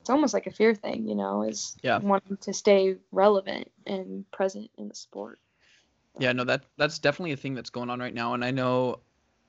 it's 0.00 0.08
almost 0.08 0.34
like 0.34 0.46
a 0.46 0.50
fear 0.50 0.74
thing 0.74 1.08
you 1.08 1.14
know 1.14 1.42
is 1.42 1.76
Yeah. 1.82 1.98
wanting 1.98 2.36
to 2.38 2.52
stay 2.52 2.96
relevant 3.12 3.70
and 3.86 4.30
present 4.30 4.70
in 4.78 4.88
the 4.88 4.94
sport. 4.94 5.38
Yeah, 6.18 6.32
no, 6.32 6.44
that 6.44 6.64
that's 6.76 6.98
definitely 6.98 7.32
a 7.32 7.36
thing 7.36 7.54
that's 7.54 7.70
going 7.70 7.90
on 7.90 8.00
right 8.00 8.14
now, 8.14 8.34
and 8.34 8.44
I 8.44 8.50
know 8.50 9.00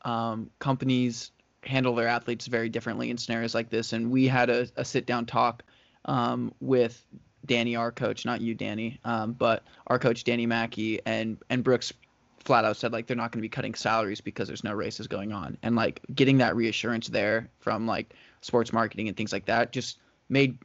um, 0.03 0.49
companies 0.59 1.31
handle 1.63 1.95
their 1.95 2.07
athletes 2.07 2.47
very 2.47 2.69
differently 2.69 3.09
in 3.09 3.17
scenarios 3.17 3.53
like 3.53 3.69
this. 3.69 3.93
And 3.93 4.11
we 4.11 4.27
had 4.27 4.49
a, 4.49 4.67
a 4.75 4.85
sit 4.85 5.05
down 5.05 5.25
talk 5.25 5.63
um, 6.05 6.53
with 6.59 7.03
Danny, 7.45 7.75
our 7.75 7.91
coach, 7.91 8.25
not 8.25 8.41
you, 8.41 8.55
Dani, 8.55 8.99
um, 9.03 9.33
but 9.33 9.63
our 9.87 9.99
coach 9.99 10.23
Danny 10.23 10.45
Mackey, 10.45 10.99
and 11.05 11.37
and 11.49 11.63
Brooks 11.63 11.91
flat 12.39 12.65
out 12.65 12.77
said 12.77 12.91
like 12.91 13.07
they're 13.07 13.17
not 13.17 13.31
going 13.31 13.39
to 13.39 13.45
be 13.45 13.49
cutting 13.49 13.75
salaries 13.75 14.21
because 14.21 14.47
there's 14.47 14.63
no 14.63 14.73
races 14.73 15.07
going 15.07 15.31
on, 15.31 15.57
and 15.63 15.75
like 15.75 16.01
getting 16.13 16.37
that 16.39 16.55
reassurance 16.55 17.07
there 17.07 17.49
from 17.59 17.87
like 17.87 18.13
sports 18.41 18.73
marketing 18.73 19.07
and 19.07 19.17
things 19.17 19.31
like 19.33 19.45
that 19.45 19.71
just 19.71 19.99
made 20.29 20.57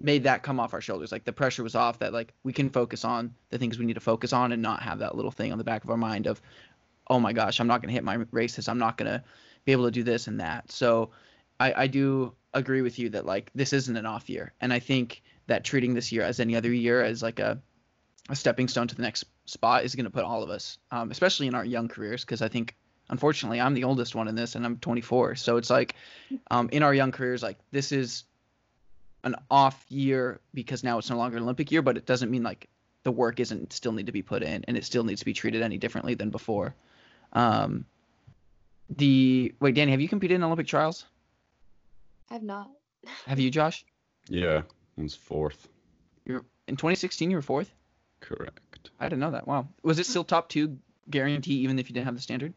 made 0.00 0.22
that 0.22 0.42
come 0.42 0.60
off 0.60 0.74
our 0.74 0.80
shoulders. 0.80 1.12
Like 1.12 1.24
the 1.24 1.32
pressure 1.32 1.62
was 1.62 1.74
off 1.74 1.98
that 1.98 2.12
like 2.12 2.32
we 2.42 2.52
can 2.52 2.70
focus 2.70 3.04
on 3.04 3.34
the 3.50 3.58
things 3.58 3.78
we 3.78 3.84
need 3.84 3.94
to 3.94 4.00
focus 4.00 4.32
on 4.32 4.52
and 4.52 4.62
not 4.62 4.82
have 4.82 5.00
that 5.00 5.14
little 5.14 5.30
thing 5.30 5.52
on 5.52 5.58
the 5.58 5.64
back 5.64 5.84
of 5.84 5.90
our 5.90 5.96
mind 5.96 6.26
of, 6.26 6.40
oh 7.08 7.18
my 7.18 7.32
gosh, 7.32 7.60
I'm 7.60 7.66
not 7.66 7.82
gonna 7.82 7.92
hit 7.92 8.04
my 8.04 8.24
races. 8.30 8.68
I'm 8.68 8.78
not 8.78 8.96
gonna 8.96 9.22
be 9.64 9.72
able 9.72 9.84
to 9.84 9.90
do 9.90 10.02
this 10.02 10.26
and 10.26 10.40
that. 10.40 10.70
So 10.70 11.10
I, 11.60 11.84
I 11.84 11.86
do 11.86 12.34
agree 12.54 12.82
with 12.82 12.98
you 12.98 13.10
that 13.10 13.26
like 13.26 13.50
this 13.54 13.72
isn't 13.72 13.96
an 13.96 14.06
off 14.06 14.28
year. 14.28 14.52
And 14.60 14.72
I 14.72 14.78
think 14.78 15.22
that 15.46 15.64
treating 15.64 15.94
this 15.94 16.12
year 16.12 16.22
as 16.22 16.40
any 16.40 16.56
other 16.56 16.72
year 16.72 17.02
as 17.02 17.22
like 17.22 17.38
a, 17.38 17.60
a 18.28 18.36
stepping 18.36 18.68
stone 18.68 18.88
to 18.88 18.94
the 18.94 19.02
next 19.02 19.24
spot 19.46 19.84
is 19.84 19.94
gonna 19.94 20.10
put 20.10 20.24
all 20.24 20.42
of 20.42 20.50
us, 20.50 20.78
um, 20.90 21.10
especially 21.10 21.46
in 21.46 21.54
our 21.54 21.64
young 21.64 21.88
careers, 21.88 22.24
because 22.24 22.42
I 22.42 22.48
think 22.48 22.76
unfortunately 23.08 23.60
I'm 23.60 23.74
the 23.74 23.84
oldest 23.84 24.14
one 24.14 24.28
in 24.28 24.34
this 24.34 24.54
and 24.54 24.64
I'm 24.64 24.78
24. 24.78 25.36
So 25.36 25.56
it's 25.56 25.70
like 25.70 25.94
um, 26.50 26.68
in 26.72 26.82
our 26.82 26.94
young 26.94 27.12
careers, 27.12 27.42
like 27.42 27.58
this 27.70 27.92
is 27.92 28.24
an 29.24 29.34
off 29.50 29.84
year 29.88 30.40
because 30.54 30.84
now 30.84 30.98
it's 30.98 31.10
no 31.10 31.16
longer 31.16 31.36
an 31.36 31.42
Olympic 31.42 31.72
year, 31.72 31.82
but 31.82 31.96
it 31.96 32.06
doesn't 32.06 32.30
mean 32.30 32.42
like 32.42 32.68
the 33.02 33.12
work 33.12 33.40
isn't 33.40 33.72
still 33.72 33.92
need 33.92 34.06
to 34.06 34.12
be 34.12 34.22
put 34.22 34.42
in 34.42 34.64
and 34.68 34.76
it 34.76 34.84
still 34.84 35.04
needs 35.04 35.20
to 35.20 35.24
be 35.24 35.32
treated 35.32 35.62
any 35.62 35.78
differently 35.78 36.14
than 36.14 36.30
before. 36.30 36.74
Um, 37.32 37.84
the 38.90 39.54
wait, 39.60 39.74
Dani, 39.74 39.90
have 39.90 40.00
you 40.00 40.08
competed 40.08 40.36
in 40.36 40.42
Olympic 40.42 40.66
trials? 40.66 41.04
I've 42.30 42.42
not. 42.42 42.70
Have 43.26 43.38
you, 43.38 43.50
Josh? 43.50 43.84
Yeah, 44.28 44.62
I 44.98 45.02
was 45.02 45.14
fourth. 45.14 45.68
You're 46.26 46.44
in 46.66 46.76
2016. 46.76 47.30
You 47.30 47.36
were 47.36 47.42
fourth. 47.42 47.72
Correct. 48.20 48.90
I 49.00 49.04
didn't 49.06 49.20
know 49.20 49.30
that. 49.30 49.46
Wow. 49.46 49.68
Was 49.82 49.98
it 49.98 50.06
still 50.06 50.24
top 50.24 50.48
two 50.48 50.78
guarantee 51.10 51.54
even 51.54 51.78
if 51.78 51.88
you 51.88 51.94
didn't 51.94 52.06
have 52.06 52.16
the 52.16 52.20
standard? 52.20 52.52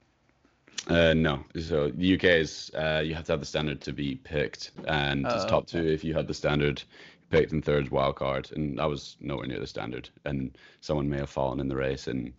Uh, 0.88 1.14
no. 1.14 1.44
So 1.60 1.90
the 1.90 2.16
UK 2.16 2.24
is 2.24 2.72
uh, 2.74 3.02
you 3.06 3.14
have 3.14 3.26
to 3.26 3.34
have 3.34 3.40
the 3.40 3.46
standard 3.46 3.82
to 3.82 3.94
be 3.94 4.16
picked, 4.16 4.72
and 4.88 5.26
it's 5.26 5.46
Oh, 5.46 5.48
top 5.48 5.68
two 5.68 5.86
if 5.86 6.04
you 6.04 6.14
had 6.14 6.28
the 6.28 6.34
standard. 6.34 6.84
Picked 7.30 7.54
in 7.54 7.62
third 7.62 7.92
wild 7.92 8.18
card, 8.18 8.50
and 8.54 8.78
I 8.78 8.86
was 8.88 9.16
nowhere 9.22 9.48
near 9.48 9.60
the 9.62 9.68
standard, 9.68 10.10
and 10.26 10.58
someone 10.82 11.10
may 11.10 11.16
have 11.16 11.30
fallen 11.30 11.62
in 11.62 11.70
the 11.70 11.78
race, 11.78 12.08
and 12.08 12.34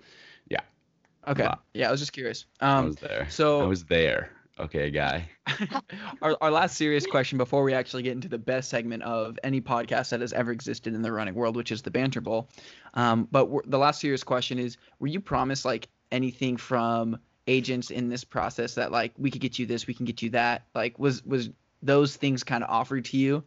Okay. 1.29 1.45
Wow. 1.45 1.59
Yeah, 1.75 1.89
I 1.89 1.91
was 1.91 2.01
just 2.01 2.13
curious. 2.13 2.47
I 2.61 2.79
Um, 2.79 2.87
was 2.87 2.97
there. 2.97 3.27
so- 3.31 3.61
I 3.63 3.67
was 3.67 3.85
there. 3.85 4.31
Okay, 4.61 4.91
guy. 4.91 5.29
our, 6.23 6.37
our 6.43 6.51
last 6.51 6.77
serious 6.77 7.07
question 7.07 7.39
before 7.39 7.63
we 7.63 7.73
actually 7.73 8.03
get 8.03 8.13
into 8.13 8.29
the 8.29 8.39
best 8.39 8.69
segment 8.69 9.03
of 9.03 9.39
any 9.43 9.63
podcast 9.63 10.11
that 10.11 10.21
has 10.21 10.35
ever 10.35 10.53
existed 10.53 10.95
in 10.95 11.01
the 11.01 11.11
running 11.11 11.35
world, 11.35 11.57
which 11.57 11.73
is 11.73 11.81
the 11.81 11.91
Banter 11.91 12.21
Bowl. 12.21 12.49
Um, 12.93 13.27
but 13.33 13.49
the 13.71 13.79
last 13.79 14.01
serious 14.01 14.23
question 14.23 14.59
is: 14.59 14.77
Were 15.01 15.07
you 15.07 15.21
promised 15.21 15.65
like 15.65 15.89
anything 16.13 16.59
from 16.59 17.19
agents 17.47 17.91
in 17.91 18.11
this 18.11 18.25
process 18.25 18.75
that 18.75 18.93
like 18.93 19.13
we 19.17 19.31
could 19.31 19.41
get 19.41 19.59
you 19.59 19.65
this, 19.65 19.87
we 19.87 19.95
can 19.95 20.05
get 20.05 20.21
you 20.21 20.31
that? 20.31 20.67
Like, 20.75 20.99
was 20.99 21.25
was 21.25 21.49
those 21.83 22.15
things 22.15 22.45
kind 22.45 22.63
of 22.63 22.69
offered 22.69 23.07
to 23.07 23.17
you, 23.17 23.43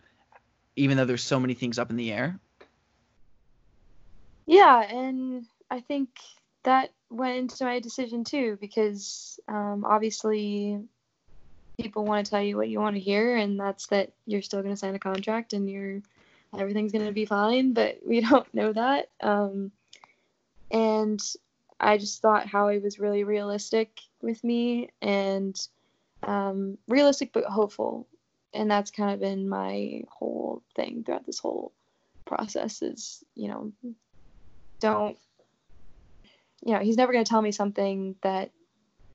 even 0.75 0.97
though 0.97 1.05
there's 1.05 1.23
so 1.23 1.39
many 1.39 1.53
things 1.53 1.77
up 1.77 1.91
in 1.91 1.97
the 1.97 2.11
air? 2.11 2.39
Yeah, 4.47 4.81
and 4.81 5.45
I 5.69 5.79
think 5.81 6.09
that 6.65 6.91
went 7.09 7.37
into 7.37 7.63
my 7.63 7.79
decision 7.79 8.23
too 8.23 8.57
because 8.59 9.39
um, 9.47 9.85
obviously 9.85 10.79
people 11.79 12.05
want 12.05 12.25
to 12.25 12.29
tell 12.29 12.41
you 12.41 12.57
what 12.57 12.69
you 12.69 12.79
want 12.79 12.95
to 12.95 13.01
hear, 13.01 13.35
and 13.35 13.59
that's 13.59 13.87
that 13.87 14.11
you're 14.25 14.41
still 14.41 14.61
going 14.61 14.73
to 14.73 14.77
sign 14.77 14.95
a 14.95 14.99
contract 14.99 15.53
and 15.53 15.69
you're 15.69 16.01
everything's 16.57 16.91
going 16.91 17.05
to 17.05 17.11
be 17.11 17.25
fine, 17.25 17.73
but 17.73 17.99
we 18.05 18.21
don't 18.21 18.51
know 18.53 18.73
that. 18.73 19.09
Um, 19.21 19.71
and 20.71 21.21
I 21.79 21.97
just 21.97 22.21
thought 22.21 22.47
Hawi 22.47 22.79
was 22.79 22.99
really 22.99 23.23
realistic 23.23 23.99
with 24.21 24.43
me 24.43 24.89
and 25.01 25.55
um, 26.23 26.77
realistic 26.87 27.31
but 27.33 27.45
hopeful, 27.45 28.07
and 28.53 28.69
that's 28.69 28.91
kind 28.91 29.13
of 29.13 29.19
been 29.19 29.47
my 29.47 30.03
whole 30.09 30.63
thing 30.75 31.03
throughout 31.03 31.25
this 31.25 31.39
whole 31.39 31.71
process 32.25 32.81
is 32.81 33.23
you 33.35 33.47
know 33.47 33.71
don't 34.79 35.15
you 36.65 36.73
know 36.73 36.79
he's 36.79 36.97
never 36.97 37.13
going 37.13 37.23
to 37.23 37.29
tell 37.29 37.41
me 37.41 37.51
something 37.51 38.15
that 38.21 38.51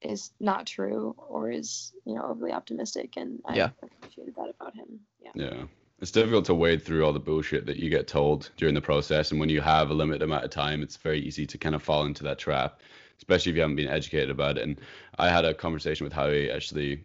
is 0.00 0.30
not 0.40 0.66
true 0.66 1.14
or 1.28 1.50
is 1.50 1.92
you 2.06 2.14
know 2.14 2.22
overly 2.22 2.52
optimistic 2.52 3.14
and 3.16 3.40
i 3.46 3.56
Yeah. 3.56 3.70
appreciated 3.82 4.34
that 4.36 4.54
about 4.58 4.74
him 4.74 5.00
yeah 5.20 5.30
Yeah. 5.34 5.64
it's 6.00 6.10
difficult 6.10 6.46
to 6.46 6.54
wade 6.54 6.82
through 6.82 7.04
all 7.04 7.12
the 7.12 7.20
bullshit 7.20 7.66
that 7.66 7.76
you 7.76 7.90
get 7.90 8.08
told 8.08 8.50
during 8.56 8.74
the 8.74 8.80
process. 8.80 9.30
And 9.30 9.38
when 9.38 9.50
you 9.50 9.60
have 9.60 9.90
a 9.90 9.94
limited 9.94 10.22
amount 10.22 10.44
of 10.44 10.50
time, 10.50 10.82
it's 10.82 10.96
very 10.96 11.20
easy 11.20 11.44
to 11.46 11.58
kind 11.58 11.74
of 11.74 11.82
fall 11.82 12.06
into 12.06 12.22
that 12.22 12.38
trap, 12.38 12.80
especially 13.18 13.50
if 13.50 13.56
you 13.56 13.60
haven't 13.60 13.76
been 13.76 13.90
educated 13.90 14.30
about 14.30 14.56
it. 14.56 14.62
And 14.62 14.80
I 15.18 15.28
had 15.28 15.44
a 15.44 15.52
conversation 15.52 16.04
with 16.04 16.14
Hawi 16.14 16.50
actually, 16.50 17.04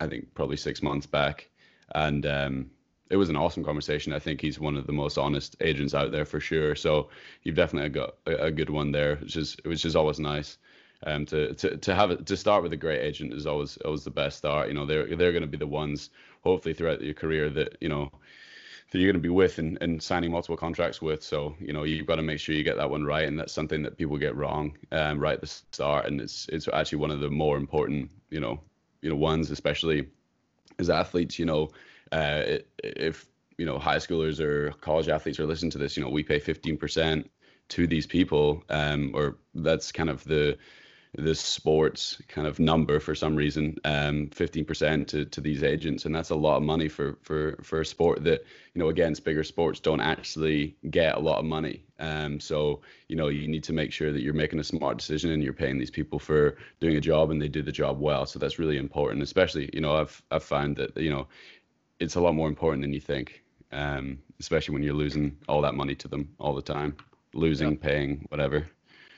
I 0.00 0.06
think 0.06 0.32
probably 0.34 0.56
six 0.56 0.80
months 0.80 1.06
back, 1.06 1.48
and 1.92 2.24
um, 2.24 2.70
it 3.10 3.16
was 3.16 3.28
an 3.28 3.36
awesome 3.36 3.64
conversation. 3.64 4.12
I 4.12 4.20
think 4.20 4.40
he's 4.40 4.60
one 4.60 4.76
of 4.76 4.86
the 4.86 4.92
most 4.92 5.18
honest 5.18 5.56
agents 5.60 5.94
out 5.94 6.12
there 6.12 6.24
for 6.24 6.40
sure. 6.40 6.76
So 6.76 7.10
you've 7.42 7.56
definitely 7.56 7.90
got 7.90 8.14
a, 8.26 8.44
a 8.44 8.50
good 8.50 8.70
one 8.70 8.92
there, 8.92 9.16
which 9.16 9.36
is 9.36 9.56
which 9.64 9.84
is 9.84 9.96
always 9.96 10.20
nice. 10.20 10.58
Um, 11.06 11.24
to, 11.26 11.54
to 11.54 11.76
to 11.78 11.94
have 11.94 12.10
it 12.10 12.26
to 12.26 12.36
start 12.36 12.62
with 12.62 12.72
a 12.72 12.76
great 12.76 13.00
agent 13.00 13.32
is 13.32 13.46
always 13.46 13.76
always 13.78 14.04
the 14.04 14.10
best 14.10 14.38
start. 14.38 14.68
You 14.68 14.74
know, 14.74 14.86
they're 14.86 15.16
they're 15.16 15.32
going 15.32 15.42
to 15.42 15.48
be 15.48 15.56
the 15.56 15.66
ones 15.66 16.10
hopefully 16.42 16.74
throughout 16.74 17.02
your 17.02 17.14
career 17.14 17.50
that 17.50 17.76
you 17.80 17.88
know 17.88 18.10
that 18.90 18.98
you're 18.98 19.10
going 19.10 19.22
to 19.22 19.28
be 19.28 19.28
with 19.28 19.58
and, 19.58 19.78
and 19.80 20.02
signing 20.02 20.30
multiple 20.30 20.56
contracts 20.56 21.00
with. 21.00 21.22
So 21.22 21.56
you 21.58 21.72
know 21.72 21.84
you've 21.84 22.06
got 22.06 22.16
to 22.16 22.22
make 22.22 22.38
sure 22.38 22.54
you 22.54 22.62
get 22.62 22.76
that 22.76 22.90
one 22.90 23.04
right, 23.04 23.26
and 23.26 23.38
that's 23.38 23.52
something 23.52 23.82
that 23.82 23.96
people 23.96 24.18
get 24.18 24.36
wrong 24.36 24.76
um, 24.92 25.18
right 25.18 25.34
at 25.34 25.40
the 25.40 25.46
start, 25.46 26.06
and 26.06 26.20
it's 26.20 26.48
it's 26.52 26.68
actually 26.72 26.98
one 26.98 27.10
of 27.10 27.20
the 27.20 27.30
more 27.30 27.56
important 27.56 28.10
you 28.30 28.40
know 28.40 28.60
you 29.00 29.10
know 29.10 29.16
ones, 29.16 29.50
especially 29.50 30.06
as 30.78 30.90
athletes. 30.90 31.38
You 31.38 31.46
know, 31.46 31.70
uh, 32.12 32.58
if 32.82 33.26
you 33.58 33.66
know 33.66 33.78
high 33.78 33.96
schoolers 33.96 34.40
or 34.40 34.72
college 34.80 35.08
athletes 35.08 35.38
are 35.38 35.46
listening 35.46 35.70
to 35.72 35.78
this, 35.78 35.96
you 35.96 36.02
know 36.02 36.10
we 36.10 36.22
pay 36.22 36.40
15% 36.40 37.28
to 37.68 37.86
these 37.86 38.06
people, 38.06 38.64
um, 38.68 39.12
or 39.14 39.36
that's 39.54 39.92
kind 39.92 40.10
of 40.10 40.24
the 40.24 40.58
the 41.18 41.34
sports 41.34 42.22
kind 42.28 42.46
of 42.46 42.60
number 42.60 43.00
for 43.00 43.16
some 43.16 43.34
reason, 43.34 43.76
um, 43.84 44.28
15% 44.28 45.08
to, 45.08 45.24
to 45.24 45.40
these 45.40 45.64
agents, 45.64 46.04
and 46.04 46.14
that's 46.14 46.30
a 46.30 46.36
lot 46.36 46.56
of 46.56 46.62
money 46.62 46.88
for 46.88 47.18
for 47.22 47.58
for 47.62 47.80
a 47.80 47.86
sport 47.86 48.22
that 48.24 48.44
you 48.74 48.78
know 48.78 48.88
against 48.88 49.24
bigger 49.24 49.42
sports 49.42 49.80
don't 49.80 50.00
actually 50.00 50.76
get 50.88 51.16
a 51.16 51.20
lot 51.20 51.38
of 51.38 51.44
money. 51.44 51.84
Um, 51.98 52.38
so 52.38 52.80
you 53.08 53.16
know 53.16 53.28
you 53.28 53.48
need 53.48 53.64
to 53.64 53.72
make 53.72 53.92
sure 53.92 54.12
that 54.12 54.22
you're 54.22 54.34
making 54.34 54.60
a 54.60 54.64
smart 54.64 54.98
decision 54.98 55.32
and 55.32 55.42
you're 55.42 55.52
paying 55.52 55.78
these 55.78 55.90
people 55.90 56.18
for 56.18 56.56
doing 56.78 56.96
a 56.96 57.00
job 57.00 57.30
and 57.30 57.42
they 57.42 57.48
do 57.48 57.62
the 57.62 57.72
job 57.72 57.98
well. 57.98 58.24
So 58.24 58.38
that's 58.38 58.60
really 58.60 58.78
important, 58.78 59.22
especially 59.22 59.68
you 59.72 59.80
know 59.80 59.96
I've 59.96 60.22
I've 60.30 60.44
found 60.44 60.76
that 60.76 60.96
you 60.96 61.10
know 61.10 61.26
it's 62.00 62.16
a 62.16 62.20
lot 62.20 62.34
more 62.34 62.48
important 62.48 62.82
than 62.82 62.92
you 62.92 63.00
think, 63.00 63.42
um, 63.72 64.18
especially 64.40 64.72
when 64.72 64.82
you're 64.82 64.94
losing 64.94 65.36
all 65.48 65.60
that 65.60 65.74
money 65.74 65.94
to 65.94 66.08
them 66.08 66.28
all 66.38 66.54
the 66.54 66.62
time, 66.62 66.96
losing, 67.34 67.72
yep. 67.72 67.80
paying, 67.80 68.26
whatever. 68.30 68.66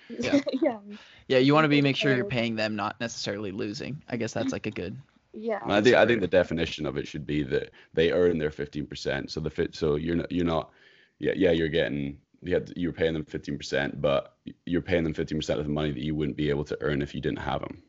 Yeah. 0.08 0.40
yeah. 0.52 0.78
Yeah, 1.28 1.38
you 1.38 1.54
want 1.54 1.64
to 1.64 1.68
be 1.68 1.80
make 1.80 1.96
sure 1.96 2.14
you're 2.14 2.24
paying 2.26 2.56
them, 2.56 2.74
not 2.76 3.00
necessarily 3.00 3.52
losing. 3.52 4.02
I 4.08 4.16
guess 4.16 4.34
that's 4.34 4.52
like 4.52 4.66
a 4.66 4.70
good. 4.70 4.98
Yeah. 5.32 5.60
I 5.64 5.80
think 5.80 5.96
I 5.96 6.04
think 6.04 6.20
the 6.20 6.26
definition 6.26 6.84
of 6.84 6.98
it 6.98 7.08
should 7.08 7.26
be 7.26 7.42
that 7.44 7.70
they 7.94 8.10
earn 8.10 8.36
their 8.38 8.50
15%. 8.50 9.30
So 9.30 9.40
the 9.40 9.48
fit 9.48 9.74
so 9.74 9.94
you're 9.94 10.16
not 10.16 10.30
you're 10.30 10.44
not 10.44 10.72
yeah 11.20 11.32
yeah 11.34 11.52
you're 11.52 11.68
getting 11.68 12.18
yeah 12.42 12.58
you're 12.76 12.92
paying 12.92 13.14
them 13.14 13.24
15%, 13.24 14.00
but 14.00 14.36
you're 14.66 14.82
paying 14.82 15.04
them 15.04 15.14
15% 15.14 15.58
of 15.58 15.64
the 15.64 15.70
money 15.70 15.92
that 15.92 16.02
you 16.02 16.14
wouldn't 16.14 16.36
be 16.36 16.50
able 16.50 16.64
to 16.64 16.76
earn 16.82 17.00
if 17.00 17.14
you 17.14 17.20
didn't 17.20 17.38
have 17.38 17.60
them. 17.60 17.82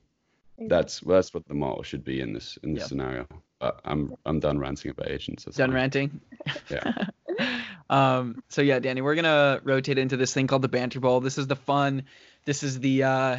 That's 0.58 1.01
well, 1.04 1.16
that's 1.16 1.34
what 1.34 1.47
the 1.47 1.54
model 1.54 1.84
should 1.84 2.04
be 2.04 2.22
in 2.22 2.34
this 2.34 2.58
in 2.64 2.74
this 2.74 2.82
yep. 2.82 2.89
scenario. 2.89 3.28
But 3.60 3.80
I'm 3.86 4.16
I'm 4.26 4.39
done 4.39 4.60
ranting 4.60 4.91
about 4.91 5.10
agents. 5.10 5.45
That's 5.45 5.58
done 5.58 5.70
fine. 5.70 5.76
ranting. 5.76 6.22
Yeah. 6.70 7.06
um. 7.89 8.43
So 8.49 8.62
yeah, 8.62 8.80
Dani, 8.80 9.01
we're 9.01 9.16
gonna 9.16 9.62
rotate 9.64 9.97
into 9.97 10.18
this 10.18 10.34
thing 10.34 10.47
called 10.47 10.62
the 10.62 10.70
banter 10.70 10.99
bowl. 10.99 11.20
This 11.20 11.38
is 11.38 11.47
the 11.47 11.56
fun. 11.56 12.04
This 12.45 12.64
is 12.64 12.80
the. 12.80 13.04
uh 13.04 13.38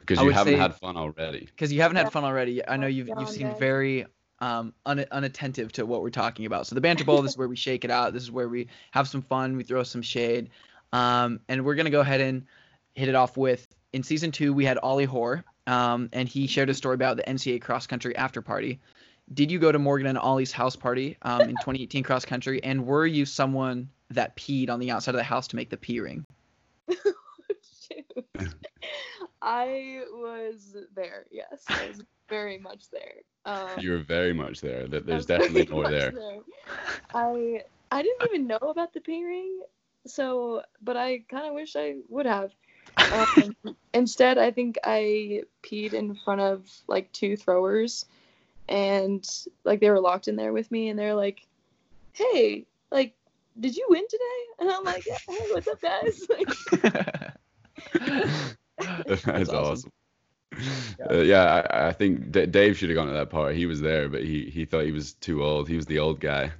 Because 0.00 0.20
you 0.22 0.30
haven't 0.30 0.54
say, 0.54 0.58
had 0.58 0.74
fun 0.74 0.96
already. 0.96 1.46
Because 1.46 1.72
you 1.72 1.82
haven't 1.82 1.96
had 1.96 2.12
fun 2.12 2.24
already. 2.24 2.66
I 2.66 2.76
know 2.76 2.86
you've 2.86 3.08
you've 3.08 3.28
seemed 3.28 3.58
very 3.58 4.06
um, 4.40 4.72
un- 4.86 5.06
unattentive 5.10 5.72
to 5.72 5.86
what 5.86 6.02
we're 6.02 6.10
talking 6.10 6.46
about. 6.46 6.66
So 6.66 6.74
the 6.74 6.80
banter 6.80 7.04
bowl, 7.04 7.22
this 7.22 7.32
is 7.32 7.38
where 7.38 7.48
we 7.48 7.56
shake 7.56 7.84
it 7.84 7.90
out. 7.90 8.12
This 8.12 8.22
is 8.22 8.30
where 8.30 8.48
we 8.48 8.68
have 8.92 9.08
some 9.08 9.22
fun. 9.22 9.56
We 9.56 9.64
throw 9.64 9.82
some 9.82 10.02
shade, 10.02 10.50
um, 10.92 11.40
and 11.48 11.64
we're 11.64 11.74
gonna 11.74 11.90
go 11.90 12.00
ahead 12.00 12.20
and 12.20 12.46
hit 12.94 13.08
it 13.08 13.14
off 13.14 13.36
with. 13.36 13.66
In 13.92 14.02
season 14.02 14.32
two, 14.32 14.52
we 14.52 14.64
had 14.64 14.78
Ollie 14.78 15.06
Hoare, 15.06 15.44
um, 15.68 16.08
and 16.12 16.28
he 16.28 16.46
shared 16.46 16.70
a 16.70 16.74
story 16.74 16.94
about 16.94 17.16
the 17.16 17.22
NCAA 17.24 17.60
cross 17.60 17.86
country 17.86 18.16
after 18.16 18.40
party. 18.42 18.80
Did 19.32 19.52
you 19.52 19.58
go 19.58 19.70
to 19.70 19.78
Morgan 19.78 20.06
and 20.06 20.18
Ollie's 20.18 20.52
house 20.52 20.74
party 20.74 21.18
um, 21.22 21.42
in 21.42 21.50
2018 21.60 22.02
cross 22.02 22.24
country? 22.24 22.64
And 22.64 22.86
were 22.86 23.06
you 23.06 23.26
someone 23.26 23.90
that 24.10 24.34
peed 24.36 24.70
on 24.70 24.80
the 24.80 24.90
outside 24.90 25.14
of 25.14 25.18
the 25.18 25.24
house 25.24 25.48
to 25.48 25.56
make 25.56 25.68
the 25.68 25.76
pee 25.76 26.00
ring? 26.00 26.24
I 29.42 30.02
was 30.10 30.76
there. 30.94 31.26
Yes, 31.30 31.64
I 31.68 31.88
was 31.88 32.02
very 32.28 32.58
much 32.58 32.90
there. 32.90 33.22
Um, 33.44 33.78
you 33.78 33.92
were 33.92 33.98
very 33.98 34.32
much 34.32 34.60
there. 34.60 34.88
That 34.88 35.06
there's 35.06 35.26
definitely 35.26 35.66
more 35.66 35.88
there. 35.88 36.10
there. 36.10 36.40
I 37.14 37.62
I 37.90 38.02
didn't 38.02 38.28
even 38.28 38.46
know 38.46 38.58
about 38.58 38.92
the 38.92 39.00
pee 39.00 39.24
ring, 39.24 39.60
so 40.06 40.62
but 40.82 40.96
I 40.96 41.20
kind 41.30 41.46
of 41.46 41.54
wish 41.54 41.76
I 41.76 41.96
would 42.08 42.26
have. 42.26 42.50
Um, 43.10 43.56
instead, 43.94 44.38
I 44.38 44.50
think 44.50 44.78
I 44.84 45.42
peed 45.62 45.92
in 45.92 46.14
front 46.14 46.40
of 46.40 46.70
like 46.86 47.12
two 47.12 47.36
throwers, 47.36 48.06
and 48.68 49.26
like 49.64 49.80
they 49.80 49.90
were 49.90 50.00
locked 50.00 50.28
in 50.28 50.36
there 50.36 50.52
with 50.52 50.70
me, 50.70 50.88
and 50.88 50.98
they're 50.98 51.14
like, 51.14 51.46
"Hey, 52.12 52.66
like, 52.90 53.14
did 53.58 53.76
you 53.76 53.86
win 53.88 54.04
today?" 54.08 54.44
And 54.60 54.70
I'm 54.70 54.84
like, 54.84 55.04
"Hey, 55.04 55.38
what's 55.50 55.68
up, 55.68 55.80
guys?" 55.80 56.26
That's, 59.06 59.22
That's 59.22 59.48
awesome. 59.50 59.72
awesome. 59.72 59.92
Yeah, 60.98 61.06
uh, 61.10 61.18
yeah 61.18 61.66
I, 61.70 61.88
I, 61.88 61.92
think 61.92 62.32
D- 62.32 62.46
Dave 62.46 62.76
should 62.76 62.88
have 62.88 62.96
gone 62.96 63.08
to 63.08 63.12
that 63.12 63.30
part. 63.30 63.54
He 63.54 63.66
was 63.66 63.80
there, 63.80 64.08
but 64.08 64.24
he 64.24 64.44
he 64.50 64.64
thought 64.64 64.84
he 64.84 64.92
was 64.92 65.12
too 65.12 65.44
old. 65.44 65.68
He 65.68 65.76
was 65.76 65.86
the 65.86 65.98
old 65.98 66.20
guy. 66.20 66.52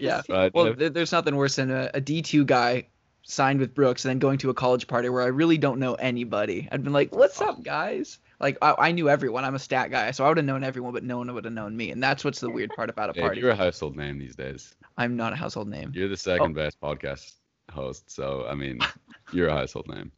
yeah. 0.00 0.22
Right, 0.28 0.52
well, 0.54 0.74
there's 0.74 1.12
nothing 1.12 1.36
worse 1.36 1.56
than 1.56 1.70
a 1.70 1.90
a 1.94 2.00
D2 2.00 2.46
guy 2.46 2.86
signed 3.28 3.58
with 3.58 3.74
Brooks 3.74 4.04
and 4.04 4.10
then 4.10 4.18
going 4.20 4.38
to 4.38 4.50
a 4.50 4.54
college 4.54 4.86
party 4.86 5.08
where 5.08 5.22
I 5.22 5.26
really 5.26 5.58
don't 5.58 5.80
know 5.80 5.94
anybody. 5.94 6.68
I'd 6.70 6.84
been 6.84 6.92
like, 6.92 7.14
"What's 7.14 7.40
up, 7.40 7.62
guys?" 7.62 8.18
Like 8.40 8.56
I, 8.62 8.74
I 8.78 8.92
knew 8.92 9.08
everyone. 9.08 9.44
I'm 9.44 9.54
a 9.54 9.58
stat 9.58 9.90
guy, 9.90 10.10
so 10.12 10.24
I 10.24 10.28
would 10.28 10.36
have 10.36 10.46
known 10.46 10.62
everyone, 10.62 10.92
but 10.92 11.02
no 11.02 11.18
one 11.18 11.32
would 11.34 11.44
have 11.44 11.52
known 11.52 11.76
me. 11.76 11.90
And 11.90 12.02
that's 12.02 12.24
what's 12.24 12.40
the 12.40 12.50
weird 12.50 12.70
part 12.70 12.88
about 12.88 13.10
a 13.10 13.14
party. 13.14 13.40
you're 13.40 13.50
a 13.50 13.56
household 13.56 13.96
name 13.96 14.18
these 14.18 14.36
days. 14.36 14.74
I'm 14.96 15.16
not 15.16 15.32
a 15.32 15.36
household 15.36 15.68
name. 15.68 15.92
You're 15.94 16.08
the 16.08 16.16
second 16.16 16.52
oh. 16.52 16.62
best 16.62 16.80
podcast 16.80 17.32
host, 17.70 18.10
so 18.10 18.46
I 18.48 18.54
mean, 18.54 18.78
you're 19.32 19.48
a 19.48 19.54
household 19.54 19.88
name. 19.88 20.12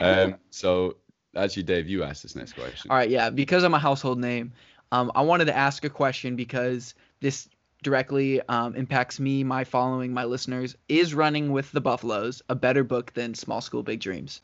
Um, 0.00 0.36
so 0.50 0.96
actually, 1.36 1.64
Dave, 1.64 1.88
you 1.88 2.04
asked 2.04 2.22
this 2.22 2.34
next 2.34 2.54
question. 2.54 2.90
All 2.90 2.96
right, 2.96 3.10
yeah, 3.10 3.30
because 3.30 3.64
I'm 3.64 3.74
a 3.74 3.78
household 3.78 4.18
name, 4.18 4.52
um, 4.92 5.12
I 5.14 5.22
wanted 5.22 5.46
to 5.46 5.56
ask 5.56 5.84
a 5.84 5.90
question 5.90 6.36
because 6.36 6.94
this 7.20 7.48
directly 7.86 8.40
um, 8.48 8.74
impacts 8.74 9.20
me, 9.20 9.44
my 9.44 9.62
following, 9.62 10.12
my 10.12 10.24
listeners. 10.24 10.74
Is 10.88 11.14
Running 11.14 11.52
with 11.52 11.70
the 11.70 11.80
Buffaloes 11.80 12.42
a 12.48 12.56
better 12.56 12.82
book 12.82 13.12
than 13.14 13.32
Small 13.32 13.60
School 13.60 13.84
Big 13.84 14.00
Dreams? 14.00 14.40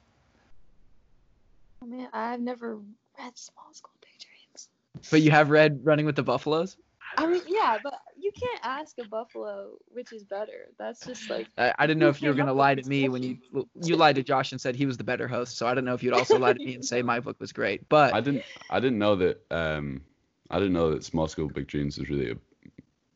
I 1.83 1.87
mean, 1.87 2.09
I've 2.13 2.39
never 2.39 2.77
read 3.19 3.37
Small 3.37 3.67
School 3.73 3.91
Big 4.01 4.13
Dreams. 4.21 4.69
But 5.11 5.23
you 5.23 5.33
have 5.33 5.51
read 5.51 5.81
Running 5.83 6.07
with 6.07 6.15
the 6.15 6.23
Buffaloes? 6.23 6.77
I 7.19 7.27
mean, 7.27 7.43
yeah, 7.49 7.79
but 7.83 7.95
you 8.17 8.31
can't 8.31 8.61
ask 8.63 8.97
a 8.99 9.05
buffalo 9.05 9.73
which 9.89 10.13
is 10.13 10.23
better. 10.23 10.69
That's 10.79 11.05
just 11.05 11.29
like. 11.29 11.49
I, 11.59 11.75
I 11.81 11.87
didn't 11.89 11.99
know 11.99 12.09
if 12.09 12.23
you 12.23 12.29
were 12.29 12.35
gonna 12.35 12.55
lie 12.55 12.77
to 12.77 12.89
me 12.89 13.09
when 13.09 13.25
you 13.25 13.37
you 13.83 13.97
lied 13.97 14.15
to 14.15 14.23
Josh 14.23 14.53
and 14.53 14.61
said 14.61 14.77
he 14.77 14.87
was 14.87 14.97
the 14.97 15.05
better 15.05 15.27
host. 15.27 15.59
So 15.59 15.67
I 15.67 15.75
don't 15.75 15.85
know 15.85 15.95
if 15.95 16.03
you'd 16.03 16.15
also 16.15 16.39
lie 16.39 16.53
to 16.53 16.59
me 16.65 16.75
and 16.75 16.85
say 16.85 17.03
my 17.03 17.21
book 17.21 17.37
was 17.41 17.53
great. 17.53 17.89
But 17.89 18.15
I 18.15 18.21
didn't. 18.21 18.45
I 18.71 18.79
didn't 18.79 18.99
know 18.99 19.17
that. 19.17 19.45
Um, 19.51 20.03
I 20.49 20.59
didn't 20.59 20.73
know 20.75 20.93
that 20.93 21.05
Small 21.05 21.29
School 21.29 21.49
Big 21.49 21.67
Dreams 21.67 21.99
was 21.99 22.09
really 22.09 22.31
a 22.31 22.37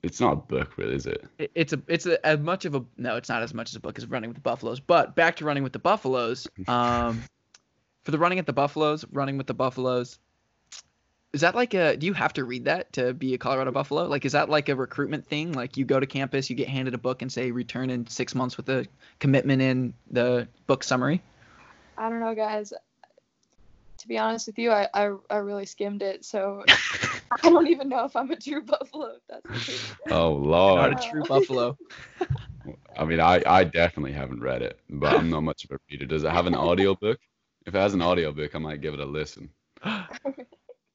it's 0.06 0.20
not 0.20 0.32
a 0.32 0.36
book, 0.36 0.78
really, 0.78 0.94
is 0.94 1.06
it? 1.06 1.24
It's 1.54 1.72
a 1.72 1.82
it's 1.88 2.06
a, 2.06 2.24
as 2.24 2.38
much 2.38 2.64
of 2.64 2.74
a 2.74 2.84
no, 2.96 3.16
it's 3.16 3.28
not 3.28 3.42
as 3.42 3.52
much 3.52 3.70
as 3.70 3.76
a 3.76 3.80
book 3.80 3.98
as 3.98 4.06
Running 4.06 4.30
with 4.30 4.36
the 4.36 4.42
Buffaloes. 4.42 4.80
But 4.80 5.16
back 5.16 5.36
to 5.36 5.44
Running 5.44 5.62
with 5.62 5.72
the 5.72 5.78
Buffaloes. 5.78 6.46
Um, 6.68 7.22
for 8.04 8.12
the 8.12 8.18
Running 8.18 8.38
at 8.38 8.46
the 8.46 8.52
Buffaloes, 8.52 9.04
Running 9.10 9.36
with 9.36 9.48
the 9.48 9.54
Buffaloes. 9.54 10.18
Is 11.32 11.40
that 11.40 11.56
like 11.56 11.74
a? 11.74 11.96
Do 11.96 12.06
you 12.06 12.12
have 12.12 12.32
to 12.34 12.44
read 12.44 12.66
that 12.66 12.92
to 12.94 13.12
be 13.12 13.34
a 13.34 13.38
Colorado 13.38 13.72
Buffalo? 13.72 14.06
Like, 14.06 14.24
is 14.24 14.32
that 14.32 14.48
like 14.48 14.68
a 14.68 14.76
recruitment 14.76 15.26
thing? 15.26 15.52
Like, 15.52 15.76
you 15.76 15.84
go 15.84 15.98
to 15.98 16.06
campus, 16.06 16.48
you 16.48 16.54
get 16.54 16.68
handed 16.68 16.94
a 16.94 16.98
book, 16.98 17.20
and 17.22 17.30
say 17.30 17.50
return 17.50 17.90
in 17.90 18.06
six 18.06 18.34
months 18.34 18.56
with 18.56 18.68
a 18.68 18.86
commitment 19.18 19.60
in 19.60 19.92
the 20.10 20.46
book 20.68 20.84
summary. 20.84 21.20
I 21.98 22.08
don't 22.08 22.20
know, 22.20 22.34
guys 22.34 22.72
to 23.98 24.08
be 24.08 24.18
honest 24.18 24.46
with 24.46 24.58
you, 24.58 24.70
I, 24.70 24.88
I, 24.94 25.10
I 25.30 25.36
really 25.36 25.66
skimmed 25.66 26.02
it, 26.02 26.24
so 26.24 26.64
I 27.42 27.50
don't 27.50 27.66
even 27.68 27.88
know 27.88 28.04
if 28.04 28.16
I'm 28.16 28.30
a 28.30 28.36
true 28.36 28.62
buffalo. 28.62 29.14
If 29.16 29.22
that's 29.28 29.92
oh 30.10 30.32
lord, 30.34 30.92
not 30.92 31.04
a 31.04 31.08
true 31.08 31.22
buffalo. 31.24 31.76
I 32.96 33.04
mean, 33.04 33.20
I, 33.20 33.42
I 33.46 33.64
definitely 33.64 34.12
haven't 34.12 34.40
read 34.40 34.62
it, 34.62 34.80
but 34.90 35.14
I'm 35.14 35.30
not 35.30 35.42
much 35.42 35.64
of 35.64 35.70
a 35.70 35.78
reader. 35.90 36.06
Does 36.06 36.24
it 36.24 36.30
have 36.30 36.46
an 36.46 36.54
audio 36.54 36.94
book? 36.94 37.18
If 37.64 37.74
it 37.74 37.78
has 37.78 37.94
an 37.94 38.02
audio 38.02 38.32
book, 38.32 38.54
I 38.54 38.58
might 38.58 38.80
give 38.80 38.94
it 38.94 39.00
a 39.00 39.04
listen. 39.04 39.50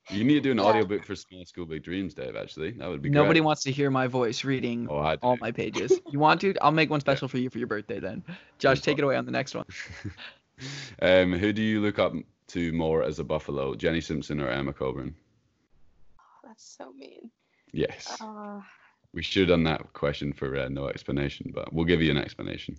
You 0.09 0.25
need 0.25 0.34
to 0.34 0.41
do 0.41 0.51
an 0.51 0.57
yeah. 0.57 0.63
audiobook 0.65 1.05
for 1.05 1.15
Small 1.15 1.45
School 1.45 1.65
Big 1.65 1.84
Dreams, 1.84 2.13
Dave. 2.13 2.36
Actually, 2.36 2.71
that 2.71 2.89
would 2.89 3.01
be. 3.01 3.09
Nobody 3.09 3.39
great. 3.39 3.45
wants 3.45 3.63
to 3.63 3.71
hear 3.71 3.89
my 3.89 4.07
voice 4.07 4.43
reading 4.43 4.88
oh, 4.89 5.15
all 5.21 5.38
my 5.38 5.51
pages. 5.51 6.01
you 6.11 6.19
want 6.19 6.41
to? 6.41 6.53
I'll 6.61 6.71
make 6.71 6.89
one 6.89 6.99
special 6.99 7.29
for 7.29 7.38
you 7.38 7.49
for 7.49 7.59
your 7.59 7.67
birthday 7.67 7.99
then. 7.99 8.23
Josh, 8.59 8.82
take 8.82 8.97
it 8.97 9.03
away 9.03 9.15
on 9.15 9.25
the 9.25 9.32
next 9.32 9.55
one. 9.55 9.65
um, 11.01 11.34
who 11.34 11.53
do 11.53 11.61
you 11.61 11.82
look 11.82 11.97
up 11.97 12.13
to 12.47 12.73
more 12.73 13.03
as 13.03 13.19
a 13.19 13.23
Buffalo, 13.23 13.73
Jenny 13.75 14.01
Simpson 14.01 14.41
or 14.41 14.49
Emma 14.49 14.73
Coburn? 14.73 15.15
So 16.62 16.93
mean. 16.93 17.32
Yes. 17.74 18.18
Uh, 18.22 18.62
We 19.14 19.24
should 19.24 19.41
have 19.41 19.49
done 19.49 19.64
that 19.64 19.93
question 19.93 20.32
for 20.32 20.55
uh, 20.57 20.70
no 20.70 20.88
explanation, 20.88 21.51
but 21.53 21.74
we'll 21.74 21.86
give 21.86 22.01
you 22.01 22.12
an 22.12 22.18
explanation. 22.18 22.78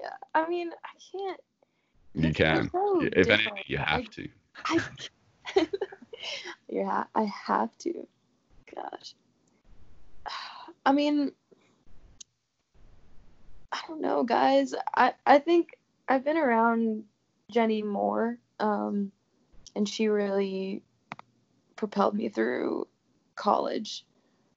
Yeah, 0.00 0.10
I 0.34 0.48
mean, 0.48 0.70
I 0.70 0.88
can't. 1.10 1.40
You 2.14 2.32
can. 2.32 2.70
so 2.70 3.00
if 3.00 3.28
anything, 3.28 3.54
you 3.66 3.78
have 3.78 4.00
Like, 4.00 4.10
to. 4.12 4.28
I, 4.66 4.80
yeah, 6.68 7.04
I 7.14 7.24
have 7.24 7.76
to. 7.78 8.06
Gosh. 8.74 9.14
I 10.86 10.92
mean, 10.92 11.32
I 13.72 13.80
don't 13.88 14.00
know, 14.00 14.22
guys. 14.22 14.74
I, 14.94 15.14
I 15.26 15.38
think 15.38 15.78
I've 16.06 16.24
been 16.24 16.36
around 16.36 17.04
Jenny 17.50 17.82
more, 17.82 18.38
um, 18.60 19.12
and 19.74 19.88
she 19.88 20.08
really 20.08 20.82
propelled 21.76 22.14
me 22.14 22.28
through 22.28 22.86
college. 23.36 24.04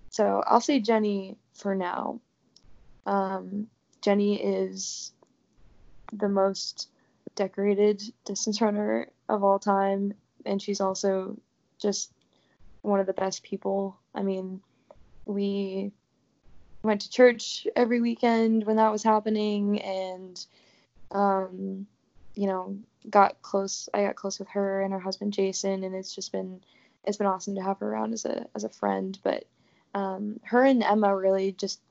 So 0.09 0.43
I'll 0.45 0.61
say 0.61 0.80
Jenny 0.80 1.38
for 1.53 1.75
now. 1.75 2.19
Um, 3.05 3.67
Jenny 4.01 4.41
is 4.41 5.11
the 6.13 6.30
most 6.30 6.89
decorated 7.36 8.01
distance 8.25 8.61
runner 8.61 9.09
of 9.30 9.43
all 9.43 9.59
time, 9.59 10.13
and 10.45 10.61
she's 10.61 10.82
also 10.82 11.38
just 11.80 12.11
one 12.82 12.99
of 12.99 13.05
the 13.05 13.13
best 13.13 13.43
people. 13.43 13.97
I 14.15 14.23
mean, 14.23 14.61
we 15.25 15.91
went 16.84 17.01
to 17.01 17.09
church 17.09 17.67
every 17.75 18.01
weekend 18.01 18.65
when 18.65 18.78
that 18.78 18.91
was 18.91 19.03
happening, 19.03 19.82
and 19.82 20.45
um, 21.11 21.88
you 22.36 22.47
know, 22.47 22.78
got 23.09 23.41
close. 23.41 23.89
I 23.93 24.03
got 24.03 24.15
close 24.15 24.39
with 24.39 24.49
her 24.49 24.82
and 24.82 24.93
her 24.93 24.99
husband 24.99 25.34
Jason, 25.34 25.84
and 25.84 25.95
it's 25.95 26.13
just 26.13 26.32
been 26.32 26.61
it's 27.08 27.18
been 27.18 27.28
awesome 27.28 27.55
to 27.55 27.64
have 27.64 27.80
her 27.80 27.89
around 27.89 28.14
as 28.14 28.26
a 28.26 28.45
as 28.53 28.64
a 28.64 28.70
friend. 28.70 29.18
But 29.24 29.45
um, 29.95 30.39
her 30.43 30.64
and 30.64 30.84
Emma 30.84 31.16
really 31.16 31.53
just 31.53 31.82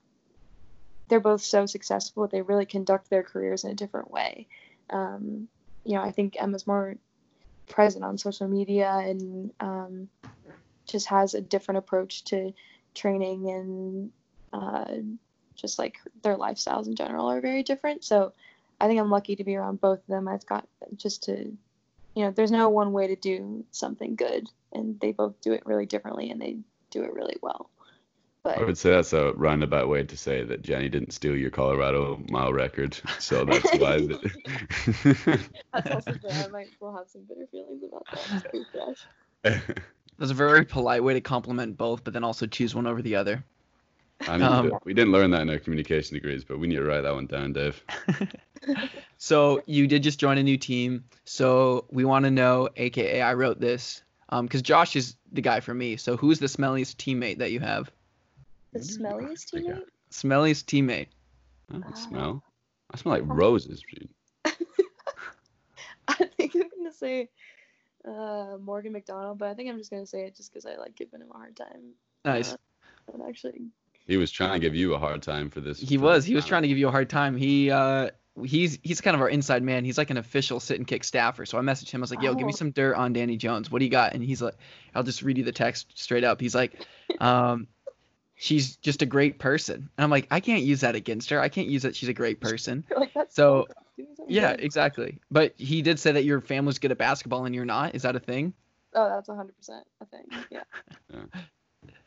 they're 1.08 1.20
both 1.20 1.42
so 1.42 1.66
successful. 1.66 2.26
They 2.26 2.42
really 2.42 2.66
conduct 2.66 3.10
their 3.10 3.22
careers 3.22 3.64
in 3.64 3.70
a 3.70 3.74
different 3.74 4.10
way. 4.10 4.46
Um, 4.90 5.48
you 5.84 5.94
know, 5.94 6.02
I 6.02 6.10
think 6.10 6.36
Emma's 6.38 6.66
more 6.66 6.96
present 7.68 8.04
on 8.04 8.18
social 8.18 8.48
media 8.48 8.90
and 8.90 9.52
um, 9.60 10.08
just 10.86 11.06
has 11.06 11.34
a 11.34 11.40
different 11.40 11.78
approach 11.78 12.24
to 12.24 12.52
training 12.94 13.50
and 13.50 14.10
uh, 14.52 14.84
just 15.54 15.78
like 15.78 15.98
their 16.22 16.36
lifestyles 16.36 16.86
in 16.86 16.94
general 16.94 17.30
are 17.30 17.40
very 17.40 17.62
different. 17.62 18.04
So 18.04 18.32
I 18.80 18.86
think 18.86 19.00
I'm 19.00 19.10
lucky 19.10 19.36
to 19.36 19.44
be 19.44 19.56
around 19.56 19.80
both 19.80 20.00
of 20.00 20.06
them. 20.06 20.28
I've 20.28 20.46
got 20.46 20.66
just 20.96 21.24
to, 21.24 21.52
you 22.16 22.24
know, 22.24 22.30
there's 22.30 22.50
no 22.50 22.70
one 22.70 22.92
way 22.92 23.06
to 23.08 23.14
do 23.14 23.64
something 23.70 24.16
good, 24.16 24.48
and 24.72 24.98
they 25.00 25.12
both 25.12 25.38
do 25.42 25.52
it 25.52 25.64
really 25.66 25.84
differently 25.84 26.30
and 26.30 26.40
they 26.40 26.56
do 26.90 27.04
it 27.04 27.12
really 27.12 27.36
well. 27.42 27.70
But 28.42 28.58
I 28.58 28.64
would 28.64 28.78
say 28.78 28.90
that's 28.90 29.12
a 29.12 29.32
roundabout 29.32 29.88
way 29.88 30.02
to 30.04 30.16
say 30.16 30.42
that 30.44 30.62
Jenny 30.62 30.88
didn't 30.88 31.12
steal 31.12 31.36
your 31.36 31.50
Colorado 31.50 32.22
mile 32.30 32.54
record, 32.54 32.98
so 33.18 33.44
that's 33.44 33.78
why. 33.78 33.98
The... 34.06 35.50
that's 35.74 35.90
also 35.90 36.12
fair. 36.14 36.44
I 36.44 36.48
might 36.48 36.68
will 36.80 36.96
have 36.96 37.08
some 37.08 37.22
bitter 37.22 37.46
feelings 37.50 37.82
about 37.84 38.06
that. 38.12 38.50
It's. 38.54 39.66
That's 40.18 40.30
a 40.30 40.34
very 40.34 40.64
polite 40.64 41.04
way 41.04 41.12
to 41.12 41.20
compliment 41.20 41.76
both, 41.76 42.02
but 42.02 42.14
then 42.14 42.24
also 42.24 42.46
choose 42.46 42.74
one 42.74 42.86
over 42.86 43.02
the 43.02 43.16
other. 43.16 43.44
I 44.26 44.36
need 44.36 44.44
Um, 44.44 44.70
to, 44.70 44.78
we 44.84 44.94
didn't 44.94 45.12
learn 45.12 45.30
that 45.32 45.42
in 45.42 45.50
our 45.50 45.58
communication 45.58 46.14
degrees, 46.14 46.44
but 46.44 46.58
we 46.58 46.66
need 46.66 46.76
to 46.76 46.84
write 46.84 47.02
that 47.02 47.14
one 47.14 47.26
down, 47.26 47.52
Dave. 47.52 47.82
So 49.18 49.62
you 49.66 49.86
did 49.86 50.02
just 50.02 50.18
join 50.18 50.38
a 50.38 50.42
new 50.42 50.56
team. 50.58 51.04
So 51.24 51.86
we 51.90 52.04
want 52.04 52.24
to 52.24 52.30
know, 52.30 52.68
aka 52.76 53.20
I 53.22 53.34
wrote 53.34 53.60
this, 53.60 54.02
because 54.42 54.60
Josh 54.62 54.94
is 54.96 55.16
the 55.32 55.40
guy 55.40 55.60
for 55.60 55.72
me. 55.72 55.96
So 55.96 56.16
who's 56.16 56.38
the 56.38 56.46
smelliest 56.46 56.96
teammate 56.96 57.38
that 57.38 57.50
you 57.52 57.60
have? 57.60 57.90
The 58.72 58.80
smelliest 58.80 59.52
teammate? 59.54 59.82
Smelliest 60.10 60.64
teammate. 60.64 61.06
I 61.72 61.78
Ah. 61.86 61.92
smell. 61.94 62.42
I 62.92 62.96
smell 62.96 63.14
like 63.14 63.24
roses. 63.26 63.82
dude. 63.90 64.08
I 66.08 66.14
think 66.36 66.54
I'm 66.54 66.68
gonna 66.76 66.92
say 66.92 67.28
uh, 68.04 68.58
Morgan 68.60 68.92
McDonald, 68.92 69.38
but 69.38 69.48
I 69.48 69.54
think 69.54 69.70
I'm 69.70 69.78
just 69.78 69.90
gonna 69.90 70.06
say 70.06 70.26
it 70.26 70.36
just 70.36 70.52
because 70.52 70.66
I 70.66 70.76
like 70.76 70.94
giving 70.94 71.20
him 71.20 71.30
a 71.34 71.36
hard 71.38 71.56
time. 71.56 71.94
Nice. 72.24 72.52
Uh, 72.52 72.56
but 73.06 73.28
actually, 73.28 73.62
He 74.06 74.16
was 74.16 74.30
trying 74.30 74.52
to 74.52 74.58
give 74.58 74.74
you 74.74 74.94
a 74.94 74.98
hard 74.98 75.22
time 75.22 75.50
for 75.50 75.60
this. 75.60 75.80
He 75.80 75.96
for 75.96 76.04
was. 76.04 76.24
He 76.24 76.34
was 76.34 76.44
trying 76.46 76.62
to 76.62 76.68
give 76.68 76.78
you 76.78 76.88
a 76.88 76.90
hard 76.92 77.10
time. 77.10 77.36
He 77.36 77.70
uh 77.70 78.10
he's 78.44 78.78
he's 78.82 79.00
kind 79.00 79.14
of 79.14 79.20
our 79.20 79.28
inside 79.28 79.62
man. 79.62 79.84
He's 79.84 79.98
like 79.98 80.10
an 80.10 80.16
official 80.16 80.60
sit 80.60 80.76
and 80.78 80.86
kick 80.86 81.02
staffer. 81.04 81.44
So 81.46 81.58
I 81.58 81.60
messaged 81.62 81.90
him. 81.90 82.00
I 82.00 82.02
was 82.02 82.10
like, 82.10 82.22
"Yo, 82.22 82.34
give 82.34 82.46
me 82.46 82.52
Oh. 82.52 82.56
some 82.56 82.70
dirt 82.70 82.94
on 82.96 83.12
Dani 83.14 83.36
Jones. 83.38 83.70
What 83.70 83.80
do 83.80 83.84
you 83.84 83.90
got?" 83.90 84.12
And 84.14 84.22
he's 84.22 84.40
like, 84.42 84.54
"I'll 84.94 85.02
just 85.02 85.22
read 85.22 85.38
you 85.38 85.44
the 85.44 85.52
text 85.52 85.98
straight 85.98 86.22
up." 86.24 86.40
He's 86.40 86.54
like, 86.54 86.86
um, 87.20 87.66
she's 88.36 88.76
just 88.76 89.02
a 89.02 89.06
great 89.06 89.38
person. 89.38 89.88
And 89.96 90.04
I'm 90.04 90.10
like, 90.10 90.28
I 90.30 90.40
can't 90.40 90.62
use 90.62 90.82
that 90.82 90.94
against 90.94 91.30
her. 91.30 91.40
I 91.40 91.48
can't 91.48 91.68
use 91.68 91.82
that 91.82 91.96
she's 91.96 92.08
a 92.08 92.14
great 92.14 92.40
person. 92.42 92.84
like 92.96 93.12
that's 93.14 93.34
So, 93.34 93.64
cool. 93.64 93.74
Give 93.96 94.08
me 94.08 94.14
something 94.16 94.34
Yeah, 94.36 94.50
exactly. 94.52 95.18
But 95.30 95.54
he 95.56 95.80
did 95.82 95.98
say 95.98 96.12
that 96.12 96.24
your 96.24 96.40
family's 96.42 96.78
good 96.78 96.90
at 96.92 96.98
basketball 96.98 97.46
and 97.46 97.54
you're 97.54 97.64
not. 97.64 97.94
Is 97.94 98.02
that 98.02 98.14
a 98.14 98.20
thing? 98.20 98.52
Oh, 98.94 99.08
that's 99.08 99.28
100 99.28 99.56
percent 99.56 99.84
a 100.00 100.06
thing. 100.06 100.24
Yeah. 100.50 100.62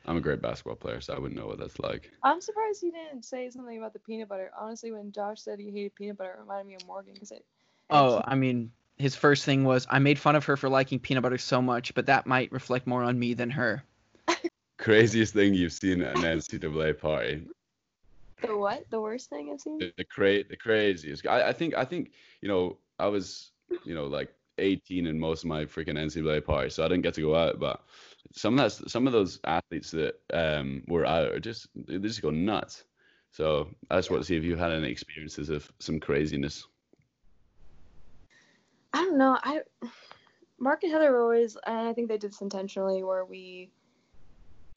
I'm 0.10 0.18
a 0.18 0.22
great 0.22 0.42
basketball 0.42 0.76
player, 0.76 1.00
so 1.02 1.14
I 1.14 1.20
wouldn't 1.20 1.40
know 1.40 1.46
what 1.46 1.60
that's 1.60 1.80
like. 1.80 2.10
I'm 2.24 2.42
surprised 2.42 2.82
you 2.82 2.92
didn't 2.92 3.24
say 3.24 3.48
something 3.52 3.78
about 3.78 3.94
the 3.94 4.00
peanut 4.00 4.28
butter. 4.28 4.50
Honestly, 4.60 4.92
when 4.92 5.12
Josh 5.12 5.40
said 5.40 5.60
he 5.60 5.70
hated 5.70 5.94
peanut 5.94 6.18
butter, 6.18 6.32
it 6.32 6.40
reminded 6.40 6.66
me 6.66 6.74
of 6.74 6.88
Morgan 6.88 7.14
because 7.14 7.30
it. 7.30 7.46
Oh, 7.92 8.20
I 8.26 8.34
mean, 8.34 8.72
his 8.98 9.16
first 9.16 9.46
thing 9.46 9.66
was 9.66 9.86
I 9.88 10.00
made 10.00 10.18
fun 10.18 10.36
of 10.36 10.46
her 10.46 10.58
for 10.58 10.68
liking 10.68 10.98
peanut 10.98 11.22
butter 11.22 11.38
so 11.38 11.62
much, 11.62 11.94
but 11.94 12.08
that 12.08 12.26
might 12.26 12.52
reflect 12.52 12.88
more 12.88 13.04
on 13.04 13.20
me 13.20 13.36
than 13.36 13.52
her. 13.52 13.84
Craziest 14.80 15.36
thing 15.36 15.54
you've 15.54 15.74
seen 15.74 16.02
at 16.02 16.16
an 16.16 16.24
NCAA 16.24 17.00
party. 17.00 17.46
The 18.42 18.58
what? 18.58 18.90
The 18.90 19.00
worst 19.00 19.30
thing 19.30 19.52
I've 19.54 19.62
seen? 19.62 19.78
The, 19.78 19.94
the 19.96 20.06
cra- 20.06 20.44
the 20.44 20.58
craziest. 20.58 21.28
I, 21.28 21.50
I 21.50 21.54
think 21.54 21.76
I 21.76 21.86
think 21.86 22.14
you 22.42 22.48
know 22.48 22.80
I 22.98 23.06
was 23.06 23.52
you 23.86 23.94
know 23.94 24.08
like 24.08 24.34
18 24.58 25.06
in 25.06 25.20
most 25.20 25.44
of 25.44 25.50
my 25.50 25.66
freaking 25.66 26.00
NCAA 26.00 26.44
parties, 26.44 26.74
so 26.74 26.84
I 26.84 26.88
didn't 26.88 27.04
get 27.04 27.14
to 27.14 27.22
go 27.22 27.36
out. 27.36 27.60
But 27.60 27.84
some 28.32 28.60
of 28.60 28.78
that 28.78 28.90
some 28.90 29.08
of 29.08 29.14
those 29.14 29.40
athletes 29.46 29.92
that 29.92 30.16
um 30.34 30.84
were 30.88 31.06
out 31.06 31.32
are 31.32 31.40
just 31.40 31.68
they 31.76 31.98
just 31.98 32.22
go 32.22 32.30
nuts. 32.30 32.84
So 33.32 33.70
I 33.90 33.98
just 33.98 34.10
want 34.10 34.24
to 34.24 34.28
see 34.28 34.38
if 34.38 34.44
you 34.44 34.56
had 34.56 34.72
any 34.72 34.90
experiences 34.90 35.50
of 35.50 35.72
some 35.80 36.00
craziness. 36.00 36.68
I 38.94 39.04
don't 39.04 39.18
know. 39.18 39.38
I 39.42 39.62
Mark 40.60 40.84
and 40.84 40.92
Heather 40.92 41.12
were 41.12 41.22
always, 41.22 41.58
and 41.66 41.88
I 41.88 41.94
think 41.94 42.10
they 42.10 42.18
did 42.18 42.32
this 42.32 42.42
intentionally, 42.42 43.04
where 43.04 43.24
we, 43.24 43.70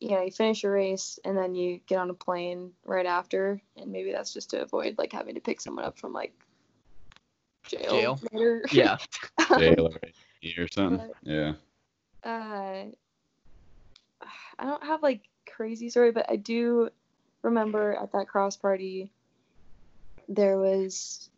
you 0.00 0.10
know, 0.10 0.22
you 0.22 0.30
finish 0.30 0.62
your 0.62 0.72
race 0.72 1.18
and 1.24 1.36
then 1.36 1.54
you 1.54 1.80
get 1.86 1.98
on 1.98 2.10
a 2.10 2.14
plane 2.14 2.70
right 2.84 3.06
after, 3.06 3.60
and 3.76 3.90
maybe 3.90 4.12
that's 4.12 4.32
just 4.32 4.50
to 4.50 4.62
avoid 4.62 4.96
like 4.98 5.12
having 5.12 5.34
to 5.34 5.40
pick 5.40 5.60
someone 5.60 5.84
up 5.84 5.98
from 5.98 6.12
like 6.12 6.32
jail, 7.66 7.90
Jail. 7.90 8.20
later. 8.32 8.64
Yeah. 8.70 8.98
Jail 9.58 9.86
or 9.86 10.00
AD 10.04 10.58
or 10.58 10.68
something. 10.70 10.98
Right. 11.00 11.14
Yeah. 11.22 11.52
uh, 12.24 12.84
I 14.58 14.64
don't 14.64 14.84
have 14.84 15.02
like 15.02 15.22
crazy 15.48 15.90
story, 15.90 16.12
but 16.12 16.26
I 16.30 16.36
do 16.36 16.90
remember 17.42 17.94
at 17.94 18.12
that 18.12 18.28
cross 18.28 18.56
party 18.56 19.10
there 20.28 20.58
was 20.58 21.28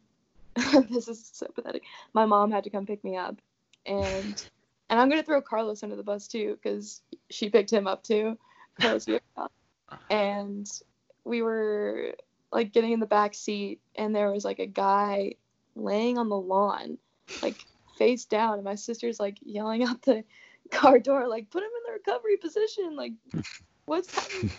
this 0.91 1.09
is 1.09 1.31
so 1.33 1.47
pathetic. 1.55 1.83
My 2.13 2.27
mom 2.27 2.51
had 2.51 2.65
to 2.65 2.71
come 2.71 2.87
pick 2.87 3.03
me 3.03 3.17
up, 3.17 3.37
and 3.87 4.47
and 4.89 5.01
I'm 5.01 5.09
gonna 5.09 5.23
throw 5.23 5.43
Carlos 5.43 5.83
under 5.83 5.97
the 5.97 6.03
bus 6.03 6.29
too 6.29 6.59
because 6.63 7.03
she 7.31 7.51
picked 7.51 7.73
him 7.73 7.87
up 7.87 8.03
too, 8.05 8.39
and 10.11 10.71
we 11.25 11.43
were 11.43 12.15
like 12.53 12.73
getting 12.73 12.93
in 12.93 13.01
the 13.01 13.07
back 13.07 13.35
seat, 13.35 13.81
and 13.97 14.15
there 14.15 14.31
was 14.31 14.45
like 14.45 14.61
a 14.61 14.67
guy 14.67 15.35
laying 15.75 16.19
on 16.19 16.29
the 16.29 16.37
lawn, 16.37 16.99
like 17.43 17.57
face 17.99 18.25
down, 18.25 18.55
and 18.55 18.65
my 18.65 18.77
sister's 18.77 19.19
like 19.19 19.39
yelling 19.43 19.83
out 19.83 20.03
the 20.03 20.25
car 20.75 20.99
door, 20.99 21.29
like 21.29 21.51
put 21.51 21.63
him 21.63 21.71
in 21.71 21.93
the 21.93 21.99
recovery 21.99 22.37
position, 22.37 22.97
like 22.97 23.13
what's 23.87 24.15
happening? 24.15 24.51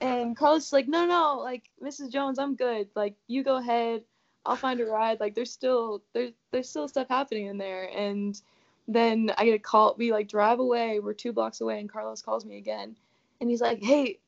And 0.00 0.36
Carlos 0.36 0.66
is 0.66 0.72
like, 0.72 0.88
no, 0.88 1.06
no, 1.06 1.38
like 1.42 1.64
Mrs. 1.82 2.12
Jones, 2.12 2.38
I'm 2.38 2.54
good. 2.54 2.88
Like 2.94 3.14
you 3.26 3.42
go 3.42 3.56
ahead, 3.56 4.02
I'll 4.44 4.56
find 4.56 4.80
a 4.80 4.84
ride. 4.86 5.20
Like 5.20 5.34
there's 5.34 5.50
still 5.50 6.02
there's 6.12 6.32
there's 6.50 6.68
still 6.68 6.86
stuff 6.88 7.08
happening 7.08 7.46
in 7.46 7.58
there. 7.58 7.88
And 7.96 8.40
then 8.86 9.32
I 9.38 9.46
get 9.46 9.54
a 9.54 9.58
call. 9.58 9.94
We 9.98 10.12
like 10.12 10.28
drive 10.28 10.60
away. 10.60 11.00
We're 11.00 11.14
two 11.14 11.32
blocks 11.32 11.60
away, 11.60 11.80
and 11.80 11.88
Carlos 11.90 12.22
calls 12.22 12.44
me 12.44 12.58
again, 12.58 12.96
and 13.40 13.50
he's 13.50 13.60
like, 13.60 13.82
hey, 13.82 14.18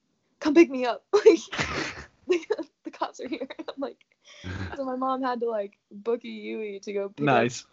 come 0.40 0.54
pick 0.54 0.70
me 0.70 0.86
up. 0.86 1.04
Like 2.28 2.44
the 2.84 2.90
cops 2.90 3.20
are 3.20 3.28
here. 3.28 3.48
I'm 3.58 3.74
like, 3.78 3.96
so 4.76 4.84
my 4.84 4.96
mom 4.96 5.22
had 5.22 5.40
to 5.40 5.48
like 5.48 5.78
book 5.90 6.24
a 6.24 6.28
Yui 6.28 6.80
to 6.80 6.92
go 6.92 7.08
pick 7.08 7.24
Nice. 7.24 7.64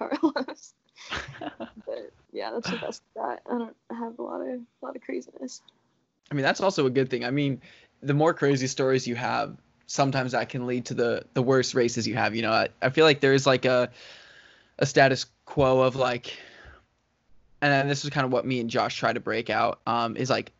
up 0.00 0.10
Carlos. 0.10 0.74
But 1.10 2.10
yeah, 2.32 2.50
that's 2.52 2.70
the 2.70 2.76
best. 2.76 3.02
I 3.20 3.36
don't 3.48 3.76
have 3.90 4.18
a 4.18 4.22
lot 4.22 4.40
of 4.40 4.60
a 4.60 4.84
lot 4.84 4.96
of 4.96 5.02
craziness. 5.02 5.62
I 6.30 6.34
mean, 6.34 6.42
that's 6.42 6.60
also 6.60 6.86
a 6.86 6.90
good 6.90 7.10
thing. 7.10 7.24
I 7.24 7.30
mean, 7.30 7.60
the 8.02 8.14
more 8.14 8.34
crazy 8.34 8.66
stories 8.66 9.06
you 9.06 9.14
have, 9.14 9.56
sometimes 9.86 10.32
that 10.32 10.48
can 10.48 10.66
lead 10.66 10.86
to 10.86 10.94
the 10.94 11.24
the 11.34 11.42
worst 11.42 11.74
races 11.74 12.06
you 12.06 12.14
have. 12.14 12.34
You 12.34 12.42
know, 12.42 12.52
I, 12.52 12.68
I 12.82 12.90
feel 12.90 13.04
like 13.04 13.20
there 13.20 13.34
is 13.34 13.46
like 13.46 13.64
a 13.64 13.90
a 14.78 14.86
status 14.86 15.26
quo 15.44 15.80
of 15.80 15.96
like, 15.96 16.36
and 17.60 17.88
this 17.88 18.04
is 18.04 18.10
kind 18.10 18.24
of 18.24 18.32
what 18.32 18.44
me 18.44 18.60
and 18.60 18.70
Josh 18.70 18.96
try 18.96 19.12
to 19.12 19.20
break 19.20 19.50
out. 19.50 19.80
Um, 19.86 20.16
is 20.16 20.30
like 20.30 20.52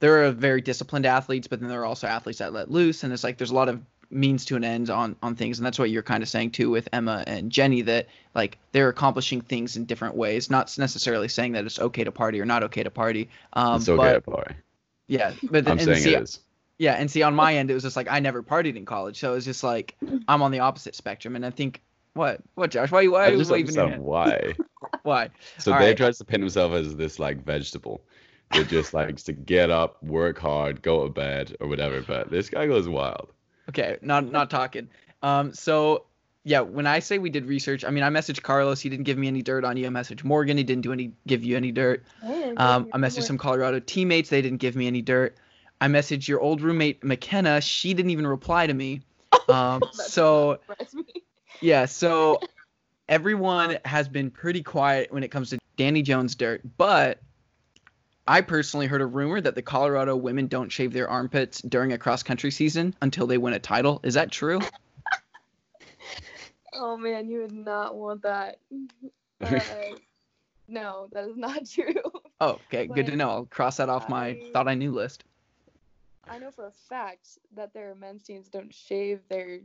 there 0.00 0.24
are 0.24 0.30
very 0.30 0.60
disciplined 0.60 1.06
athletes, 1.06 1.46
but 1.46 1.60
then 1.60 1.68
there 1.68 1.80
are 1.80 1.86
also 1.86 2.06
athletes 2.06 2.38
that 2.38 2.52
let 2.52 2.70
loose, 2.70 3.04
and 3.04 3.12
it's 3.12 3.24
like 3.24 3.38
there's 3.38 3.50
a 3.50 3.54
lot 3.54 3.68
of 3.68 3.80
means 4.10 4.44
to 4.46 4.56
an 4.56 4.64
end 4.64 4.90
on 4.90 5.16
on 5.22 5.34
things, 5.34 5.58
and 5.58 5.66
that's 5.66 5.78
what 5.78 5.90
you're 5.90 6.02
kind 6.02 6.22
of 6.22 6.28
saying 6.28 6.50
too 6.50 6.70
with 6.70 6.88
Emma 6.92 7.24
and 7.26 7.50
Jenny 7.50 7.82
that 7.82 8.06
like 8.34 8.58
they're 8.72 8.88
accomplishing 8.88 9.40
things 9.40 9.76
in 9.76 9.84
different 9.84 10.16
ways, 10.16 10.50
not 10.50 10.76
necessarily 10.78 11.28
saying 11.28 11.52
that 11.52 11.64
it's 11.64 11.78
okay 11.78 12.04
to 12.04 12.12
party 12.12 12.40
or 12.40 12.44
not 12.44 12.62
okay 12.64 12.82
to 12.82 12.90
party. 12.90 13.28
Um, 13.52 13.76
it's 13.76 13.88
okay 13.88 13.96
but, 13.96 14.24
to 14.24 14.30
party. 14.30 14.54
Yeah, 15.06 15.32
but 15.42 15.66
I'm 15.66 15.78
and 15.78 15.82
saying 15.82 16.02
see, 16.02 16.14
it 16.14 16.22
is. 16.22 16.40
yeah, 16.78 16.94
and 16.94 17.10
see 17.10 17.22
on 17.22 17.34
my 17.34 17.54
end 17.54 17.70
it 17.70 17.74
was 17.74 17.82
just 17.82 17.96
like 17.96 18.08
I 18.10 18.20
never 18.20 18.42
partied 18.42 18.76
in 18.76 18.84
college, 18.84 19.18
so 19.18 19.34
it's 19.34 19.44
just 19.44 19.62
like 19.62 19.96
I'm 20.28 20.42
on 20.42 20.50
the 20.50 20.60
opposite 20.60 20.94
spectrum, 20.94 21.36
and 21.36 21.46
I 21.46 21.50
think 21.50 21.82
what 22.14 22.40
what 22.54 22.70
Josh, 22.70 22.90
why 22.90 23.06
why 23.06 23.24
I 23.24 23.28
are 23.28 23.32
you 23.32 23.38
just 23.38 23.50
waving 23.50 23.74
your 23.74 23.88
hand? 23.88 24.02
why. 24.02 24.54
Why? 25.02 25.30
So 25.58 25.72
All 25.72 25.78
Dave 25.78 25.88
right. 25.88 25.96
tries 25.96 26.18
to 26.18 26.24
paint 26.24 26.42
himself 26.42 26.72
as 26.72 26.94
this 26.96 27.18
like 27.18 27.42
vegetable 27.42 28.02
that 28.52 28.68
just 28.68 28.92
likes 28.92 29.22
to 29.24 29.32
get 29.32 29.70
up, 29.70 30.02
work 30.02 30.38
hard, 30.38 30.82
go 30.82 31.04
to 31.04 31.10
bed, 31.10 31.56
or 31.60 31.68
whatever. 31.68 32.02
But 32.02 32.30
this 32.30 32.50
guy 32.50 32.66
goes 32.66 32.88
wild. 32.88 33.32
Okay, 33.70 33.96
not 34.02 34.30
not 34.30 34.50
talking. 34.50 34.88
Um, 35.22 35.54
so 35.54 36.04
yeah, 36.42 36.60
when 36.60 36.86
I 36.86 36.98
say 36.98 37.18
we 37.18 37.30
did 37.30 37.46
research, 37.46 37.84
I 37.84 37.90
mean 37.90 38.02
I 38.02 38.10
messaged 38.10 38.42
Carlos. 38.42 38.80
He 38.80 38.88
didn't 38.88 39.04
give 39.04 39.16
me 39.16 39.28
any 39.28 39.42
dirt 39.42 39.64
on 39.64 39.76
you. 39.76 39.86
I 39.86 39.90
messaged 39.90 40.24
Morgan. 40.24 40.56
He 40.56 40.64
didn't 40.64 40.82
do 40.82 40.92
any 40.92 41.12
give 41.26 41.44
you 41.44 41.56
any 41.56 41.70
dirt. 41.70 42.04
Um, 42.56 42.88
I 42.92 42.98
messaged 42.98 43.24
some 43.24 43.38
Colorado 43.38 43.78
teammates. 43.78 44.28
They 44.28 44.42
didn't 44.42 44.58
give 44.58 44.74
me 44.74 44.86
any 44.86 45.02
dirt. 45.02 45.36
I 45.80 45.86
messaged 45.86 46.26
your 46.26 46.40
old 46.40 46.60
roommate 46.60 47.04
McKenna. 47.04 47.60
She 47.60 47.94
didn't 47.94 48.10
even 48.10 48.26
reply 48.26 48.66
to 48.66 48.74
me. 48.74 49.02
Um, 49.48 49.82
so 49.92 50.60
yeah, 51.60 51.86
so 51.86 52.38
everyone 53.08 53.78
has 53.84 54.08
been 54.08 54.30
pretty 54.30 54.62
quiet 54.62 55.12
when 55.12 55.24
it 55.24 55.28
comes 55.28 55.50
to 55.50 55.58
Dani 55.76 56.04
Jones 56.04 56.36
dirt, 56.36 56.60
but 56.76 57.18
I 58.30 58.42
personally 58.42 58.86
heard 58.86 59.00
a 59.00 59.06
rumor 59.06 59.40
that 59.40 59.56
the 59.56 59.62
Colorado 59.62 60.14
women 60.14 60.46
don't 60.46 60.70
shave 60.70 60.92
their 60.92 61.10
armpits 61.10 61.60
during 61.62 61.92
a 61.92 61.98
cross 61.98 62.22
country 62.22 62.52
season 62.52 62.94
until 63.02 63.26
they 63.26 63.38
win 63.38 63.54
a 63.54 63.58
title. 63.58 63.98
Is 64.04 64.14
that 64.14 64.30
true? 64.30 64.60
Oh 66.72 66.96
man, 66.96 67.28
you 67.28 67.40
would 67.40 67.52
not 67.52 67.96
want 67.96 68.22
that. 68.22 68.58
Uh, 69.42 69.56
no, 70.68 71.08
that 71.12 71.24
is 71.24 71.36
not 71.36 71.68
true. 71.74 71.94
Oh, 72.40 72.60
okay, 72.66 72.86
good 72.86 73.06
to 73.06 73.16
know. 73.16 73.28
I'll 73.30 73.44
cross 73.46 73.78
that 73.78 73.88
off 73.88 74.08
my 74.08 74.26
I- 74.28 74.50
thought 74.52 74.68
I 74.68 74.74
knew 74.74 74.92
list. 74.92 75.24
I 76.28 76.38
know 76.38 76.50
for 76.50 76.66
a 76.66 76.72
fact 76.88 77.26
that 77.56 77.72
their 77.74 77.94
men's 77.94 78.22
teams 78.22 78.48
don't 78.48 78.72
shave 78.72 79.20
their. 79.28 79.60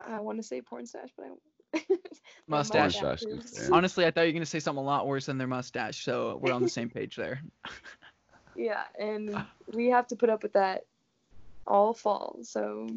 I 0.00 0.20
want 0.20 0.38
to 0.38 0.42
say 0.42 0.60
porn 0.60 0.84
stash, 0.84 1.08
but 1.16 1.26
I. 1.26 1.28
their 1.72 1.80
Mustache. 2.48 3.00
Mustaches, 3.00 3.26
mustaches. 3.34 3.68
yeah. 3.68 3.76
Honestly, 3.76 4.06
I 4.06 4.10
thought 4.10 4.22
you 4.22 4.28
were 4.28 4.32
gonna 4.34 4.46
say 4.46 4.60
something 4.60 4.82
a 4.82 4.86
lot 4.86 5.06
worse 5.06 5.26
than 5.26 5.38
their 5.38 5.46
mustache, 5.46 6.04
so 6.04 6.38
we're 6.40 6.52
on 6.52 6.62
the 6.62 6.68
same 6.68 6.90
page 6.90 7.16
there. 7.16 7.40
Yeah, 8.58 8.84
and 8.98 9.44
we 9.74 9.90
have 9.90 10.06
to 10.06 10.16
put 10.16 10.30
up 10.30 10.42
with 10.42 10.54
that 10.54 10.86
all 11.66 11.92
fall. 11.92 12.38
So 12.40 12.88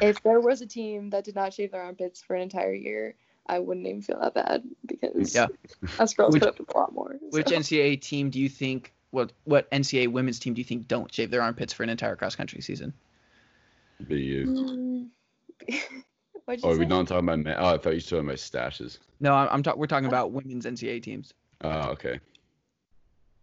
if 0.00 0.22
there 0.22 0.40
was 0.40 0.62
a 0.62 0.66
team 0.66 1.10
that 1.10 1.24
did 1.24 1.34
not 1.34 1.52
shave 1.52 1.70
their 1.72 1.82
armpits 1.82 2.22
for 2.22 2.34
an 2.34 2.40
entire 2.40 2.72
year, 2.72 3.14
I 3.46 3.58
wouldn't 3.58 3.86
even 3.86 4.00
feel 4.00 4.18
that 4.20 4.32
bad 4.32 4.62
because 4.86 5.34
Yeah. 5.34 5.48
us 5.98 6.14
girls 6.14 6.32
Which- 6.32 6.40
put 6.42 6.48
up 6.48 6.58
with 6.58 6.74
a 6.74 6.78
lot 6.78 6.94
more. 6.94 7.18
Which. 7.30 7.48
NCAA 7.48 7.96
team 8.00 8.30
do 8.30 8.40
you 8.40 8.48
think? 8.48 8.94
What 9.10 9.32
what 9.44 9.70
NCAA 9.70 10.08
women's 10.08 10.38
team 10.38 10.54
do 10.54 10.60
you 10.62 10.64
think 10.64 10.88
don't 10.88 11.12
shave 11.12 11.30
their 11.30 11.42
armpits 11.42 11.74
for 11.74 11.82
an 11.82 11.90
entire 11.90 12.16
cross 12.16 12.34
country 12.34 12.62
season? 12.62 12.94
Be 14.06 14.20
you. 14.22 15.10
Mm. 15.68 15.80
What'd 16.48 16.64
you 16.64 16.70
Oh, 16.70 16.72
are 16.72 16.78
we 16.78 16.84
say? 16.86 16.88
not 16.88 17.06
talking 17.06 17.28
about 17.28 17.40
men? 17.40 17.56
Oh, 17.58 17.66
I 17.66 17.76
thought 17.76 17.90
you 17.90 17.96
were 17.96 18.00
talking 18.00 18.20
about 18.20 18.36
stashes. 18.36 18.96
No, 19.20 19.34
I'm, 19.34 19.48
I'm 19.50 19.62
talking. 19.62 19.78
We're 19.78 19.86
talking 19.86 20.06
about 20.06 20.32
women's 20.32 20.64
NCAA 20.64 21.02
teams. 21.02 21.34
Oh, 21.60 21.90
okay. 21.90 22.20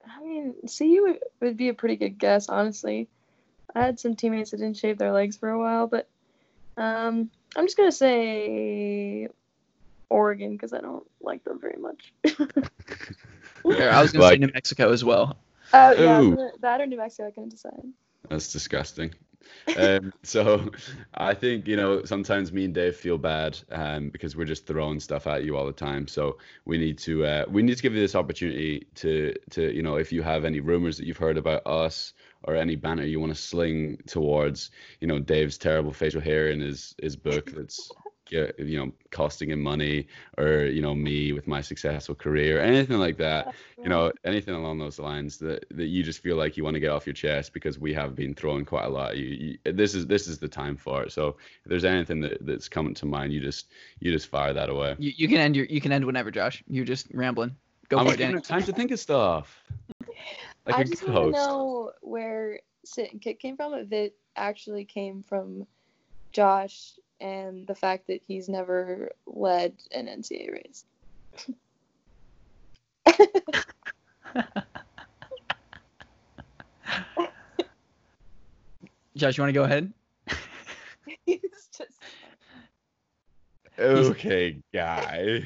I 0.09 0.23
mean, 0.23 0.55
CU 0.67 1.03
would, 1.03 1.19
would 1.39 1.55
be 1.55 1.69
a 1.69 1.75
pretty 1.75 1.97
good 1.97 2.17
guess, 2.17 2.49
honestly. 2.49 3.07
I 3.75 3.81
had 3.81 3.99
some 3.99 4.15
teammates 4.15 4.51
that 4.51 4.57
didn't 4.57 4.77
shave 4.77 4.97
their 4.97 5.11
legs 5.11 5.37
for 5.37 5.49
a 5.49 5.59
while, 5.59 5.85
but 5.85 6.09
um, 6.77 7.29
I'm 7.55 7.65
just 7.65 7.77
gonna 7.77 7.91
say 7.91 9.27
Oregon 10.09 10.53
because 10.53 10.73
I 10.73 10.79
don't 10.81 11.05
like 11.21 11.43
them 11.43 11.61
very 11.61 11.77
much. 11.77 12.11
Or 13.63 13.89
I 13.89 14.01
was 14.01 14.11
gonna 14.11 14.27
say 14.27 14.37
New 14.37 14.51
Mexico 14.51 14.91
as 14.91 15.03
well. 15.03 15.37
Uh, 15.73 15.93
yeah, 15.97 16.21
Ooh. 16.21 16.49
that 16.61 16.81
or 16.81 16.87
New 16.87 16.97
Mexico, 16.97 17.27
I 17.27 17.31
couldn't 17.31 17.49
decide. 17.49 17.83
That's 18.29 18.51
disgusting. 18.51 19.13
Um, 19.77 20.13
so 20.23 20.71
I 21.13 21.33
think 21.33 21.67
you 21.67 21.75
know 21.75 22.03
sometimes 22.05 22.51
me 22.51 22.65
and 22.65 22.73
Dave 22.73 22.95
feel 22.95 23.17
bad 23.17 23.57
um, 23.71 24.09
because 24.09 24.35
we're 24.35 24.45
just 24.45 24.65
throwing 24.65 24.99
stuff 24.99 25.27
at 25.27 25.43
you 25.43 25.57
all 25.57 25.65
the 25.65 25.73
time. 25.73 26.07
So 26.07 26.37
we 26.65 26.77
need 26.77 26.97
to 26.99 27.25
uh, 27.25 27.45
we 27.49 27.63
need 27.63 27.77
to 27.77 27.83
give 27.83 27.93
you 27.93 28.01
this 28.01 28.15
opportunity 28.15 28.87
to 28.95 29.33
to 29.51 29.73
you 29.75 29.81
know 29.81 29.95
if 29.95 30.11
you 30.11 30.21
have 30.21 30.45
any 30.45 30.59
rumors 30.59 30.97
that 30.97 31.05
you've 31.05 31.17
heard 31.17 31.37
about 31.37 31.65
us 31.65 32.13
or 32.43 32.55
any 32.55 32.75
banner 32.75 33.03
you 33.03 33.19
want 33.19 33.33
to 33.33 33.41
sling 33.41 33.97
towards 34.07 34.71
you 35.01 35.07
know 35.07 35.19
Dave's 35.19 35.57
terrible 35.57 35.91
facial 35.91 36.21
hair 36.21 36.49
in 36.49 36.59
his 36.59 36.95
his 37.01 37.15
book 37.15 37.51
that's 37.51 37.91
get, 38.25 38.57
you 38.59 38.77
know 38.77 38.91
costing 39.11 39.49
him 39.49 39.61
money 39.61 40.07
or 40.37 40.65
you 40.65 40.81
know 40.81 40.93
me 40.93 41.31
with 41.31 41.47
my 41.47 41.61
successful 41.61 42.15
career 42.15 42.59
anything 42.59 42.97
like 42.97 43.17
that 43.17 43.53
you 43.77 43.89
know 43.89 44.11
anything 44.23 44.53
along 44.53 44.77
those 44.77 44.99
lines 44.99 45.37
that, 45.37 45.65
that 45.71 45.87
you 45.87 46.03
just 46.03 46.19
feel 46.21 46.35
like 46.35 46.57
you 46.57 46.63
want 46.63 46.73
to 46.73 46.79
get 46.79 46.89
off 46.89 47.05
your 47.05 47.13
chest 47.13 47.53
because 47.53 47.79
we 47.79 47.93
have 47.93 48.15
been 48.15 48.33
throwing 48.33 48.65
quite 48.65 48.85
a 48.85 48.89
lot 48.89 49.11
at 49.11 49.17
you, 49.17 49.57
you 49.63 49.73
this 49.73 49.93
is 49.93 50.07
this 50.07 50.27
is 50.27 50.39
the 50.39 50.47
time 50.47 50.75
for 50.75 51.03
it 51.03 51.11
so 51.11 51.29
if 51.63 51.69
there's 51.69 51.85
anything 51.85 52.19
that, 52.19 52.45
that's 52.45 52.67
coming 52.67 52.93
to 52.93 53.05
mind 53.05 53.31
you 53.31 53.39
just 53.39 53.67
you 53.99 54.11
just 54.11 54.27
fire 54.27 54.53
that 54.53 54.69
away 54.69 54.95
You, 54.97 55.13
you 55.15 55.27
can 55.27 55.37
end 55.37 55.55
your 55.55 55.65
you 55.65 55.81
can 55.81 55.91
end 55.91 56.05
whenever, 56.05 56.31
Josh. 56.31 56.63
You're 56.67 56.85
just 56.85 57.07
rambling. 57.13 57.55
Go 57.89 57.97
i'm 57.97 58.07
for 58.07 58.13
it, 58.13 58.17
giving 58.17 58.35
Dani. 58.35 58.39
it 58.39 58.43
time 58.43 58.63
to 58.63 58.73
think 58.73 58.91
of 58.91 58.99
stuff 58.99 59.63
like 60.65 60.75
I 60.75 60.81
a 60.81 60.85
just 60.85 61.05
good 61.05 61.13
want 61.13 61.35
to 61.35 61.39
know 61.39 61.91
where 62.01 62.59
sit 62.83 63.11
and 63.11 63.21
kick 63.21 63.39
came 63.39 63.55
from. 63.55 63.73
If 63.73 63.91
it 63.91 64.15
actually 64.35 64.85
came 64.85 65.23
from 65.23 65.67
Josh 66.31 66.93
and 67.25 67.65
the 67.65 67.73
fact 67.73 68.05
that 68.07 68.21
he's 68.27 68.47
never 68.47 69.09
led 69.25 69.73
an 69.91 70.05
NCAA 70.05 70.53
race. 70.53 70.85
Josh, 79.15 79.37
you 79.37 79.41
want 79.41 79.49
to 79.49 79.53
go 79.53 79.63
ahead? 79.63 79.91
he's 81.25 81.41
just 81.75 81.97
okay 83.77 84.57
guy 84.73 85.45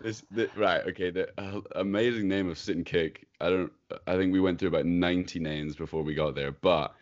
this 0.00 0.24
the, 0.32 0.50
right 0.56 0.84
okay 0.86 1.10
the 1.10 1.28
uh, 1.40 1.60
amazing 1.76 2.26
name 2.26 2.50
of 2.50 2.58
sit 2.58 2.74
and 2.76 2.84
kick 2.84 3.28
i 3.40 3.48
don't 3.48 3.70
i 4.08 4.16
think 4.16 4.32
we 4.32 4.40
went 4.40 4.58
through 4.58 4.66
about 4.68 4.84
90 4.84 5.38
names 5.38 5.76
before 5.76 6.02
we 6.02 6.14
got 6.14 6.34
there 6.34 6.50
but 6.50 6.96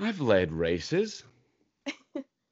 i've 0.00 0.20
led 0.20 0.52
races 0.52 1.24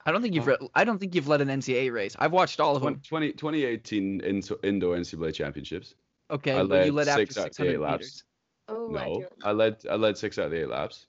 I 0.07 0.12
don't 0.12 0.20
think 0.20 0.34
you've 0.34 0.49
oh. 0.49 0.57
re- 0.61 0.68
I 0.74 0.84
don't 0.84 0.99
think 0.99 1.14
you've 1.14 1.28
led 1.28 1.40
an 1.40 1.49
NCAA 1.49 1.92
race. 1.92 2.14
I've 2.18 2.32
watched 2.32 2.61
all 2.61 2.76
of 2.76 2.82
them. 2.82 3.01
20, 3.09 3.32
2018 3.32 4.20
in, 4.20 4.42
indoor 4.62 4.97
ncaa 4.97 5.32
championships 5.34 5.95
Okay, 6.30 6.53
I 6.53 6.62
but 6.64 6.86
you 6.86 6.92
led 6.92 7.07
led 7.07 7.09
after 7.09 7.26
six 7.26 7.38
out 7.38 7.47
of 7.49 7.57
the 7.57 7.64
eight 7.64 7.70
600 7.72 7.80
laps. 7.80 8.03
meters. 8.03 8.24
oh 8.68 8.88
no 8.88 9.20
do. 9.20 9.26
i 9.45 9.53
led 9.53 9.76
i 9.90 9.95
led 9.95 10.16
six 10.16 10.38
out 10.38 10.47
of 10.47 10.51
the 10.51 10.62
eight 10.62 10.68
laps 10.68 11.07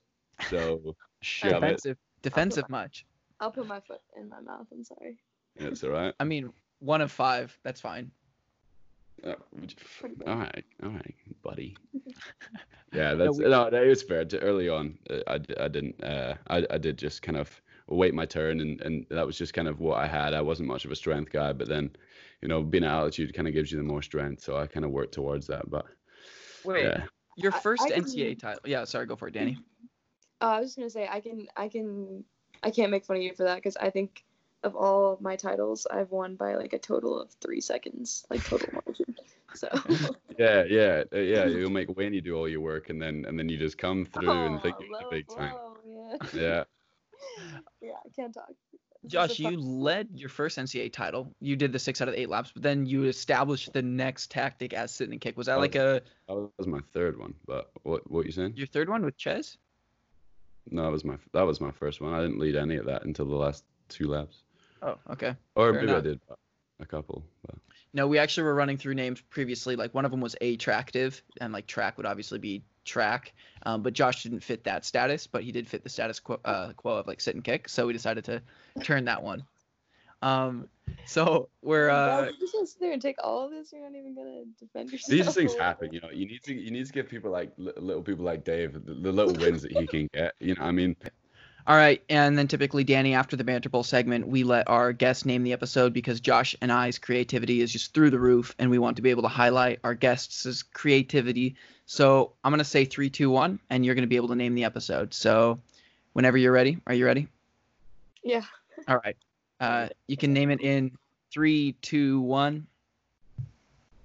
so 0.50 0.94
shove 1.22 1.50
it 1.50 1.60
Defensive, 1.60 1.96
defensive 2.22 2.68
much. 2.68 3.06
I'll 3.40 3.50
put 3.50 3.66
my 3.66 3.80
foot 3.80 4.00
in 4.18 4.28
my 4.28 4.40
mouth. 4.40 4.66
I'm 4.72 4.84
sorry. 4.84 5.18
it's 5.56 5.84
all 5.84 5.90
right 5.90 6.14
I 6.20 6.24
mean, 6.24 6.52
one 6.80 7.00
of 7.00 7.12
five. 7.12 7.56
That's 7.64 7.80
fine. 7.80 8.10
Uh, 9.24 9.34
would 9.58 9.70
you- 9.72 9.76
Pretty 10.00 10.14
good. 10.16 10.28
all 10.28 10.36
right, 10.36 10.64
all 10.82 10.90
right, 10.90 11.14
buddy. 11.42 11.76
yeah, 12.92 13.12
No, 13.12 13.16
that's 13.16 13.38
we- 13.38 13.44
no, 13.48 13.70
that 13.70 13.82
is 13.84 14.02
fair. 14.02 14.24
To 14.24 14.38
early 14.40 14.68
on, 14.68 14.98
I, 15.10 15.22
I, 15.34 15.38
d- 15.38 15.54
I 15.58 15.68
didn't. 15.68 16.02
Uh, 16.02 16.34
I, 16.48 16.66
I 16.70 16.78
did 16.78 16.98
just 16.98 17.22
kind 17.22 17.38
of 17.38 17.60
wait 17.88 18.14
my 18.14 18.26
turn, 18.26 18.60
and, 18.60 18.80
and 18.82 19.06
that 19.10 19.26
was 19.26 19.38
just 19.38 19.54
kind 19.54 19.68
of 19.68 19.80
what 19.80 19.98
I 19.98 20.06
had. 20.06 20.34
I 20.34 20.40
wasn't 20.42 20.68
much 20.68 20.84
of 20.84 20.90
a 20.90 20.96
strength 20.96 21.32
guy, 21.32 21.52
but 21.52 21.68
then, 21.68 21.90
you 22.42 22.48
know, 22.48 22.62
being 22.62 22.84
at 22.84 22.90
altitude 22.90 23.32
kind 23.34 23.48
of 23.48 23.54
gives 23.54 23.70
you 23.72 23.78
the 23.78 23.84
more 23.84 24.02
strength, 24.02 24.42
so 24.42 24.56
I 24.56 24.66
kind 24.66 24.84
of 24.84 24.90
worked 24.90 25.14
towards 25.14 25.46
that. 25.46 25.68
But 25.70 25.86
Wait, 26.64 26.84
yeah, 26.84 27.04
your 27.36 27.54
I- 27.54 27.60
first 27.60 27.82
I 27.84 27.90
can- 27.90 28.36
title. 28.36 28.60
Yeah, 28.64 28.84
sorry, 28.84 29.06
go 29.06 29.16
for 29.16 29.28
it, 29.28 29.34
Dani. 29.34 29.56
Uh, 29.56 29.60
I 30.46 30.60
was 30.60 30.68
just 30.70 30.76
gonna 30.78 30.90
say 30.90 31.08
I 31.10 31.20
can 31.20 31.46
I 31.56 31.68
can 31.68 32.22
I 32.62 32.70
can't 32.70 32.90
make 32.90 33.04
fun 33.06 33.16
of 33.16 33.22
you 33.22 33.34
for 33.34 33.44
that 33.44 33.54
because 33.56 33.76
I 33.78 33.88
think 33.90 34.24
of 34.66 34.76
all 34.76 35.12
of 35.12 35.20
my 35.20 35.36
titles 35.36 35.86
I've 35.90 36.10
won 36.10 36.34
by 36.36 36.56
like 36.56 36.72
a 36.72 36.78
total 36.78 37.18
of 37.20 37.30
three 37.40 37.60
seconds, 37.60 38.26
like 38.30 38.44
total 38.44 38.68
margin. 38.74 39.14
So 39.54 39.68
yeah, 40.38 40.64
yeah, 40.68 41.04
uh, 41.14 41.18
yeah. 41.18 41.46
You'll 41.56 41.70
make 41.70 41.96
Wayne 41.96 42.20
do 42.22 42.36
all 42.36 42.46
your 42.46 42.60
work, 42.60 42.90
and 42.90 43.00
then 43.00 43.24
and 43.26 43.38
then 43.38 43.48
you 43.48 43.56
just 43.56 43.78
come 43.78 44.04
through 44.04 44.28
and 44.28 44.60
think 44.60 44.76
you're 44.80 44.98
the 44.98 45.04
low 45.04 45.10
big 45.10 45.26
time. 45.28 45.52
blow, 45.52 45.76
Yeah. 45.86 46.16
Yeah, 46.34 46.64
yeah, 47.80 47.92
I 48.04 48.08
can't 48.14 48.34
talk. 48.34 48.50
It's 49.02 49.12
Josh, 49.12 49.38
you 49.38 49.56
led 49.56 50.08
your 50.12 50.28
first 50.28 50.58
NCAA 50.58 50.92
title. 50.92 51.32
You 51.40 51.56
did 51.56 51.72
the 51.72 51.78
six 51.78 52.02
out 52.02 52.08
of 52.08 52.14
the 52.14 52.20
eight 52.20 52.28
laps, 52.28 52.50
but 52.52 52.62
then 52.64 52.84
you 52.84 53.04
established 53.04 53.72
the 53.72 53.80
next 53.82 54.30
tactic 54.30 54.74
as 54.74 54.90
sit 54.90 55.08
and 55.08 55.20
kick. 55.20 55.38
Was 55.38 55.46
that 55.46 55.56
Oh. 55.56 55.60
like 55.60 55.76
a 55.76 56.02
that 56.28 56.50
was 56.58 56.66
my 56.66 56.80
third 56.92 57.18
one. 57.18 57.32
But 57.46 57.70
what 57.84 58.10
what 58.10 58.26
you 58.26 58.32
saying? 58.32 58.54
your 58.56 58.66
third 58.66 58.90
one 58.90 59.04
with 59.06 59.16
Ches? 59.16 59.56
No, 60.70 60.82
that 60.82 60.92
was 60.92 61.04
my 61.04 61.16
that 61.32 61.42
was 61.46 61.60
my 61.62 61.70
first 61.70 62.02
one. 62.02 62.12
I 62.12 62.20
didn't 62.20 62.40
lead 62.40 62.56
any 62.56 62.76
of 62.76 62.84
that 62.86 63.04
until 63.04 63.24
the 63.26 63.36
last 63.36 63.64
two 63.88 64.08
laps. 64.08 64.42
Oh, 64.82 64.98
okay. 65.10 65.34
Or 65.54 65.72
Fair 65.72 65.82
maybe 65.82 65.92
I 65.92 66.00
did 66.00 66.20
a 66.80 66.86
couple. 66.86 67.24
But. 67.46 67.56
No, 67.92 68.06
we 68.06 68.18
actually 68.18 68.44
were 68.44 68.54
running 68.54 68.76
through 68.76 68.94
names 68.94 69.20
previously. 69.30 69.76
Like 69.76 69.94
one 69.94 70.04
of 70.04 70.10
them 70.10 70.20
was 70.20 70.36
attractive, 70.40 71.22
and 71.40 71.52
like 71.52 71.66
track 71.66 71.96
would 71.96 72.06
obviously 72.06 72.38
be 72.38 72.62
track. 72.84 73.32
Um, 73.64 73.82
but 73.82 73.92
Josh 73.92 74.22
didn't 74.22 74.40
fit 74.40 74.64
that 74.64 74.84
status, 74.84 75.26
but 75.26 75.42
he 75.42 75.52
did 75.52 75.68
fit 75.68 75.82
the 75.82 75.88
status 75.88 76.20
quo, 76.20 76.38
uh, 76.44 76.72
quo 76.76 76.96
of 76.98 77.06
like 77.06 77.20
sit 77.20 77.34
and 77.34 77.44
kick. 77.44 77.68
So 77.68 77.86
we 77.86 77.92
decided 77.92 78.24
to 78.26 78.42
turn 78.82 79.06
that 79.06 79.22
one. 79.22 79.44
Um, 80.22 80.68
so 81.04 81.48
we're 81.62 81.90
uh, 81.90 82.24
you're 82.24 82.32
just 82.40 82.52
gonna 82.52 82.66
sit 82.66 82.80
there 82.80 82.92
and 82.92 83.02
take 83.02 83.16
all 83.22 83.44
of 83.44 83.50
this. 83.50 83.72
You're 83.72 83.82
not 83.82 83.96
even 83.96 84.14
gonna 84.14 84.44
defend 84.58 84.90
yourself. 84.90 85.10
These 85.10 85.34
things 85.34 85.54
happen, 85.58 85.92
you 85.92 86.00
know. 86.00 86.10
You 86.10 86.26
need 86.26 86.42
to 86.44 86.54
you 86.54 86.70
need 86.70 86.86
to 86.86 86.92
give 86.92 87.08
people 87.08 87.30
like 87.30 87.52
li- 87.58 87.72
little 87.76 88.02
people 88.02 88.24
like 88.24 88.44
Dave 88.44 88.72
the, 88.72 88.94
the 88.94 89.12
little 89.12 89.34
wins 89.34 89.62
that 89.62 89.72
he 89.72 89.86
can 89.86 90.08
get. 90.12 90.34
You 90.40 90.54
know, 90.54 90.62
I 90.62 90.70
mean, 90.70 90.96
All 91.68 91.76
right, 91.76 92.00
and 92.08 92.38
then 92.38 92.46
typically, 92.46 92.84
Dani, 92.84 93.16
after 93.16 93.34
the 93.34 93.42
Banter 93.42 93.68
Bowl 93.68 93.82
segment, 93.82 94.28
we 94.28 94.44
let 94.44 94.68
our 94.68 94.92
guests 94.92 95.24
name 95.24 95.42
the 95.42 95.52
episode 95.52 95.92
because 95.92 96.20
Josh 96.20 96.54
and 96.60 96.70
I's 96.70 96.98
creativity 96.98 97.60
is 97.60 97.72
just 97.72 97.92
through 97.92 98.10
the 98.10 98.20
roof, 98.20 98.54
and 98.60 98.70
we 98.70 98.78
want 98.78 98.96
to 98.96 99.02
be 99.02 99.10
able 99.10 99.22
to 99.22 99.28
highlight 99.28 99.80
our 99.82 99.94
guests' 99.94 100.62
creativity. 100.62 101.56
So 101.86 102.32
I'm 102.44 102.52
gonna 102.52 102.62
say 102.62 102.84
three, 102.84 103.10
two, 103.10 103.30
one, 103.30 103.58
and 103.68 103.84
you're 103.84 103.96
gonna 103.96 104.06
be 104.06 104.14
able 104.14 104.28
to 104.28 104.36
name 104.36 104.54
the 104.54 104.62
episode. 104.62 105.12
So 105.12 105.58
whenever 106.12 106.36
you're 106.36 106.52
ready, 106.52 106.78
are 106.86 106.94
you 106.94 107.04
ready? 107.04 107.26
Yeah. 108.22 108.44
All 108.86 109.00
right. 109.04 109.16
Uh, 109.58 109.88
you 110.06 110.16
can 110.16 110.32
name 110.32 110.52
it 110.52 110.60
in 110.60 110.92
three, 111.32 111.72
two, 111.82 112.20
one. 112.20 112.68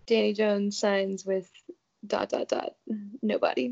Dani 0.07 0.35
Jones 0.35 0.77
signs 0.77 1.25
with 1.25 1.47
dot 2.07 2.29
dot 2.29 2.47
dot 2.47 2.73
nobody. 3.21 3.71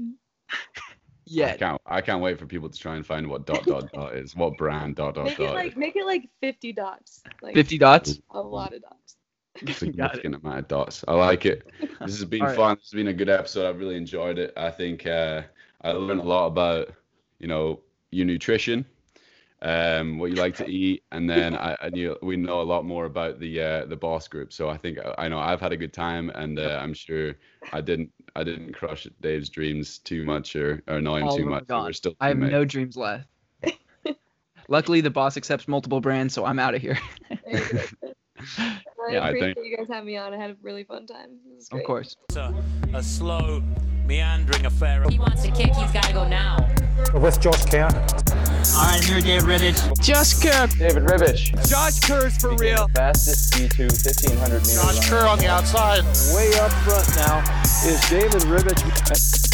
I 1.38 1.52
Yeah. 1.52 1.56
can't 1.56 1.82
I 1.86 2.02
can't 2.02 2.22
wait 2.22 2.40
for 2.40 2.46
people 2.46 2.70
to 2.70 2.80
try 2.80 2.96
and 2.96 3.06
find 3.06 3.28
what 3.28 3.46
dot 3.46 3.66
dot 3.66 3.92
dot 3.94 4.16
is, 4.16 4.36
what 4.36 4.58
brand 4.58 4.96
dot 4.96 5.16
dot 5.16 5.26
Make 5.26 5.40
it 5.40 5.52
like 5.54 5.72
is. 5.72 5.78
make 5.78 5.96
it 5.96 6.06
like 6.06 6.30
50 6.42 6.74
dots. 6.74 7.24
Like 7.42 7.54
Fifty 7.56 7.78
dots. 7.78 8.20
a 8.32 8.42
lot 8.42 8.74
of 8.74 8.82
dots. 8.82 9.18
Got. 9.64 9.76
Significant 9.76 10.36
amount 10.36 10.60
of 10.60 10.68
dots. 10.68 11.04
I 11.08 11.14
like 11.14 11.46
it. 11.46 11.68
This 11.80 12.18
has 12.18 12.26
been 12.26 12.42
All 12.42 12.48
right. 12.48 12.56
fun. 12.56 12.76
This 12.78 12.92
has 12.92 12.98
been 12.98 13.08
a 13.08 13.14
good 13.14 13.30
episode. 13.30 13.68
I've 13.68 13.80
really 13.80 13.96
enjoyed 13.96 14.38
it. 14.40 14.54
I 14.58 14.70
think 14.72 15.06
uh, 15.06 15.44
I 15.82 15.92
learned 15.92 16.22
a 16.22 16.24
lot 16.24 16.48
about 16.48 16.90
you 17.40 17.48
know 17.48 17.82
your 18.12 18.26
nutrition, 18.26 18.86
um, 19.62 20.18
what 20.20 20.30
you 20.30 20.36
like 20.38 20.56
to 20.58 20.68
eat, 20.68 21.04
and 21.12 21.30
then 21.34 21.56
I, 21.56 21.76
I 21.82 21.90
knew 21.90 22.16
we 22.22 22.38
know 22.38 22.62
a 22.62 22.64
lot 22.64 22.86
more 22.86 23.06
about 23.06 23.40
the 23.40 23.62
uh, 23.62 23.86
the 23.86 23.96
boss 23.98 24.28
group. 24.28 24.54
So 24.54 24.70
I 24.70 24.78
think 24.78 24.98
I 25.18 25.28
know 25.28 25.40
I've 25.40 25.62
had 25.62 25.72
a 25.72 25.78
good 25.78 25.94
time, 25.94 26.30
and 26.32 26.60
uh, 26.60 26.80
I'm 26.82 26.94
sure 26.94 27.36
I 27.74 27.82
didn't 27.82 28.12
I 28.36 28.44
didn't 28.44 28.74
crush 28.74 29.08
Dave's 29.22 29.50
dreams 29.50 30.00
too 30.00 30.24
much 30.24 30.56
or, 30.56 30.82
or 30.88 30.96
annoy 30.98 31.18
him 31.20 31.24
All 31.28 31.36
too 31.38 31.44
of 31.44 31.50
them 31.50 31.54
are 31.54 31.80
much. 31.82 31.86
We're 31.88 31.94
still 31.94 32.16
I 32.20 32.28
have 32.30 32.38
teammates. 32.38 32.52
no 32.52 32.66
dreams 32.66 32.98
left. 32.98 33.28
Luckily, 34.70 35.02
the 35.02 35.10
boss 35.10 35.36
accepts 35.36 35.68
multiple 35.68 36.00
brands, 36.00 36.34
so 36.34 36.46
I'm 36.46 36.60
out 36.60 36.76
of 36.76 36.82
here. 36.82 36.98
I 38.52 38.78
Yeah, 39.10 39.24
I 39.24 39.34
think- 39.34 39.58
you 39.58 39.76
guys 39.76 39.88
having 39.90 40.06
me 40.08 40.18
on. 40.18 40.34
I 40.34 40.38
had 40.38 40.52
a 40.52 40.58
really 40.62 40.84
fun 40.84 41.08
time. 41.08 41.30
This 41.56 41.70
was 41.72 41.80
of 41.80 41.86
course. 41.86 42.16
It's 42.30 42.36
a, 42.38 42.54
a 42.94 43.02
slow, 43.04 43.62
meandering 44.06 44.66
affair. 44.66 45.04
He 45.10 45.18
wants 45.18 45.42
to 45.44 45.52
kick, 45.52 45.74
he's 45.74 45.92
gotta 45.92 46.14
go 46.14 46.28
now. 46.28 46.58
With 47.14 47.42
Josh 47.42 47.66
Kerr. 47.66 47.90
Alright, 48.76 49.04
here, 49.04 49.22
Dave 49.22 49.44
Ribich. 49.44 50.02
Just 50.02 50.44
Kirk. 50.44 50.70
David 50.72 51.04
Ribich. 51.04 51.52
Josh 51.70 52.00
Kerr's 52.00 52.38
for 52.38 52.56
real. 52.56 52.88
Fastest 52.90 53.54
D2 53.54 53.88
1500 53.90 54.60
meter 54.60 54.82
Josh. 54.82 55.10
Kerr 55.10 55.28
on 55.28 55.40
the 55.40 55.48
outside. 55.48 56.04
Way 56.36 56.52
up 56.60 56.72
front 56.84 57.08
now 57.16 57.40
is 57.86 58.02
David 58.10 58.42
Ribich. 58.44 59.49